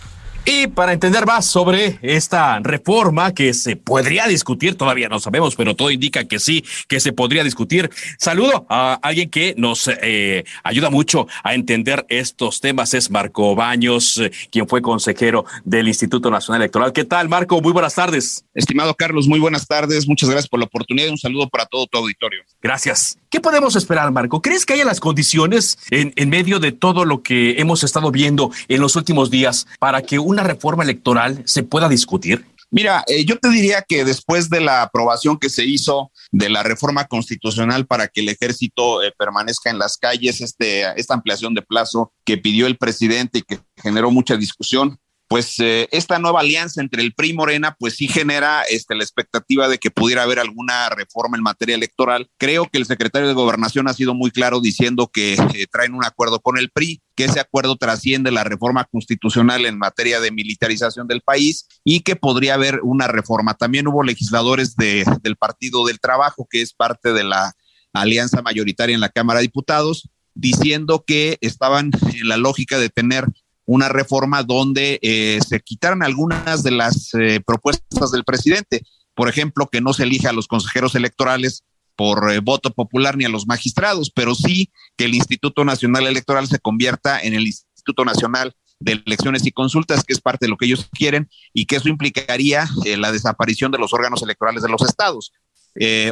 Y 0.47 0.67
para 0.67 0.93
entender 0.93 1.25
más 1.25 1.47
sobre 1.47 1.97
esta 2.03 2.59
reforma 2.59 3.33
que 3.33 3.55
se 3.55 3.75
podría 3.75 4.27
discutir, 4.27 4.75
todavía 4.75 5.09
no 5.09 5.19
sabemos, 5.19 5.55
pero 5.55 5.75
todo 5.75 5.89
indica 5.89 6.25
que 6.25 6.37
sí, 6.37 6.63
que 6.87 6.99
se 6.99 7.13
podría 7.13 7.43
discutir. 7.43 7.89
Saludo 8.19 8.67
a 8.69 8.93
alguien 9.01 9.31
que 9.31 9.55
nos 9.57 9.87
eh, 9.87 10.43
ayuda 10.63 10.91
mucho 10.91 11.27
a 11.43 11.55
entender 11.55 12.05
estos 12.09 12.61
temas, 12.61 12.93
es 12.93 13.09
Marco 13.09 13.55
Baños, 13.55 14.19
eh, 14.19 14.31
quien 14.51 14.67
fue 14.67 14.83
consejero 14.83 15.45
del 15.63 15.87
Instituto 15.87 16.29
Nacional 16.29 16.61
Electoral. 16.61 16.93
¿Qué 16.93 17.05
tal, 17.05 17.27
Marco? 17.27 17.59
Muy 17.59 17.73
buenas 17.73 17.95
tardes. 17.95 18.45
Estimado 18.53 18.93
Carlos, 18.93 19.27
muy 19.27 19.39
buenas 19.39 19.65
tardes. 19.65 20.07
Muchas 20.07 20.29
gracias 20.29 20.47
por 20.47 20.59
la 20.59 20.67
oportunidad 20.67 21.07
y 21.07 21.11
un 21.11 21.17
saludo 21.17 21.49
para 21.49 21.65
todo 21.65 21.87
tu 21.87 21.97
auditorio. 21.97 22.43
Gracias. 22.61 23.17
¿Qué 23.35 23.41
podemos 23.41 23.75
esperar, 23.75 24.09
Marco? 24.13 24.41
¿Crees 24.41 24.65
que 24.65 24.75
haya 24.75 24.85
las 24.85 25.01
condiciones 25.01 25.77
en, 25.91 26.13
en 26.15 26.29
medio 26.29 26.59
de 26.59 26.71
todo 26.71 27.03
lo 27.03 27.21
que 27.21 27.59
hemos 27.59 27.83
estado 27.83 28.09
viendo 28.09 28.49
en 28.69 28.79
los 28.79 28.95
últimos 28.95 29.29
días 29.29 29.67
para 29.77 30.01
que 30.01 30.19
una 30.19 30.41
reforma 30.41 30.85
electoral 30.85 31.43
se 31.45 31.61
pueda 31.61 31.89
discutir? 31.89 32.45
Mira, 32.71 33.03
eh, 33.07 33.25
yo 33.25 33.37
te 33.37 33.49
diría 33.49 33.81
que 33.81 34.05
después 34.05 34.49
de 34.49 34.61
la 34.61 34.83
aprobación 34.83 35.37
que 35.37 35.49
se 35.49 35.65
hizo 35.65 36.11
de 36.31 36.49
la 36.49 36.63
reforma 36.63 37.07
constitucional 37.07 37.85
para 37.85 38.07
que 38.07 38.21
el 38.21 38.29
ejército 38.29 39.03
eh, 39.03 39.13
permanezca 39.17 39.69
en 39.69 39.79
las 39.79 39.97
calles, 39.97 40.39
este, 40.39 40.83
esta 40.97 41.13
ampliación 41.13 41.53
de 41.53 41.61
plazo 41.61 42.13
que 42.23 42.37
pidió 42.37 42.67
el 42.67 42.77
presidente 42.77 43.39
y 43.39 43.41
que 43.41 43.59
generó 43.75 44.11
mucha 44.11 44.37
discusión, 44.37 44.97
pues 45.27 45.59
eh, 45.59 45.87
esta 45.91 46.19
nueva 46.19 46.41
alianza 46.41 46.81
entre 46.81 47.01
el 47.01 47.13
PRI 47.13 47.29
y 47.29 47.33
Morena, 47.33 47.75
pues 47.79 47.95
sí 47.95 48.07
genera 48.07 48.61
este, 48.63 48.95
la 48.95 49.03
expectativa 49.03 49.67
de 49.67 49.79
que 49.79 49.89
pudiera 49.89 50.23
haber 50.23 50.39
alguna 50.39 50.89
reforma 50.89 51.35
en 51.35 51.43
materia 51.43 51.75
electoral. 51.75 52.29
Creo 52.37 52.67
que 52.69 52.77
el 52.77 52.85
secretario 52.85 53.27
de 53.27 53.33
Gobernación 53.33 53.87
ha 53.87 53.93
sido 53.93 54.13
muy 54.13 54.29
claro 54.31 54.61
diciendo 54.61 55.09
que 55.11 55.33
eh, 55.33 55.65
traen 55.71 55.95
un 55.95 56.05
acuerdo 56.05 56.39
con 56.41 56.57
el 56.57 56.69
PRI, 56.69 57.01
que 57.15 57.25
ese 57.25 57.39
acuerdo 57.39 57.75
trasciende 57.75 58.31
la 58.31 58.43
reforma 58.43 58.85
constitucional 58.85 59.65
en 59.65 59.79
materia 59.79 60.19
de 60.19 60.31
militarización 60.31 61.07
del 61.07 61.21
país 61.21 61.67
y 61.83 62.01
que 62.01 62.15
podría 62.15 62.53
haber 62.53 62.81
una 62.83 63.07
reforma. 63.07 63.55
También 63.55 63.87
hubo 63.87 64.03
legisladores 64.03 64.75
de, 64.75 65.05
del 65.23 65.37
Partido 65.37 65.85
del 65.85 65.99
Trabajo, 65.99 66.47
que 66.49 66.61
es 66.61 66.73
parte 66.73 67.13
de 67.13 67.23
la 67.23 67.53
alianza 67.93 68.41
mayoritaria 68.41 68.93
en 68.93 69.01
la 69.01 69.09
Cámara 69.09 69.39
de 69.39 69.47
Diputados, 69.47 70.09
diciendo 70.35 71.03
que 71.07 71.37
estaban 71.41 71.91
en 72.13 72.27
la 72.27 72.37
lógica 72.37 72.77
de 72.77 72.89
tener 72.89 73.25
una 73.65 73.89
reforma 73.89 74.43
donde 74.43 74.99
eh, 75.01 75.39
se 75.47 75.59
quitaran 75.59 76.03
algunas 76.03 76.63
de 76.63 76.71
las 76.71 77.13
eh, 77.15 77.41
propuestas 77.45 78.11
del 78.11 78.23
presidente. 78.23 78.83
Por 79.15 79.29
ejemplo, 79.29 79.67
que 79.67 79.81
no 79.81 79.93
se 79.93 80.03
elija 80.03 80.29
a 80.29 80.33
los 80.33 80.47
consejeros 80.47 80.95
electorales 80.95 81.63
por 81.95 82.31
eh, 82.31 82.39
voto 82.39 82.71
popular 82.71 83.17
ni 83.17 83.25
a 83.25 83.29
los 83.29 83.47
magistrados, 83.47 84.11
pero 84.11 84.35
sí 84.35 84.71
que 84.97 85.05
el 85.05 85.15
Instituto 85.15 85.65
Nacional 85.65 86.05
Electoral 86.05 86.47
se 86.47 86.59
convierta 86.59 87.19
en 87.19 87.33
el 87.33 87.47
Instituto 87.47 88.05
Nacional 88.05 88.53
de 88.79 89.01
Elecciones 89.05 89.45
y 89.45 89.51
Consultas, 89.51 90.03
que 90.03 90.13
es 90.13 90.19
parte 90.19 90.45
de 90.45 90.49
lo 90.49 90.57
que 90.57 90.65
ellos 90.65 90.89
quieren, 90.91 91.29
y 91.53 91.65
que 91.65 91.77
eso 91.77 91.87
implicaría 91.87 92.67
la 92.97 93.13
desaparición 93.13 93.71
de 93.71 93.77
los 93.77 93.93
órganos 93.93 94.21
electorales 94.21 94.61
de 94.61 94.69
los 94.69 94.81
estados. 94.81 95.31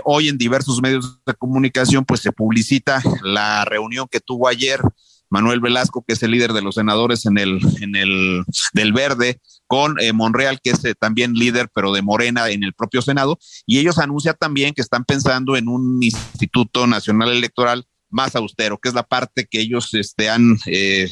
hoy 0.05 0.29
en 0.29 0.37
diversos 0.37 0.81
medios 0.81 1.19
de 1.25 1.33
comunicación, 1.33 2.05
pues 2.05 2.21
se 2.21 2.31
publicita 2.31 3.03
la 3.21 3.65
reunión 3.65 4.07
que 4.09 4.21
tuvo 4.21 4.47
ayer 4.47 4.79
Manuel 5.33 5.61
Velasco, 5.61 6.05
que 6.07 6.13
es 6.13 6.21
el 6.21 6.29
líder 6.29 6.53
de 6.53 6.61
los 6.61 6.75
senadores 6.75 7.25
en 7.25 7.39
el, 7.39 7.59
en 7.81 7.95
el 7.95 8.43
del 8.73 8.93
Verde, 8.93 9.41
con 9.65 9.99
eh, 9.99 10.13
Monreal, 10.13 10.59
que 10.63 10.69
es 10.69 10.85
eh, 10.85 10.93
también 10.93 11.33
líder, 11.33 11.69
pero 11.73 11.91
de 11.91 12.03
Morena 12.03 12.49
en 12.49 12.63
el 12.63 12.73
propio 12.73 13.01
Senado, 13.01 13.39
y 13.65 13.79
ellos 13.79 13.97
anuncian 13.97 14.35
también 14.39 14.75
que 14.75 14.83
están 14.83 15.05
pensando 15.05 15.57
en 15.57 15.67
un 15.69 16.03
Instituto 16.03 16.85
Nacional 16.85 17.29
Electoral 17.29 17.87
más 18.11 18.35
austero, 18.35 18.77
que 18.77 18.89
es 18.89 18.95
la 18.95 19.01
parte 19.01 19.47
que 19.49 19.59
ellos 19.59 19.91
este, 19.95 20.29
han 20.29 20.59
eh, 20.67 21.09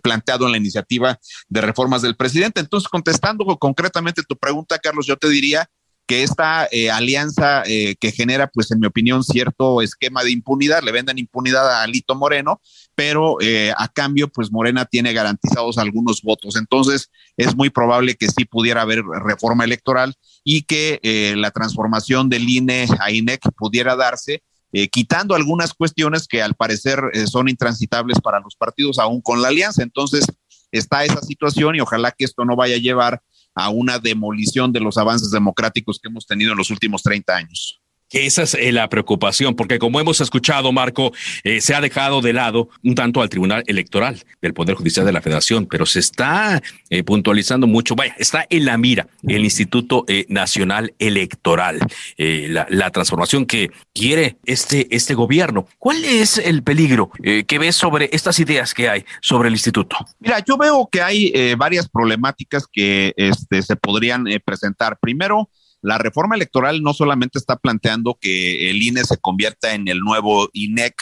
planteado 0.00 0.46
en 0.46 0.52
la 0.52 0.58
iniciativa 0.58 1.18
de 1.48 1.60
reformas 1.60 2.02
del 2.02 2.14
presidente. 2.14 2.60
Entonces, 2.60 2.88
contestando 2.88 3.44
concretamente 3.58 4.22
tu 4.22 4.36
pregunta, 4.36 4.78
Carlos, 4.78 5.06
yo 5.06 5.16
te 5.16 5.28
diría 5.28 5.68
que 6.06 6.22
esta 6.22 6.68
eh, 6.70 6.90
alianza 6.90 7.64
eh, 7.66 7.96
que 7.96 8.12
genera, 8.12 8.46
pues 8.46 8.70
en 8.70 8.78
mi 8.78 8.86
opinión, 8.86 9.24
cierto 9.24 9.82
esquema 9.82 10.22
de 10.22 10.30
impunidad, 10.30 10.82
le 10.82 10.92
venden 10.92 11.18
impunidad 11.18 11.68
a 11.68 11.82
Alito 11.82 12.14
Moreno, 12.14 12.60
pero 12.94 13.38
eh, 13.40 13.72
a 13.76 13.88
cambio, 13.88 14.28
pues 14.28 14.52
Morena 14.52 14.84
tiene 14.84 15.12
garantizados 15.12 15.78
algunos 15.78 16.22
votos. 16.22 16.56
Entonces, 16.56 17.10
es 17.36 17.56
muy 17.56 17.70
probable 17.70 18.14
que 18.14 18.28
sí 18.28 18.44
pudiera 18.44 18.82
haber 18.82 19.02
reforma 19.04 19.64
electoral 19.64 20.14
y 20.44 20.62
que 20.62 21.34
la 21.36 21.50
transformación 21.50 22.28
del 22.28 22.48
INE 22.48 22.86
a 23.00 23.10
INEC 23.10 23.40
pudiera 23.56 23.96
darse. 23.96 24.42
quitando 24.90 25.34
algunas 25.34 25.74
cuestiones 25.74 26.26
que 26.26 26.42
al 26.42 26.54
parecer 26.54 27.00
son 27.26 27.48
intransitables 27.48 28.20
para 28.20 28.40
los 28.40 28.56
partidos, 28.56 28.98
aún 28.98 29.20
con 29.20 29.42
la 29.42 29.48
alianza. 29.48 29.82
Entonces, 29.82 30.24
está 30.70 31.04
esa 31.04 31.20
situación 31.20 31.76
y 31.76 31.80
ojalá 31.80 32.12
que 32.12 32.24
esto 32.24 32.44
no 32.44 32.56
vaya 32.56 32.76
a 32.76 32.80
llevar 32.80 33.22
a 33.56 33.70
una 33.70 33.98
demolición 33.98 34.72
de 34.72 34.80
los 34.80 34.96
avances 34.98 35.30
democráticos 35.30 35.98
que 35.98 36.08
hemos 36.08 36.26
tenido 36.26 36.52
en 36.52 36.58
los 36.58 36.70
últimos 36.70 37.02
30 37.02 37.34
años 37.34 37.80
que 38.08 38.26
esa 38.26 38.42
es 38.42 38.54
eh, 38.54 38.72
la 38.72 38.88
preocupación, 38.88 39.54
porque 39.54 39.78
como 39.78 40.00
hemos 40.00 40.20
escuchado, 40.20 40.72
Marco, 40.72 41.12
eh, 41.44 41.60
se 41.60 41.74
ha 41.74 41.80
dejado 41.80 42.20
de 42.20 42.32
lado 42.32 42.68
un 42.84 42.94
tanto 42.94 43.20
al 43.20 43.28
Tribunal 43.28 43.64
Electoral 43.66 44.22
del 44.40 44.54
Poder 44.54 44.76
Judicial 44.76 45.04
de 45.04 45.12
la 45.12 45.20
Federación, 45.20 45.66
pero 45.66 45.86
se 45.86 46.00
está 46.00 46.62
eh, 46.90 47.02
puntualizando 47.02 47.66
mucho, 47.66 47.96
vaya, 47.96 48.14
está 48.18 48.46
en 48.48 48.64
la 48.64 48.78
mira 48.78 49.08
el 49.26 49.44
Instituto 49.44 50.04
Nacional 50.28 50.94
Electoral, 50.98 51.80
la, 52.16 52.66
la, 52.70 52.90
transformación 52.90 53.44
que 53.44 53.70
quiere 53.92 54.36
este, 54.44 54.86
este 54.94 55.14
gobierno. 55.14 55.66
¿Cuál 55.78 56.04
es 56.04 56.38
el 56.38 56.62
peligro 56.62 57.10
que 57.20 57.58
ves 57.58 57.76
sobre 57.76 58.08
estas 58.12 58.38
ideas 58.38 58.72
que 58.72 58.88
hay 58.88 59.04
sobre 59.20 59.48
el 59.48 59.54
instituto? 59.54 59.96
Mira, 60.20 60.42
yo 60.46 60.56
veo 60.56 60.88
que 60.90 61.02
hay 61.02 61.54
varias 61.56 61.88
problemáticas 61.88 62.66
que 62.70 63.12
este, 63.16 63.62
se 63.62 63.76
podrían 63.76 64.24
presentar. 64.44 64.98
Primero, 65.00 65.50
la 65.82 65.98
reforma 65.98 66.34
electoral 66.34 66.82
no 66.82 66.94
solamente 66.94 67.38
está 67.38 67.56
planteando 67.56 68.18
que 68.20 68.70
el 68.70 68.82
INE 68.82 69.04
se 69.04 69.18
convierta 69.18 69.74
en 69.74 69.88
el 69.88 70.00
nuevo 70.00 70.48
INEC, 70.52 70.94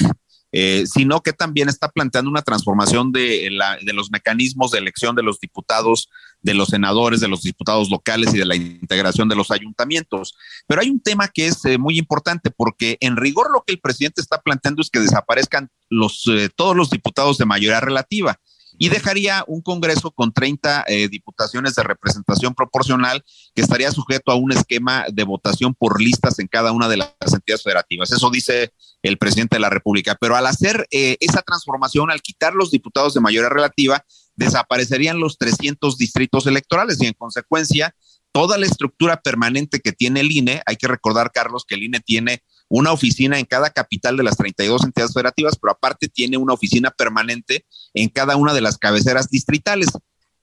eh, 0.56 0.84
sino 0.86 1.20
que 1.20 1.32
también 1.32 1.68
está 1.68 1.88
planteando 1.88 2.30
una 2.30 2.42
transformación 2.42 3.10
de, 3.10 3.50
los 3.92 4.12
mecanismos 4.12 4.70
de 4.70 4.78
elección 4.78 5.16
de 5.16 5.24
los 5.24 5.40
diputados, 5.40 6.08
de 6.42 6.54
los 6.54 6.68
senadores, 6.68 7.20
de 7.20 7.26
los 7.26 7.42
diputados 7.42 7.90
locales 7.90 8.32
y 8.32 8.38
de 8.38 8.44
la 8.44 8.54
integración 8.54 9.28
de 9.28 9.34
los 9.34 9.50
ayuntamientos. 9.50 10.36
Pero 10.68 10.80
hay 10.80 10.90
un 10.90 11.00
tema 11.00 11.26
que 11.26 11.48
es 11.48 11.64
eh, 11.64 11.76
muy 11.76 11.98
importante 11.98 12.52
porque 12.52 12.98
en 13.00 13.16
rigor 13.16 13.50
lo 13.52 13.64
que 13.66 13.72
el 13.72 13.80
presidente 13.80 14.20
está 14.20 14.40
planteando 14.42 14.80
es 14.80 14.90
que 14.90 15.00
desaparezcan 15.00 15.70
los, 15.90 16.24
eh, 16.28 16.48
todos 16.54 16.76
los 16.76 16.88
diputados 16.88 17.36
de 17.36 17.46
mayoría 17.46 17.80
relativa 17.80 18.38
y 18.78 18.88
dejaría 18.88 19.44
un 19.46 19.62
Congreso 19.62 20.10
con 20.10 20.32
30 20.32 20.84
eh, 20.86 21.08
diputaciones 21.08 21.74
de 21.74 21.82
representación 21.82 22.54
proporcional 22.54 23.24
que 23.54 23.62
estaría 23.62 23.90
sujeto 23.90 24.32
a 24.32 24.34
un 24.34 24.52
esquema 24.52 25.06
de 25.12 25.24
votación 25.24 25.74
por 25.74 26.00
listas 26.00 26.38
en 26.38 26.48
cada 26.48 26.72
una 26.72 26.88
de 26.88 26.98
las 26.98 27.12
entidades 27.32 27.62
federativas. 27.62 28.10
Eso 28.12 28.30
dice 28.30 28.72
el 29.02 29.18
presidente 29.18 29.56
de 29.56 29.60
la 29.60 29.70
República. 29.70 30.16
Pero 30.20 30.36
al 30.36 30.46
hacer 30.46 30.86
eh, 30.90 31.16
esa 31.20 31.42
transformación, 31.42 32.10
al 32.10 32.22
quitar 32.22 32.54
los 32.54 32.70
diputados 32.70 33.14
de 33.14 33.20
mayoría 33.20 33.50
relativa, 33.50 34.04
desaparecerían 34.34 35.20
los 35.20 35.38
300 35.38 35.96
distritos 35.96 36.46
electorales 36.46 37.00
y 37.00 37.06
en 37.06 37.12
consecuencia 37.14 37.94
toda 38.32 38.58
la 38.58 38.66
estructura 38.66 39.20
permanente 39.22 39.78
que 39.78 39.92
tiene 39.92 40.18
el 40.18 40.32
INE, 40.32 40.60
hay 40.66 40.74
que 40.74 40.88
recordar, 40.88 41.30
Carlos, 41.32 41.64
que 41.64 41.76
el 41.76 41.84
INE 41.84 42.00
tiene 42.00 42.42
una 42.68 42.92
oficina 42.92 43.38
en 43.38 43.44
cada 43.44 43.70
capital 43.70 44.16
de 44.16 44.22
las 44.22 44.36
32 44.36 44.84
entidades 44.84 45.12
federativas, 45.12 45.56
pero 45.60 45.72
aparte 45.72 46.08
tiene 46.08 46.36
una 46.36 46.54
oficina 46.54 46.90
permanente 46.90 47.64
en 47.92 48.08
cada 48.08 48.36
una 48.36 48.54
de 48.54 48.60
las 48.60 48.78
cabeceras 48.78 49.30
distritales. 49.30 49.88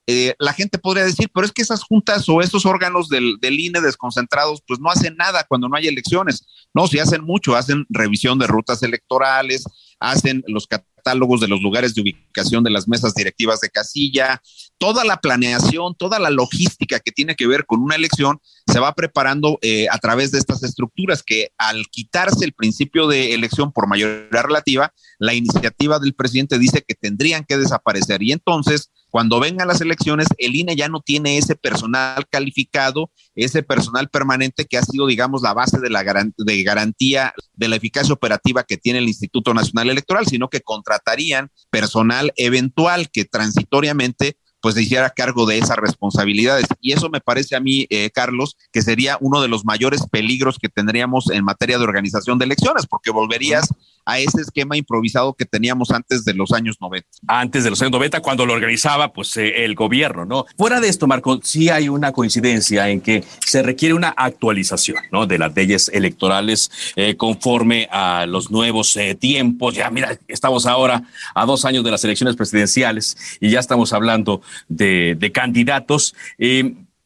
Eh, 0.07 0.35
la 0.39 0.53
gente 0.53 0.79
podría 0.79 1.05
decir, 1.05 1.29
pero 1.33 1.45
es 1.45 1.51
que 1.51 1.61
esas 1.61 1.83
juntas 1.83 2.27
o 2.27 2.41
esos 2.41 2.65
órganos 2.65 3.07
del, 3.07 3.37
del, 3.39 3.59
INE 3.59 3.81
desconcentrados, 3.81 4.61
pues 4.67 4.79
no 4.79 4.89
hacen 4.89 5.15
nada 5.15 5.45
cuando 5.47 5.69
no 5.69 5.77
hay 5.77 5.87
elecciones. 5.87 6.45
No, 6.73 6.87
si 6.87 6.99
hacen 6.99 7.23
mucho, 7.23 7.55
hacen 7.55 7.85
revisión 7.89 8.39
de 8.39 8.47
rutas 8.47 8.81
electorales, 8.83 9.63
hacen 9.99 10.43
los 10.47 10.67
catálogos 11.01 11.41
de 11.41 11.47
los 11.47 11.61
lugares 11.61 11.95
de 11.95 12.01
ubicación 12.01 12.63
de 12.63 12.69
las 12.69 12.87
mesas 12.87 13.15
directivas 13.15 13.59
de 13.59 13.69
casilla, 13.69 14.41
toda 14.77 15.03
la 15.03 15.17
planeación, 15.17 15.95
toda 15.95 16.19
la 16.19 16.29
logística 16.29 16.99
que 16.99 17.11
tiene 17.11 17.35
que 17.35 17.47
ver 17.47 17.65
con 17.65 17.81
una 17.81 17.95
elección 17.95 18.39
se 18.67 18.79
va 18.79 18.93
preparando 18.93 19.57
eh, 19.61 19.87
a 19.91 19.97
través 19.97 20.31
de 20.31 20.39
estas 20.39 20.63
estructuras 20.63 21.23
que 21.23 21.49
al 21.57 21.87
quitarse 21.87 22.45
el 22.45 22.53
principio 22.53 23.07
de 23.07 23.33
elección 23.33 23.71
por 23.71 23.87
mayoría 23.87 24.41
relativa, 24.41 24.93
la 25.19 25.33
iniciativa 25.33 25.99
del 25.99 26.13
presidente 26.13 26.59
dice 26.59 26.83
que 26.87 26.95
tendrían 26.95 27.43
que 27.45 27.57
desaparecer. 27.57 28.21
Y 28.21 28.31
entonces 28.31 28.91
cuando 29.11 29.41
vengan 29.41 29.67
las 29.67 29.81
elecciones, 29.81 30.27
el 30.37 30.55
INE 30.55 30.75
ya 30.75 30.87
no 30.87 31.01
tiene 31.01 31.37
ese 31.37 31.55
personal 31.55 32.25
calificado, 32.29 33.11
ese 33.35 33.61
personal 33.61 34.09
permanente 34.09 34.65
que 34.65 34.77
ha 34.77 34.83
sido, 34.83 35.05
digamos, 35.05 35.41
la 35.41 35.53
base 35.53 35.79
de 35.79 35.89
la 35.89 36.03
de 36.37 36.63
garantía 36.63 37.33
de 37.53 37.67
la 37.67 37.75
eficacia 37.75 38.13
operativa 38.13 38.63
que 38.63 38.77
tiene 38.77 38.99
el 38.99 39.07
Instituto 39.09 39.53
Nacional 39.53 39.89
Electoral, 39.89 40.25
sino 40.25 40.49
que 40.49 40.61
contratarían 40.61 41.51
personal 41.69 42.31
eventual 42.37 43.11
que 43.11 43.25
transitoriamente 43.25 44.37
pues 44.61 44.75
se 44.75 44.83
hiciera 44.83 45.09
cargo 45.09 45.45
de 45.45 45.57
esas 45.57 45.77
responsabilidades. 45.77 46.67
Y 46.79 46.93
eso 46.93 47.09
me 47.09 47.19
parece 47.19 47.55
a 47.55 47.59
mí, 47.59 47.87
eh, 47.89 48.11
Carlos, 48.11 48.57
que 48.71 48.81
sería 48.81 49.17
uno 49.19 49.41
de 49.41 49.47
los 49.47 49.65
mayores 49.65 50.03
peligros 50.09 50.59
que 50.59 50.69
tendríamos 50.69 51.29
en 51.31 51.43
materia 51.43 51.77
de 51.77 51.83
organización 51.83 52.37
de 52.37 52.45
elecciones, 52.45 52.85
porque 52.85 53.09
volverías 53.09 53.69
a 54.05 54.19
ese 54.19 54.41
esquema 54.41 54.77
improvisado 54.77 55.33
que 55.33 55.45
teníamos 55.45 55.91
antes 55.91 56.25
de 56.25 56.33
los 56.33 56.51
años 56.51 56.77
90. 56.79 57.07
Antes 57.27 57.63
de 57.63 57.69
los 57.69 57.81
años 57.81 57.91
90, 57.91 58.21
cuando 58.21 58.45
lo 58.45 58.53
organizaba 58.53 59.13
pues 59.13 59.35
eh, 59.37 59.63
el 59.63 59.75
gobierno, 59.75 60.25
¿no? 60.25 60.45
Fuera 60.57 60.79
de 60.79 60.89
esto, 60.89 61.07
Marco, 61.07 61.39
sí 61.43 61.69
hay 61.69 61.89
una 61.89 62.11
coincidencia 62.11 62.89
en 62.89 63.01
que 63.01 63.23
se 63.45 63.61
requiere 63.61 63.93
una 63.93 64.09
actualización, 64.09 64.97
¿no? 65.11 65.25
De 65.25 65.37
las 65.37 65.55
leyes 65.55 65.89
electorales 65.93 66.71
eh, 66.95 67.15
conforme 67.15 67.87
a 67.91 68.25
los 68.25 68.51
nuevos 68.51 68.97
tiempos. 69.19 69.75
Ya, 69.75 69.89
mira, 69.89 70.17
estamos 70.27 70.65
ahora 70.65 71.03
a 71.35 71.45
dos 71.45 71.65
años 71.65 71.83
de 71.83 71.91
las 71.91 72.03
elecciones 72.03 72.35
presidenciales 72.35 73.17
y 73.39 73.49
ya 73.49 73.59
estamos 73.59 73.93
hablando 73.93 74.41
de, 74.67 75.31
candidatos. 75.33 76.15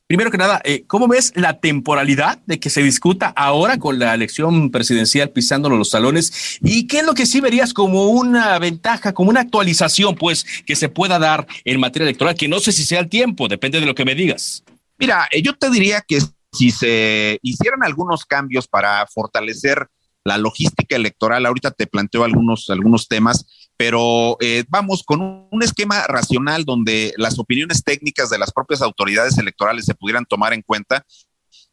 Primero 0.07 0.29
que 0.29 0.37
nada, 0.37 0.61
eh, 0.63 0.83
¿cómo 0.85 1.07
ves 1.07 1.33
la 1.35 1.59
temporalidad 1.59 2.37
de 2.45 2.59
que 2.59 2.69
se 2.69 2.83
discuta 2.83 3.33
ahora 3.35 3.79
con 3.79 3.97
la 3.97 4.13
elección 4.13 4.69
presidencial 4.69 5.31
pisándolo 5.31 5.77
los 5.77 5.89
salones? 5.89 6.59
¿Y 6.61 6.85
qué 6.85 6.99
es 6.99 7.05
lo 7.05 7.15
que 7.15 7.25
sí 7.25 7.41
verías 7.41 7.73
como 7.73 8.09
una 8.09 8.59
ventaja, 8.59 9.13
como 9.15 9.31
una 9.31 9.41
actualización, 9.41 10.13
pues, 10.13 10.45
que 10.63 10.75
se 10.75 10.89
pueda 10.89 11.17
dar 11.17 11.47
en 11.63 11.79
materia 11.79 12.05
electoral? 12.05 12.35
Que 12.35 12.47
no 12.47 12.59
sé 12.59 12.71
si 12.71 12.85
sea 12.85 12.99
el 12.99 13.09
tiempo, 13.09 13.47
depende 13.47 13.79
de 13.79 13.87
lo 13.87 13.95
que 13.95 14.05
me 14.05 14.13
digas. 14.13 14.63
Mira, 14.99 15.27
eh, 15.31 15.41
yo 15.41 15.55
te 15.55 15.71
diría 15.71 16.01
que 16.07 16.19
si 16.53 16.69
se 16.69 17.39
hicieran 17.41 17.81
algunos 17.81 18.25
cambios 18.25 18.67
para 18.67 19.07
fortalecer 19.07 19.87
la 20.23 20.37
logística 20.37 20.95
electoral, 20.95 21.47
ahorita 21.47 21.71
te 21.71 21.87
planteo 21.87 22.23
algunos, 22.23 22.69
algunos 22.69 23.07
temas, 23.07 23.64
pero 23.77 24.37
eh, 24.39 24.63
vamos 24.69 25.03
con 25.03 25.21
un, 25.21 25.63
esquema 25.63 26.05
racional 26.07 26.63
donde 26.63 27.13
las 27.17 27.39
opiniones 27.39 27.83
técnicas 27.83 28.29
de 28.29 28.37
las 28.37 28.51
propias 28.51 28.81
autoridades 28.81 29.37
electorales 29.37 29.85
se 29.85 29.95
pudieran 29.95 30.25
tomar 30.25 30.53
en 30.53 30.61
cuenta, 30.61 31.05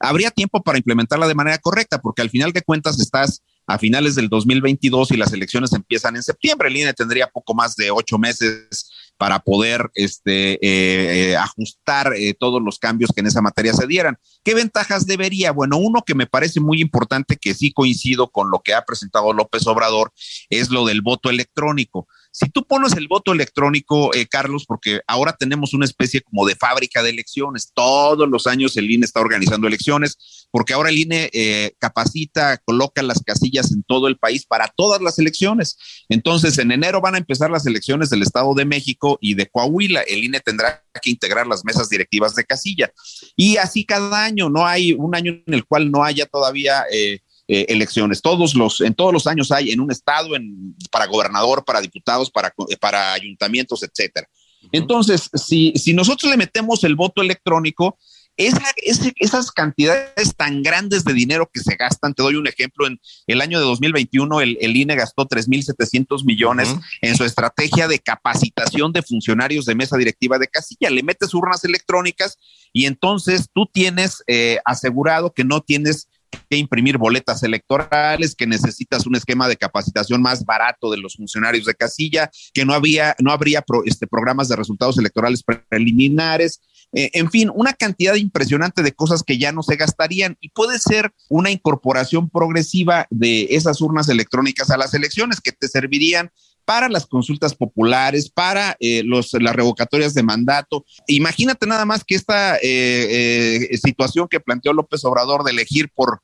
habría 0.00 0.30
tiempo 0.30 0.62
para 0.62 0.78
implementarla 0.78 1.28
de 1.28 1.34
manera 1.34 1.58
correcta, 1.58 2.00
porque 2.00 2.22
al 2.22 2.30
final 2.30 2.52
de 2.52 2.62
cuentas 2.62 2.98
estás 3.00 3.42
a 3.66 3.78
finales 3.78 4.14
del 4.14 4.28
2022 4.28 5.12
y 5.12 5.16
las 5.16 5.32
elecciones 5.32 5.72
empiezan 5.72 6.16
en 6.16 6.22
septiembre. 6.22 6.68
El 6.68 6.76
INE 6.76 6.92
tendría 6.94 7.28
poco 7.28 7.54
más 7.54 7.76
de 7.76 7.90
ocho 7.90 8.18
meses 8.18 8.90
para 9.16 9.38
poder 9.38 9.90
este, 9.94 10.54
eh, 10.54 11.30
eh, 11.30 11.36
ajustar 11.36 12.12
eh, 12.14 12.34
todos 12.34 12.60
los 12.60 12.78
cambios 12.78 13.10
que 13.14 13.20
en 13.20 13.28
esa 13.28 13.40
materia 13.40 13.72
se 13.72 13.86
dieran. 13.86 14.18
¿Qué 14.42 14.54
ventajas 14.54 15.06
debería? 15.06 15.52
Bueno, 15.52 15.78
uno 15.78 16.02
que 16.02 16.14
me 16.14 16.26
parece 16.26 16.60
muy 16.60 16.80
importante, 16.80 17.36
que 17.36 17.54
sí 17.54 17.72
coincido 17.72 18.30
con 18.30 18.50
lo 18.50 18.60
que 18.60 18.74
ha 18.74 18.84
presentado 18.84 19.32
López 19.32 19.66
Obrador, 19.66 20.12
es 20.50 20.70
lo 20.70 20.84
del 20.84 21.02
voto 21.02 21.30
electrónico. 21.30 22.08
Si 22.34 22.48
tú 22.48 22.66
pones 22.66 22.94
el 22.94 23.08
voto 23.08 23.32
electrónico, 23.32 24.14
eh, 24.14 24.26
Carlos, 24.26 24.64
porque 24.66 25.02
ahora 25.06 25.36
tenemos 25.38 25.74
una 25.74 25.84
especie 25.84 26.22
como 26.22 26.46
de 26.46 26.56
fábrica 26.56 27.02
de 27.02 27.10
elecciones, 27.10 27.72
todos 27.74 28.26
los 28.26 28.46
años 28.46 28.74
el 28.78 28.90
INE 28.90 29.04
está 29.04 29.20
organizando 29.20 29.66
elecciones, 29.66 30.48
porque 30.50 30.72
ahora 30.72 30.88
el 30.88 30.98
INE 30.98 31.28
eh, 31.34 31.72
capacita, 31.78 32.56
coloca 32.64 33.02
las 33.02 33.22
casillas 33.22 33.70
en 33.70 33.82
todo 33.82 34.08
el 34.08 34.16
país 34.16 34.46
para 34.46 34.72
todas 34.74 35.02
las 35.02 35.18
elecciones. 35.18 35.76
Entonces, 36.08 36.56
en 36.56 36.72
enero 36.72 37.02
van 37.02 37.16
a 37.16 37.18
empezar 37.18 37.50
las 37.50 37.66
elecciones 37.66 38.08
del 38.08 38.22
Estado 38.22 38.54
de 38.54 38.64
México 38.64 39.18
y 39.20 39.34
de 39.34 39.48
Coahuila. 39.50 40.00
El 40.00 40.24
INE 40.24 40.40
tendrá 40.40 40.82
que 41.02 41.10
integrar 41.10 41.46
las 41.46 41.66
mesas 41.66 41.90
directivas 41.90 42.34
de 42.34 42.44
casilla. 42.44 42.90
Y 43.36 43.58
así 43.58 43.84
cada 43.84 44.24
año, 44.24 44.48
no 44.48 44.66
hay 44.66 44.94
un 44.94 45.14
año 45.14 45.32
en 45.46 45.52
el 45.52 45.66
cual 45.66 45.90
no 45.90 46.02
haya 46.02 46.24
todavía... 46.24 46.84
Eh, 46.90 47.20
eh, 47.48 47.66
elecciones. 47.68 48.22
Todos 48.22 48.54
los, 48.54 48.80
en 48.80 48.94
todos 48.94 49.12
los 49.12 49.26
años 49.26 49.50
hay 49.50 49.70
en 49.70 49.80
un 49.80 49.90
estado, 49.90 50.36
en, 50.36 50.76
para 50.90 51.06
gobernador, 51.06 51.64
para 51.64 51.80
diputados, 51.80 52.30
para, 52.30 52.54
para 52.80 53.12
ayuntamientos, 53.12 53.82
etcétera. 53.82 54.28
Entonces, 54.70 55.28
si, 55.34 55.72
si 55.76 55.92
nosotros 55.92 56.30
le 56.30 56.36
metemos 56.36 56.84
el 56.84 56.94
voto 56.94 57.20
electrónico, 57.20 57.98
esas 58.36 59.52
cantidades 59.52 60.34
tan 60.36 60.62
grandes 60.62 61.04
de 61.04 61.12
dinero 61.12 61.50
que 61.52 61.60
se 61.60 61.76
gastan, 61.76 62.14
te 62.14 62.22
doy 62.22 62.36
un 62.36 62.46
ejemplo, 62.46 62.86
en 62.86 62.98
el 63.26 63.40
año 63.40 63.58
de 63.58 63.66
2021 63.66 64.40
el, 64.40 64.58
el 64.60 64.76
INE 64.76 64.94
gastó 64.94 65.28
3.700 65.28 66.24
millones 66.24 66.74
en 67.02 67.16
su 67.16 67.24
estrategia 67.24 67.88
de 67.88 67.98
capacitación 67.98 68.92
de 68.92 69.02
funcionarios 69.02 69.66
de 69.66 69.74
mesa 69.74 69.96
directiva 69.96 70.38
de 70.38 70.48
casilla. 70.48 70.88
Le 70.88 71.02
metes 71.02 71.34
urnas 71.34 71.64
electrónicas 71.64 72.38
y 72.72 72.86
entonces 72.86 73.48
tú 73.52 73.68
tienes 73.70 74.22
eh, 74.26 74.58
asegurado 74.64 75.32
que 75.32 75.44
no 75.44 75.60
tienes 75.60 76.08
que 76.48 76.56
imprimir 76.56 76.98
boletas 76.98 77.42
electorales, 77.42 78.34
que 78.34 78.46
necesitas 78.46 79.06
un 79.06 79.16
esquema 79.16 79.48
de 79.48 79.56
capacitación 79.56 80.22
más 80.22 80.44
barato 80.44 80.90
de 80.90 80.98
los 80.98 81.16
funcionarios 81.16 81.66
de 81.66 81.74
casilla, 81.74 82.30
que 82.52 82.64
no 82.64 82.74
había, 82.74 83.14
no 83.18 83.32
habría 83.32 83.64
este, 83.84 84.06
programas 84.06 84.48
de 84.48 84.56
resultados 84.56 84.98
electorales 84.98 85.42
preliminares, 85.68 86.60
eh, 86.94 87.10
en 87.14 87.30
fin, 87.30 87.50
una 87.54 87.72
cantidad 87.72 88.14
impresionante 88.16 88.82
de 88.82 88.92
cosas 88.92 89.22
que 89.22 89.38
ya 89.38 89.50
no 89.50 89.62
se 89.62 89.76
gastarían. 89.76 90.36
Y 90.40 90.50
puede 90.50 90.78
ser 90.78 91.12
una 91.28 91.50
incorporación 91.50 92.28
progresiva 92.28 93.06
de 93.10 93.48
esas 93.50 93.80
urnas 93.80 94.08
electrónicas 94.08 94.70
a 94.70 94.76
las 94.76 94.92
elecciones 94.94 95.40
que 95.40 95.52
te 95.52 95.68
servirían 95.68 96.30
para 96.64 96.88
las 96.88 97.06
consultas 97.06 97.54
populares, 97.54 98.30
para 98.30 98.76
eh, 98.80 99.02
los, 99.04 99.32
las 99.34 99.54
revocatorias 99.54 100.14
de 100.14 100.22
mandato. 100.22 100.84
Imagínate 101.06 101.66
nada 101.66 101.84
más 101.84 102.04
que 102.04 102.14
esta 102.14 102.56
eh, 102.56 103.68
eh, 103.72 103.78
situación 103.78 104.28
que 104.28 104.40
planteó 104.40 104.72
López 104.72 105.04
Obrador 105.04 105.44
de 105.44 105.52
elegir 105.52 105.90
por 105.94 106.20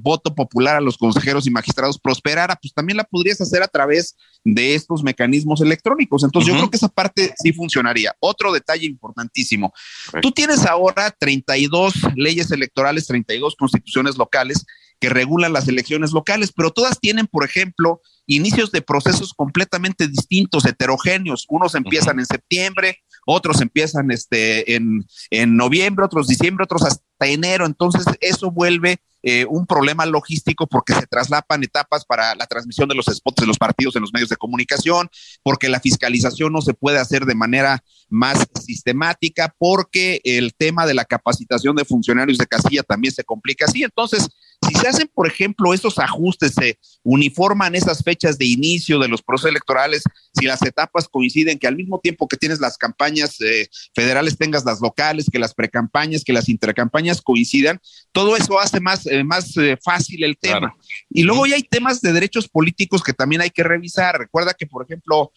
voto 0.00 0.34
popular 0.34 0.76
a 0.76 0.80
los 0.80 0.96
consejeros 0.96 1.46
y 1.46 1.50
magistrados 1.50 1.98
prosperara, 1.98 2.56
pues 2.56 2.72
también 2.72 2.96
la 2.96 3.04
podrías 3.04 3.38
hacer 3.42 3.62
a 3.62 3.68
través 3.68 4.16
de 4.42 4.74
estos 4.74 5.02
mecanismos 5.02 5.60
electrónicos. 5.60 6.24
Entonces 6.24 6.50
yo 6.50 6.56
creo 6.56 6.70
que 6.70 6.78
esa 6.78 6.88
parte 6.88 7.34
sí 7.36 7.52
funcionaría. 7.52 8.14
Otro 8.18 8.50
detalle 8.50 8.86
importantísimo. 8.86 9.74
Tú 10.22 10.32
tienes 10.32 10.64
ahora 10.64 11.10
32 11.10 11.92
leyes 12.16 12.50
electorales, 12.50 13.06
32 13.06 13.56
constituciones 13.56 14.16
locales 14.16 14.64
que 15.00 15.08
regulan 15.08 15.52
las 15.52 15.68
elecciones 15.68 16.12
locales, 16.12 16.52
pero 16.54 16.70
todas 16.70 17.00
tienen, 17.00 17.26
por 17.26 17.44
ejemplo, 17.44 18.00
inicios 18.26 18.70
de 18.72 18.82
procesos 18.82 19.32
completamente 19.32 20.08
distintos, 20.08 20.64
heterogéneos. 20.64 21.46
Unos 21.48 21.74
empiezan 21.74 22.18
en 22.18 22.26
septiembre, 22.26 22.98
otros 23.26 23.60
empiezan 23.60 24.10
este, 24.10 24.74
en, 24.74 25.06
en 25.30 25.56
noviembre, 25.56 26.04
otros 26.04 26.28
diciembre, 26.28 26.64
otros 26.64 26.82
hasta 26.82 27.26
enero. 27.26 27.66
Entonces, 27.66 28.04
eso 28.20 28.50
vuelve 28.50 29.00
eh, 29.22 29.46
un 29.46 29.66
problema 29.66 30.06
logístico 30.06 30.68
porque 30.68 30.94
se 30.94 31.06
traslapan 31.06 31.64
etapas 31.64 32.04
para 32.04 32.36
la 32.36 32.46
transmisión 32.46 32.88
de 32.88 32.94
los 32.94 33.06
spots 33.06 33.40
de 33.40 33.48
los 33.48 33.58
partidos 33.58 33.96
en 33.96 34.02
los 34.02 34.12
medios 34.12 34.28
de 34.28 34.36
comunicación, 34.36 35.10
porque 35.42 35.68
la 35.68 35.80
fiscalización 35.80 36.52
no 36.52 36.62
se 36.62 36.72
puede 36.72 36.98
hacer 36.98 37.24
de 37.24 37.34
manera 37.34 37.82
más 38.08 38.46
sistemática, 38.64 39.54
porque 39.58 40.20
el 40.22 40.54
tema 40.54 40.86
de 40.86 40.94
la 40.94 41.04
capacitación 41.04 41.74
de 41.74 41.84
funcionarios 41.84 42.38
de 42.38 42.46
casilla 42.46 42.84
también 42.84 43.12
se 43.12 43.24
complica 43.24 43.64
así. 43.64 43.82
Entonces, 43.82 44.28
si 44.66 44.74
se 44.74 44.88
hacen, 44.88 45.10
por 45.12 45.26
ejemplo, 45.26 45.72
esos 45.72 45.98
ajustes, 45.98 46.54
se 46.54 46.78
uniforman 47.04 47.74
esas 47.74 48.02
fechas 48.02 48.38
de 48.38 48.46
inicio 48.46 48.98
de 48.98 49.08
los 49.08 49.22
procesos 49.22 49.50
electorales, 49.50 50.02
si 50.34 50.46
las 50.46 50.62
etapas 50.62 51.08
coinciden, 51.08 51.58
que 51.58 51.66
al 51.66 51.76
mismo 51.76 52.00
tiempo 52.00 52.26
que 52.26 52.36
tienes 52.36 52.60
las 52.60 52.76
campañas 52.76 53.40
eh, 53.40 53.68
federales 53.94 54.36
tengas 54.36 54.64
las 54.64 54.80
locales, 54.80 55.26
que 55.30 55.38
las 55.38 55.54
precampañas, 55.54 56.24
que 56.24 56.32
las 56.32 56.48
intercampañas 56.48 57.22
coincidan, 57.22 57.80
todo 58.12 58.36
eso 58.36 58.58
hace 58.58 58.80
más, 58.80 59.06
eh, 59.06 59.22
más 59.22 59.56
eh, 59.56 59.78
fácil 59.82 60.24
el 60.24 60.36
tema. 60.36 60.74
Y 61.08 61.22
luego 61.22 61.46
ya 61.46 61.54
hay 61.54 61.62
temas 61.62 62.00
de 62.00 62.12
derechos 62.12 62.48
políticos 62.48 63.02
que 63.02 63.12
también 63.12 63.42
hay 63.42 63.50
que 63.50 63.62
revisar. 63.62 64.18
Recuerda 64.18 64.54
que, 64.54 64.66
por 64.66 64.84
ejemplo, 64.84 65.32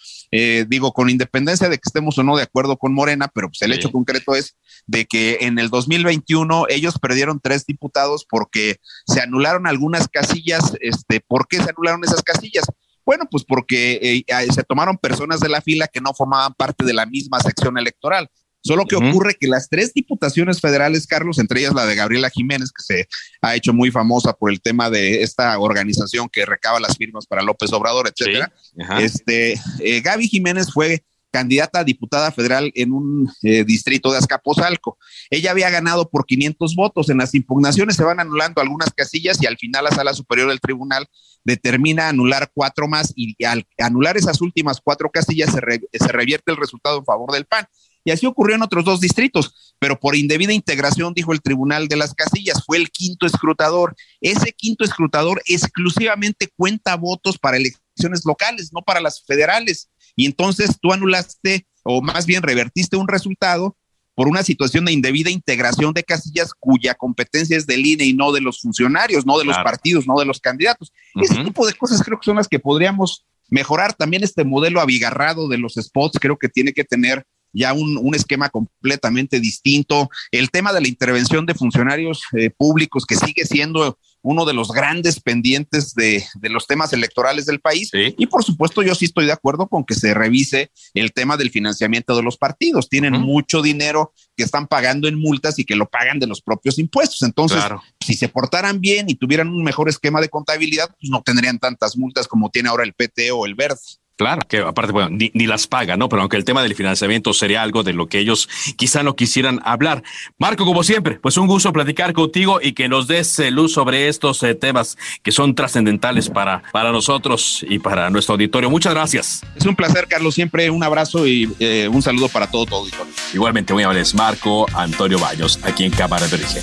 digo, 0.68 0.94
con 0.94 1.10
independencia 1.10 1.70
de 1.70 1.78
que 1.78 1.84
estemos 1.86 2.18
o 2.18 2.24
no 2.24 2.38
de 2.38 2.44
acuerdo 2.44 2.78
con 2.78 2.94
Morena, 2.94 3.30
pero 3.34 3.50
pues 3.50 3.62
el 3.62 3.74
hecho 3.74 3.92
concreto 3.92 4.36
es 4.36 4.56
de 4.88 5.06
que 5.06 5.40
en 5.42 5.60
el 5.60 5.70
2021 5.70 6.66
ellos 6.70 6.98
perdieron 7.00 7.40
tres 7.40 7.66
diputados 7.66 8.26
porque 8.28 8.78
se 9.12 9.22
anularon 9.22 9.68
algunas 9.68 10.08
casillas. 10.08 10.74
Este, 10.80 11.20
¿Por 11.20 11.48
qué 11.48 11.58
se 11.58 11.70
anularon 11.70 12.04
esas 12.04 12.22
casillas? 12.22 12.66
Bueno, 13.06 13.26
pues 13.30 13.44
porque 13.44 14.24
eh, 14.28 14.52
se 14.54 14.64
tomaron 14.64 14.98
personas 14.98 15.40
de 15.40 15.50
la 15.50 15.62
fila 15.62 15.88
que 15.88 16.02
no 16.02 16.14
formaban 16.14 16.54
parte 16.54 16.86
de 16.86 16.94
la 16.94 17.06
misma 17.06 17.40
sección 17.40 17.78
electoral. 17.78 18.30
Solo 18.64 18.86
que 18.86 18.96
ocurre 18.96 19.36
que 19.40 19.48
las 19.48 19.70
tres 19.70 19.92
diputaciones 19.92 20.62
federales, 20.62 21.08
Carlos, 21.08 21.40
entre 21.40 21.62
ellas 21.62 21.74
la 21.74 21.88
de 21.88 21.96
Gabriela 21.96 22.30
Jiménez, 22.30 22.72
que 22.72 22.84
se 22.84 23.08
ha 23.42 23.56
hecho 23.56 23.74
muy 23.74 23.90
famosa 23.90 24.34
por 24.34 24.52
el 24.52 24.62
tema 24.62 24.92
de 24.92 25.24
esta 25.24 25.58
organización 25.58 26.30
que 26.30 26.46
recaba 26.46 26.80
las 26.80 26.96
firmas 26.96 27.26
para 27.26 27.42
López 27.42 27.74
Obrador, 27.74 28.08
etcétera. 28.08 28.54
este, 29.00 29.60
eh, 29.80 30.02
Gaby 30.02 30.28
Jiménez 30.28 30.72
fue 30.72 31.04
candidata 31.32 31.80
a 31.80 31.84
diputada 31.84 32.32
federal 32.32 32.72
en 32.76 32.94
un 32.94 33.32
eh, 33.42 33.64
distrito 33.64 34.12
de 34.12 34.18
Azcapotzalco. 34.18 34.98
Ella 35.30 35.52
había 35.52 35.70
ganado 35.70 36.10
por 36.10 36.26
500 36.26 36.76
votos. 36.76 37.10
En 37.10 37.18
las 37.18 37.34
impugnaciones 37.34 37.96
se 37.96 38.04
van 38.04 38.20
anulando 38.20 38.62
algunas 38.62 38.92
casillas 38.94 39.42
y 39.42 39.48
al 39.48 39.58
final 39.58 39.86
la 39.86 39.92
sala 39.92 40.14
superior 40.14 40.50
del 40.50 40.60
tribunal 40.60 41.08
determina 41.44 42.10
anular 42.10 42.52
cuatro 42.54 42.88
más 42.88 43.14
y 43.16 43.44
al 43.46 43.66
anular 43.80 44.18
esas 44.18 44.42
últimas 44.42 44.80
cuatro 44.84 45.10
casillas 45.10 45.52
se, 45.52 45.60
se 45.98 46.08
revierte 46.10 46.52
el 46.52 46.58
resultado 46.58 47.00
en 47.00 47.06
favor 47.06 47.32
del 47.32 47.46
PAN. 47.46 47.66
Y 48.04 48.12
así 48.12 48.26
ocurrió 48.26 48.56
en 48.56 48.64
otros 48.64 48.84
dos 48.84 49.00
distritos, 49.00 49.76
pero 49.80 50.00
por 50.00 50.16
indebida 50.16 50.54
integración, 50.54 51.14
dijo 51.14 51.34
el 51.34 51.42
Tribunal 51.42 51.88
de 51.88 51.98
las 51.98 52.16
Casillas, 52.16 52.64
fue 52.66 52.78
el 52.78 52.90
quinto 52.90 53.28
escrutador. 53.28 53.96
Ese 54.22 54.54
quinto 54.54 54.84
escrutador 54.84 55.42
exclusivamente 55.46 56.50
cuenta 56.58 56.96
votos 56.96 57.38
para 57.38 57.58
elecciones 57.58 58.24
locales, 58.26 58.72
no 58.74 58.82
para 58.82 59.02
las 59.02 59.24
federales 59.24 59.90
y 60.22 60.28
entonces 60.28 60.78
tú 60.80 60.94
anulaste 60.94 61.66
o 61.82 62.00
más 62.00 62.28
bien 62.28 62.44
revertiste 62.44 62.96
un 62.96 63.08
resultado 63.08 63.76
por 64.14 64.28
una 64.28 64.44
situación 64.44 64.86
de 64.86 64.92
indebida 64.92 65.32
integración 65.32 65.94
de 65.94 66.04
casillas 66.04 66.52
cuya 66.54 66.94
competencia 66.94 67.58
es 67.58 67.66
del 67.66 67.84
INE 67.84 68.06
y 68.06 68.14
no 68.14 68.32
de 68.32 68.40
los 68.40 68.62
funcionarios, 68.62 69.26
no 69.26 69.40
de 69.40 69.46
los 69.46 69.56
partidos, 69.58 70.06
no 70.06 70.20
de 70.20 70.26
los 70.26 70.40
candidatos. 70.40 70.94
Ese 71.16 71.44
tipo 71.44 71.66
de 71.66 71.74
cosas 71.74 72.04
creo 72.04 72.20
que 72.20 72.26
son 72.26 72.36
las 72.36 72.48
que 72.48 72.60
podríamos 72.60 73.26
mejorar. 73.50 73.96
También 73.96 74.24
este 74.24 74.44
modelo 74.44 74.80
abigarrado 74.80 75.48
de 75.48 75.58
los 75.58 75.74
spots 75.74 76.20
creo 76.22 76.38
que 76.38 76.50
tiene 76.50 76.72
que 76.72 76.84
tener 76.84 77.26
ya 77.52 77.74
un, 77.74 77.98
un, 77.98 78.14
esquema 78.14 78.50
completamente 78.50 79.40
distinto. 79.40 80.08
El 80.30 80.52
tema 80.52 80.72
de 80.72 80.82
la 80.82 80.88
intervención 80.88 81.48
de 81.48 81.56
funcionarios 81.56 82.22
eh, 82.34 82.52
públicos, 82.52 83.08
que 83.08 83.16
sigue 83.16 83.46
siendo 83.46 83.98
uno 84.22 84.46
de 84.46 84.54
los 84.54 84.72
grandes 84.72 85.20
pendientes 85.20 85.94
de, 85.94 86.24
de 86.36 86.50
los 86.50 86.68
temas 86.68 86.94
electorales 86.94 87.46
del 87.46 87.60
país. 87.60 87.90
Y 87.94 88.26
por 88.28 88.44
supuesto, 88.44 88.82
yo 88.82 88.96
sí 88.96 89.06
estoy 89.06 89.26
de 89.26 89.32
acuerdo 89.32 89.68
con 89.68 89.84
que 89.84 89.96
se 89.96 90.14
revise 90.14 90.72
el 90.94 91.12
tema 91.12 91.38
del 91.38 91.50
financiamiento 91.50 92.16
de 92.16 92.24
los 92.24 92.38
partidos. 92.38 92.90
Tienen 92.90 93.14
mucho 93.14 93.62
dinero 93.62 94.14
que 94.36 94.44
están 94.44 94.68
pagando 94.68 95.08
en 95.08 95.20
multas 95.20 95.60
y 95.60 95.66
que 95.66 95.76
lo 95.76 95.90
pagan 95.90 96.20
de 96.20 96.28
los 96.28 96.42
propios 96.42 96.80
impuestos. 96.80 97.22
Entonces, 97.24 97.64
si 98.00 98.14
se 98.14 98.30
portaran 98.30 98.80
bien 98.80 99.10
y 99.10 99.16
tuvieran 99.16 99.50
un 99.50 99.64
mejor 99.64 99.90
esquema 99.90 100.22
de 100.22 100.30
contabilidad, 100.30 100.90
pues 101.00 101.10
no 101.10 101.22
tendrían 101.22 101.60
tantas 101.60 101.98
multas 101.98 102.28
como 102.28 102.50
tiene 102.50 102.70
ahora 102.70 102.84
el 102.84 102.94
PT 102.94 103.32
o 103.32 103.46
el 103.46 103.56
Verde. 103.56 103.80
Claro, 104.22 104.44
que 104.48 104.60
aparte, 104.60 104.92
bueno, 104.92 105.10
ni, 105.10 105.48
las 105.48 105.66
paga, 105.66 105.98
¿no? 105.98 106.08
Pero 106.08 106.22
aunque 106.22 106.38
el 106.38 106.46
tema 106.46 106.62
del 106.62 106.76
financiamiento 106.76 107.34
sería 107.34 107.64
algo 107.64 107.82
de 107.82 107.92
lo 107.92 108.06
que 108.06 108.20
ellos 108.20 108.48
quizá 108.76 109.02
no 109.02 109.16
quisieran 109.16 109.60
hablar. 109.66 110.04
Marco, 110.38 110.64
como 110.64 110.84
siempre, 110.84 111.16
pues 111.16 111.38
un 111.38 111.48
gusto 111.48 111.74
platicar 111.74 112.14
contigo 112.14 112.60
y 112.62 112.74
que 112.74 112.88
nos 112.88 113.08
des 113.08 113.40
eh, 113.40 113.50
luz 113.50 113.74
sobre 113.74 114.10
estos 114.10 114.44
eh, 114.44 114.54
temas 114.54 114.96
que 115.24 115.32
son 115.32 115.56
trascendentales 115.56 116.30
para, 116.30 116.62
para 116.72 116.92
nosotros 116.92 117.66
y 117.68 117.80
para 117.80 118.12
nuestro 118.12 118.34
auditorio. 118.34 118.70
Muchas 118.70 118.94
gracias. 118.94 119.42
Es 119.56 119.66
un 119.66 119.76
placer, 119.76 120.08
Carlos. 120.08 120.36
Siempre 120.36 120.70
un 120.70 120.84
abrazo 120.84 121.26
y 121.26 121.52
eh, 121.58 121.90
un 121.92 122.04
saludo 122.04 122.30
para 122.30 122.46
todo 122.46 122.68
tu 122.68 122.76
auditorio. 122.76 123.12
Igualmente, 123.34 123.74
muy 123.74 123.82
amables. 123.82 124.14
Marco 124.14 124.68
Antonio 124.76 125.18
Baños, 125.18 125.60
aquí 125.64 125.84
en 125.84 125.92
Cámara 125.94 126.28
de 126.28 126.36
Origen. 126.36 126.62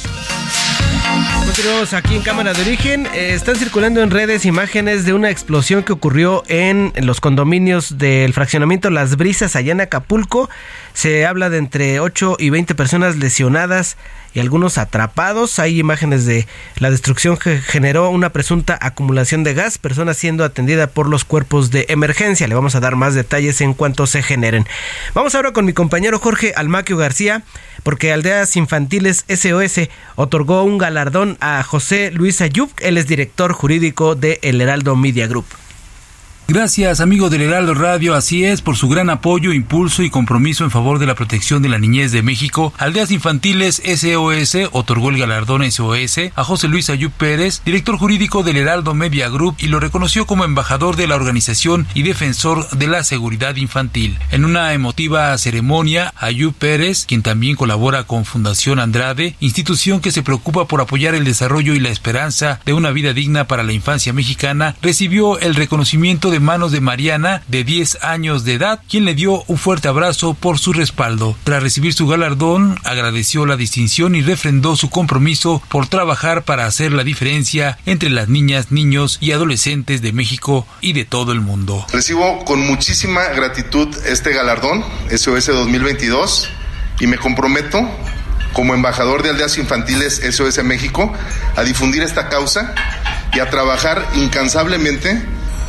Continuamos 1.44 1.92
aquí 1.92 2.14
en 2.14 2.22
Cámara 2.22 2.52
de 2.52 2.62
Origen. 2.62 3.06
están 3.14 3.56
circulando 3.56 4.02
en 4.02 4.10
redes 4.10 4.44
imágenes 4.44 5.04
de 5.04 5.12
una 5.12 5.30
explosión 5.30 5.82
que 5.82 5.92
ocurrió 5.92 6.44
en 6.46 6.92
los 7.02 7.20
condominios 7.20 7.98
del 7.98 8.32
fraccionamiento 8.32 8.90
Las 8.90 9.16
Brisas 9.16 9.56
allá 9.56 9.72
en 9.72 9.80
Acapulco. 9.80 10.48
Se 10.92 11.26
habla 11.26 11.50
de 11.50 11.58
entre 11.58 12.00
8 12.00 12.36
y 12.38 12.50
20 12.50 12.74
personas 12.74 13.16
lesionadas 13.16 13.96
y 14.34 14.40
algunos 14.40 14.78
atrapados. 14.78 15.58
Hay 15.58 15.78
imágenes 15.78 16.26
de 16.26 16.46
la 16.78 16.90
destrucción 16.90 17.36
que 17.36 17.58
generó 17.58 18.10
una 18.10 18.30
presunta 18.30 18.78
acumulación 18.80 19.44
de 19.44 19.54
gas, 19.54 19.78
personas 19.78 20.16
siendo 20.16 20.44
atendidas 20.44 20.88
por 20.90 21.08
los 21.08 21.24
cuerpos 21.24 21.70
de 21.70 21.86
emergencia. 21.88 22.46
Le 22.46 22.54
vamos 22.54 22.74
a 22.74 22.80
dar 22.80 22.96
más 22.96 23.14
detalles 23.14 23.60
en 23.60 23.74
cuanto 23.74 24.06
se 24.06 24.22
generen. 24.22 24.66
Vamos 25.14 25.34
ahora 25.34 25.52
con 25.52 25.64
mi 25.64 25.72
compañero 25.72 26.18
Jorge 26.18 26.52
Almaquio 26.56 26.96
García, 26.96 27.42
porque 27.88 28.12
Aldeas 28.12 28.54
Infantiles 28.56 29.24
SOS 29.34 29.88
otorgó 30.14 30.62
un 30.62 30.76
galardón 30.76 31.38
a 31.40 31.62
José 31.62 32.10
Luis 32.10 32.42
Ayub, 32.42 32.68
él 32.80 32.98
es 32.98 33.06
director 33.06 33.54
jurídico 33.54 34.14
de 34.14 34.38
El 34.42 34.60
Heraldo 34.60 34.94
Media 34.94 35.26
Group. 35.26 35.46
Gracias, 36.50 37.00
amigo 37.00 37.28
del 37.28 37.42
Heraldo 37.42 37.74
Radio. 37.74 38.14
Así 38.14 38.42
es, 38.42 38.62
por 38.62 38.74
su 38.74 38.88
gran 38.88 39.10
apoyo, 39.10 39.52
impulso 39.52 40.02
y 40.02 40.08
compromiso 40.08 40.64
en 40.64 40.70
favor 40.70 40.98
de 40.98 41.04
la 41.04 41.14
protección 41.14 41.60
de 41.60 41.68
la 41.68 41.78
niñez 41.78 42.10
de 42.10 42.22
México, 42.22 42.72
Aldeas 42.78 43.10
Infantiles 43.10 43.82
SOS 43.84 44.70
otorgó 44.72 45.10
el 45.10 45.18
galardón 45.18 45.70
SOS 45.70 46.32
a 46.34 46.44
José 46.44 46.68
Luis 46.68 46.88
Ayub 46.88 47.12
Pérez, 47.12 47.60
director 47.66 47.98
jurídico 47.98 48.42
del 48.42 48.56
Heraldo 48.56 48.94
Media 48.94 49.28
Group, 49.28 49.56
y 49.58 49.66
lo 49.66 49.78
reconoció 49.78 50.24
como 50.24 50.46
embajador 50.46 50.96
de 50.96 51.06
la 51.06 51.16
organización 51.16 51.86
y 51.92 52.02
defensor 52.02 52.66
de 52.70 52.86
la 52.86 53.04
seguridad 53.04 53.56
infantil. 53.56 54.18
En 54.30 54.46
una 54.46 54.72
emotiva 54.72 55.36
ceremonia, 55.36 56.14
Ayub 56.16 56.54
Pérez, 56.54 57.04
quien 57.04 57.20
también 57.22 57.56
colabora 57.56 58.04
con 58.04 58.24
Fundación 58.24 58.78
Andrade, 58.78 59.36
institución 59.40 60.00
que 60.00 60.12
se 60.12 60.22
preocupa 60.22 60.66
por 60.66 60.80
apoyar 60.80 61.14
el 61.14 61.24
desarrollo 61.24 61.74
y 61.74 61.80
la 61.80 61.90
esperanza 61.90 62.58
de 62.64 62.72
una 62.72 62.90
vida 62.90 63.12
digna 63.12 63.46
para 63.46 63.64
la 63.64 63.74
infancia 63.74 64.14
mexicana, 64.14 64.76
recibió 64.80 65.38
el 65.40 65.54
reconocimiento 65.54 66.30
de 66.38 66.44
manos 66.44 66.70
de 66.70 66.80
Mariana, 66.80 67.42
de 67.48 67.64
10 67.64 67.98
años 68.02 68.44
de 68.44 68.54
edad, 68.54 68.80
quien 68.88 69.04
le 69.04 69.14
dio 69.14 69.42
un 69.48 69.58
fuerte 69.58 69.88
abrazo 69.88 70.34
por 70.34 70.60
su 70.60 70.72
respaldo. 70.72 71.36
Tras 71.42 71.62
recibir 71.62 71.94
su 71.94 72.06
galardón, 72.06 72.78
agradeció 72.84 73.44
la 73.44 73.56
distinción 73.56 74.14
y 74.14 74.22
refrendó 74.22 74.76
su 74.76 74.88
compromiso 74.88 75.60
por 75.68 75.88
trabajar 75.88 76.44
para 76.44 76.66
hacer 76.66 76.92
la 76.92 77.02
diferencia 77.02 77.76
entre 77.86 78.08
las 78.08 78.28
niñas, 78.28 78.70
niños 78.70 79.18
y 79.20 79.32
adolescentes 79.32 80.00
de 80.00 80.12
México 80.12 80.64
y 80.80 80.92
de 80.92 81.04
todo 81.04 81.32
el 81.32 81.40
mundo. 81.40 81.84
Recibo 81.92 82.44
con 82.44 82.60
muchísima 82.60 83.24
gratitud 83.34 83.88
este 84.06 84.32
galardón, 84.32 84.84
SOS 85.10 85.46
2022, 85.46 86.48
y 87.00 87.08
me 87.08 87.18
comprometo 87.18 87.80
como 88.52 88.74
embajador 88.74 89.24
de 89.24 89.30
Aldeas 89.30 89.58
Infantiles 89.58 90.22
SOS 90.30 90.62
México 90.62 91.12
a 91.56 91.62
difundir 91.64 92.02
esta 92.02 92.28
causa 92.28 92.74
y 93.32 93.40
a 93.40 93.50
trabajar 93.50 94.08
incansablemente 94.14 95.20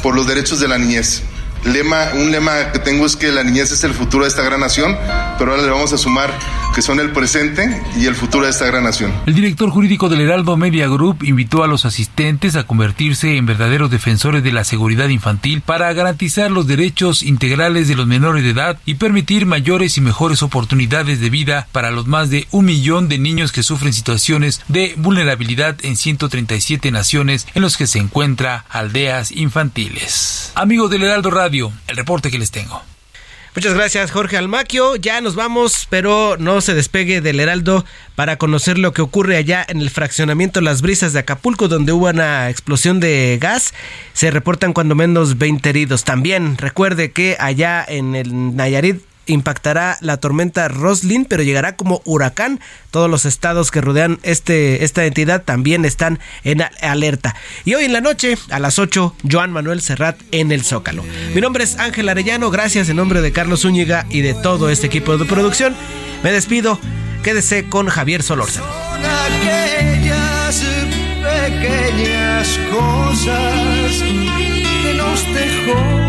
por 0.01 0.15
los 0.15 0.27
derechos 0.27 0.59
de 0.59 0.67
la 0.67 0.77
niñez. 0.77 1.23
Un 1.65 2.31
lema 2.31 2.71
que 2.71 2.79
tengo 2.79 3.05
es 3.05 3.15
que 3.15 3.31
la 3.31 3.43
niñez 3.43 3.71
es 3.71 3.83
el 3.83 3.93
futuro 3.93 4.23
de 4.23 4.29
esta 4.29 4.43
gran 4.43 4.59
nación, 4.59 4.97
pero 5.37 5.51
ahora 5.51 5.63
le 5.63 5.69
vamos 5.69 5.91
a 5.93 5.97
sumar 5.97 6.33
que 6.73 6.81
son 6.81 6.99
el 6.99 7.11
presente 7.11 7.81
y 7.97 8.05
el 8.05 8.15
futuro 8.15 8.45
de 8.45 8.51
esta 8.51 8.65
gran 8.65 8.83
nación. 8.83 9.11
El 9.25 9.35
director 9.35 9.69
jurídico 9.69 10.09
del 10.09 10.21
Heraldo 10.21 10.57
Media 10.57 10.87
Group 10.87 11.23
invitó 11.23 11.63
a 11.63 11.67
los 11.67 11.85
asistentes 11.85 12.55
a 12.55 12.65
convertirse 12.65 13.37
en 13.37 13.45
verdaderos 13.45 13.91
defensores 13.91 14.43
de 14.43 14.51
la 14.51 14.63
seguridad 14.63 15.09
infantil 15.09 15.61
para 15.61 15.91
garantizar 15.93 16.51
los 16.51 16.67
derechos 16.67 17.23
integrales 17.23 17.87
de 17.87 17.95
los 17.95 18.07
menores 18.07 18.43
de 18.43 18.51
edad 18.51 18.77
y 18.85 18.95
permitir 18.95 19.45
mayores 19.45 19.97
y 19.97 20.01
mejores 20.01 20.43
oportunidades 20.43 21.19
de 21.19 21.29
vida 21.29 21.67
para 21.71 21.91
los 21.91 22.07
más 22.07 22.29
de 22.29 22.47
un 22.51 22.65
millón 22.65 23.09
de 23.09 23.19
niños 23.19 23.51
que 23.51 23.63
sufren 23.63 23.93
situaciones 23.93 24.61
de 24.67 24.93
vulnerabilidad 24.97 25.77
en 25.83 25.95
137 25.95 26.91
naciones 26.91 27.47
en 27.53 27.61
los 27.61 27.77
que 27.77 27.87
se 27.87 27.99
encuentra 27.99 28.65
aldeas 28.69 29.31
infantiles. 29.31 30.51
Amigos 30.55 30.89
del 30.89 31.03
Heraldo 31.03 31.31
Radio, 31.31 31.71
el 31.87 31.97
reporte 31.97 32.31
que 32.31 32.39
les 32.39 32.51
tengo. 32.51 32.81
Muchas 33.59 33.73
gracias 33.73 34.11
Jorge 34.11 34.37
Almaquio. 34.37 34.95
Ya 34.95 35.19
nos 35.19 35.35
vamos, 35.35 35.85
pero 35.89 36.37
no 36.39 36.61
se 36.61 36.73
despegue 36.73 37.19
del 37.19 37.41
Heraldo 37.41 37.83
para 38.15 38.37
conocer 38.37 38.77
lo 38.77 38.93
que 38.93 39.01
ocurre 39.01 39.35
allá 39.35 39.65
en 39.67 39.81
el 39.81 39.89
fraccionamiento 39.89 40.61
Las 40.61 40.81
Brisas 40.81 41.11
de 41.11 41.19
Acapulco, 41.19 41.67
donde 41.67 41.91
hubo 41.91 42.07
una 42.07 42.49
explosión 42.49 43.01
de 43.01 43.37
gas. 43.37 43.73
Se 44.13 44.31
reportan 44.31 44.71
cuando 44.71 44.95
menos 44.95 45.37
20 45.37 45.69
heridos. 45.71 46.05
También 46.05 46.57
recuerde 46.57 47.11
que 47.11 47.35
allá 47.37 47.83
en 47.85 48.15
el 48.15 48.55
Nayarit 48.55 49.01
impactará 49.29 49.97
la 50.01 50.17
tormenta 50.17 50.67
Roslin, 50.67 51.25
pero 51.25 51.43
llegará 51.43 51.75
como 51.75 52.01
huracán. 52.05 52.59
Todos 52.91 53.09
los 53.09 53.25
estados 53.25 53.71
que 53.71 53.81
rodean 53.81 54.19
este, 54.23 54.83
esta 54.83 55.05
entidad 55.05 55.43
también 55.43 55.85
están 55.85 56.19
en 56.43 56.63
alerta. 56.81 57.35
Y 57.65 57.75
hoy 57.75 57.85
en 57.85 57.93
la 57.93 58.01
noche, 58.01 58.37
a 58.49 58.59
las 58.59 58.79
8, 58.79 59.15
Joan 59.29 59.51
Manuel 59.51 59.81
Serrat 59.81 60.19
en 60.31 60.51
el 60.51 60.63
Zócalo. 60.63 61.03
Mi 61.33 61.41
nombre 61.41 61.63
es 61.63 61.77
Ángel 61.77 62.09
Arellano, 62.09 62.49
gracias 62.49 62.89
en 62.89 62.97
nombre 62.97 63.21
de 63.21 63.31
Carlos 63.31 63.61
Zúñiga 63.61 64.05
y 64.09 64.21
de 64.21 64.33
todo 64.33 64.69
este 64.69 64.87
equipo 64.87 65.17
de 65.17 65.25
producción. 65.25 65.75
Me 66.23 66.31
despido, 66.31 66.79
quédese 67.23 67.65
con 67.69 67.87
Javier 67.87 68.23
Solórzano. 68.23 68.65
pequeñas 71.21 72.59
cosas 72.71 74.01
que 74.01 74.93
nos 74.95 75.23
dejó 75.33 76.08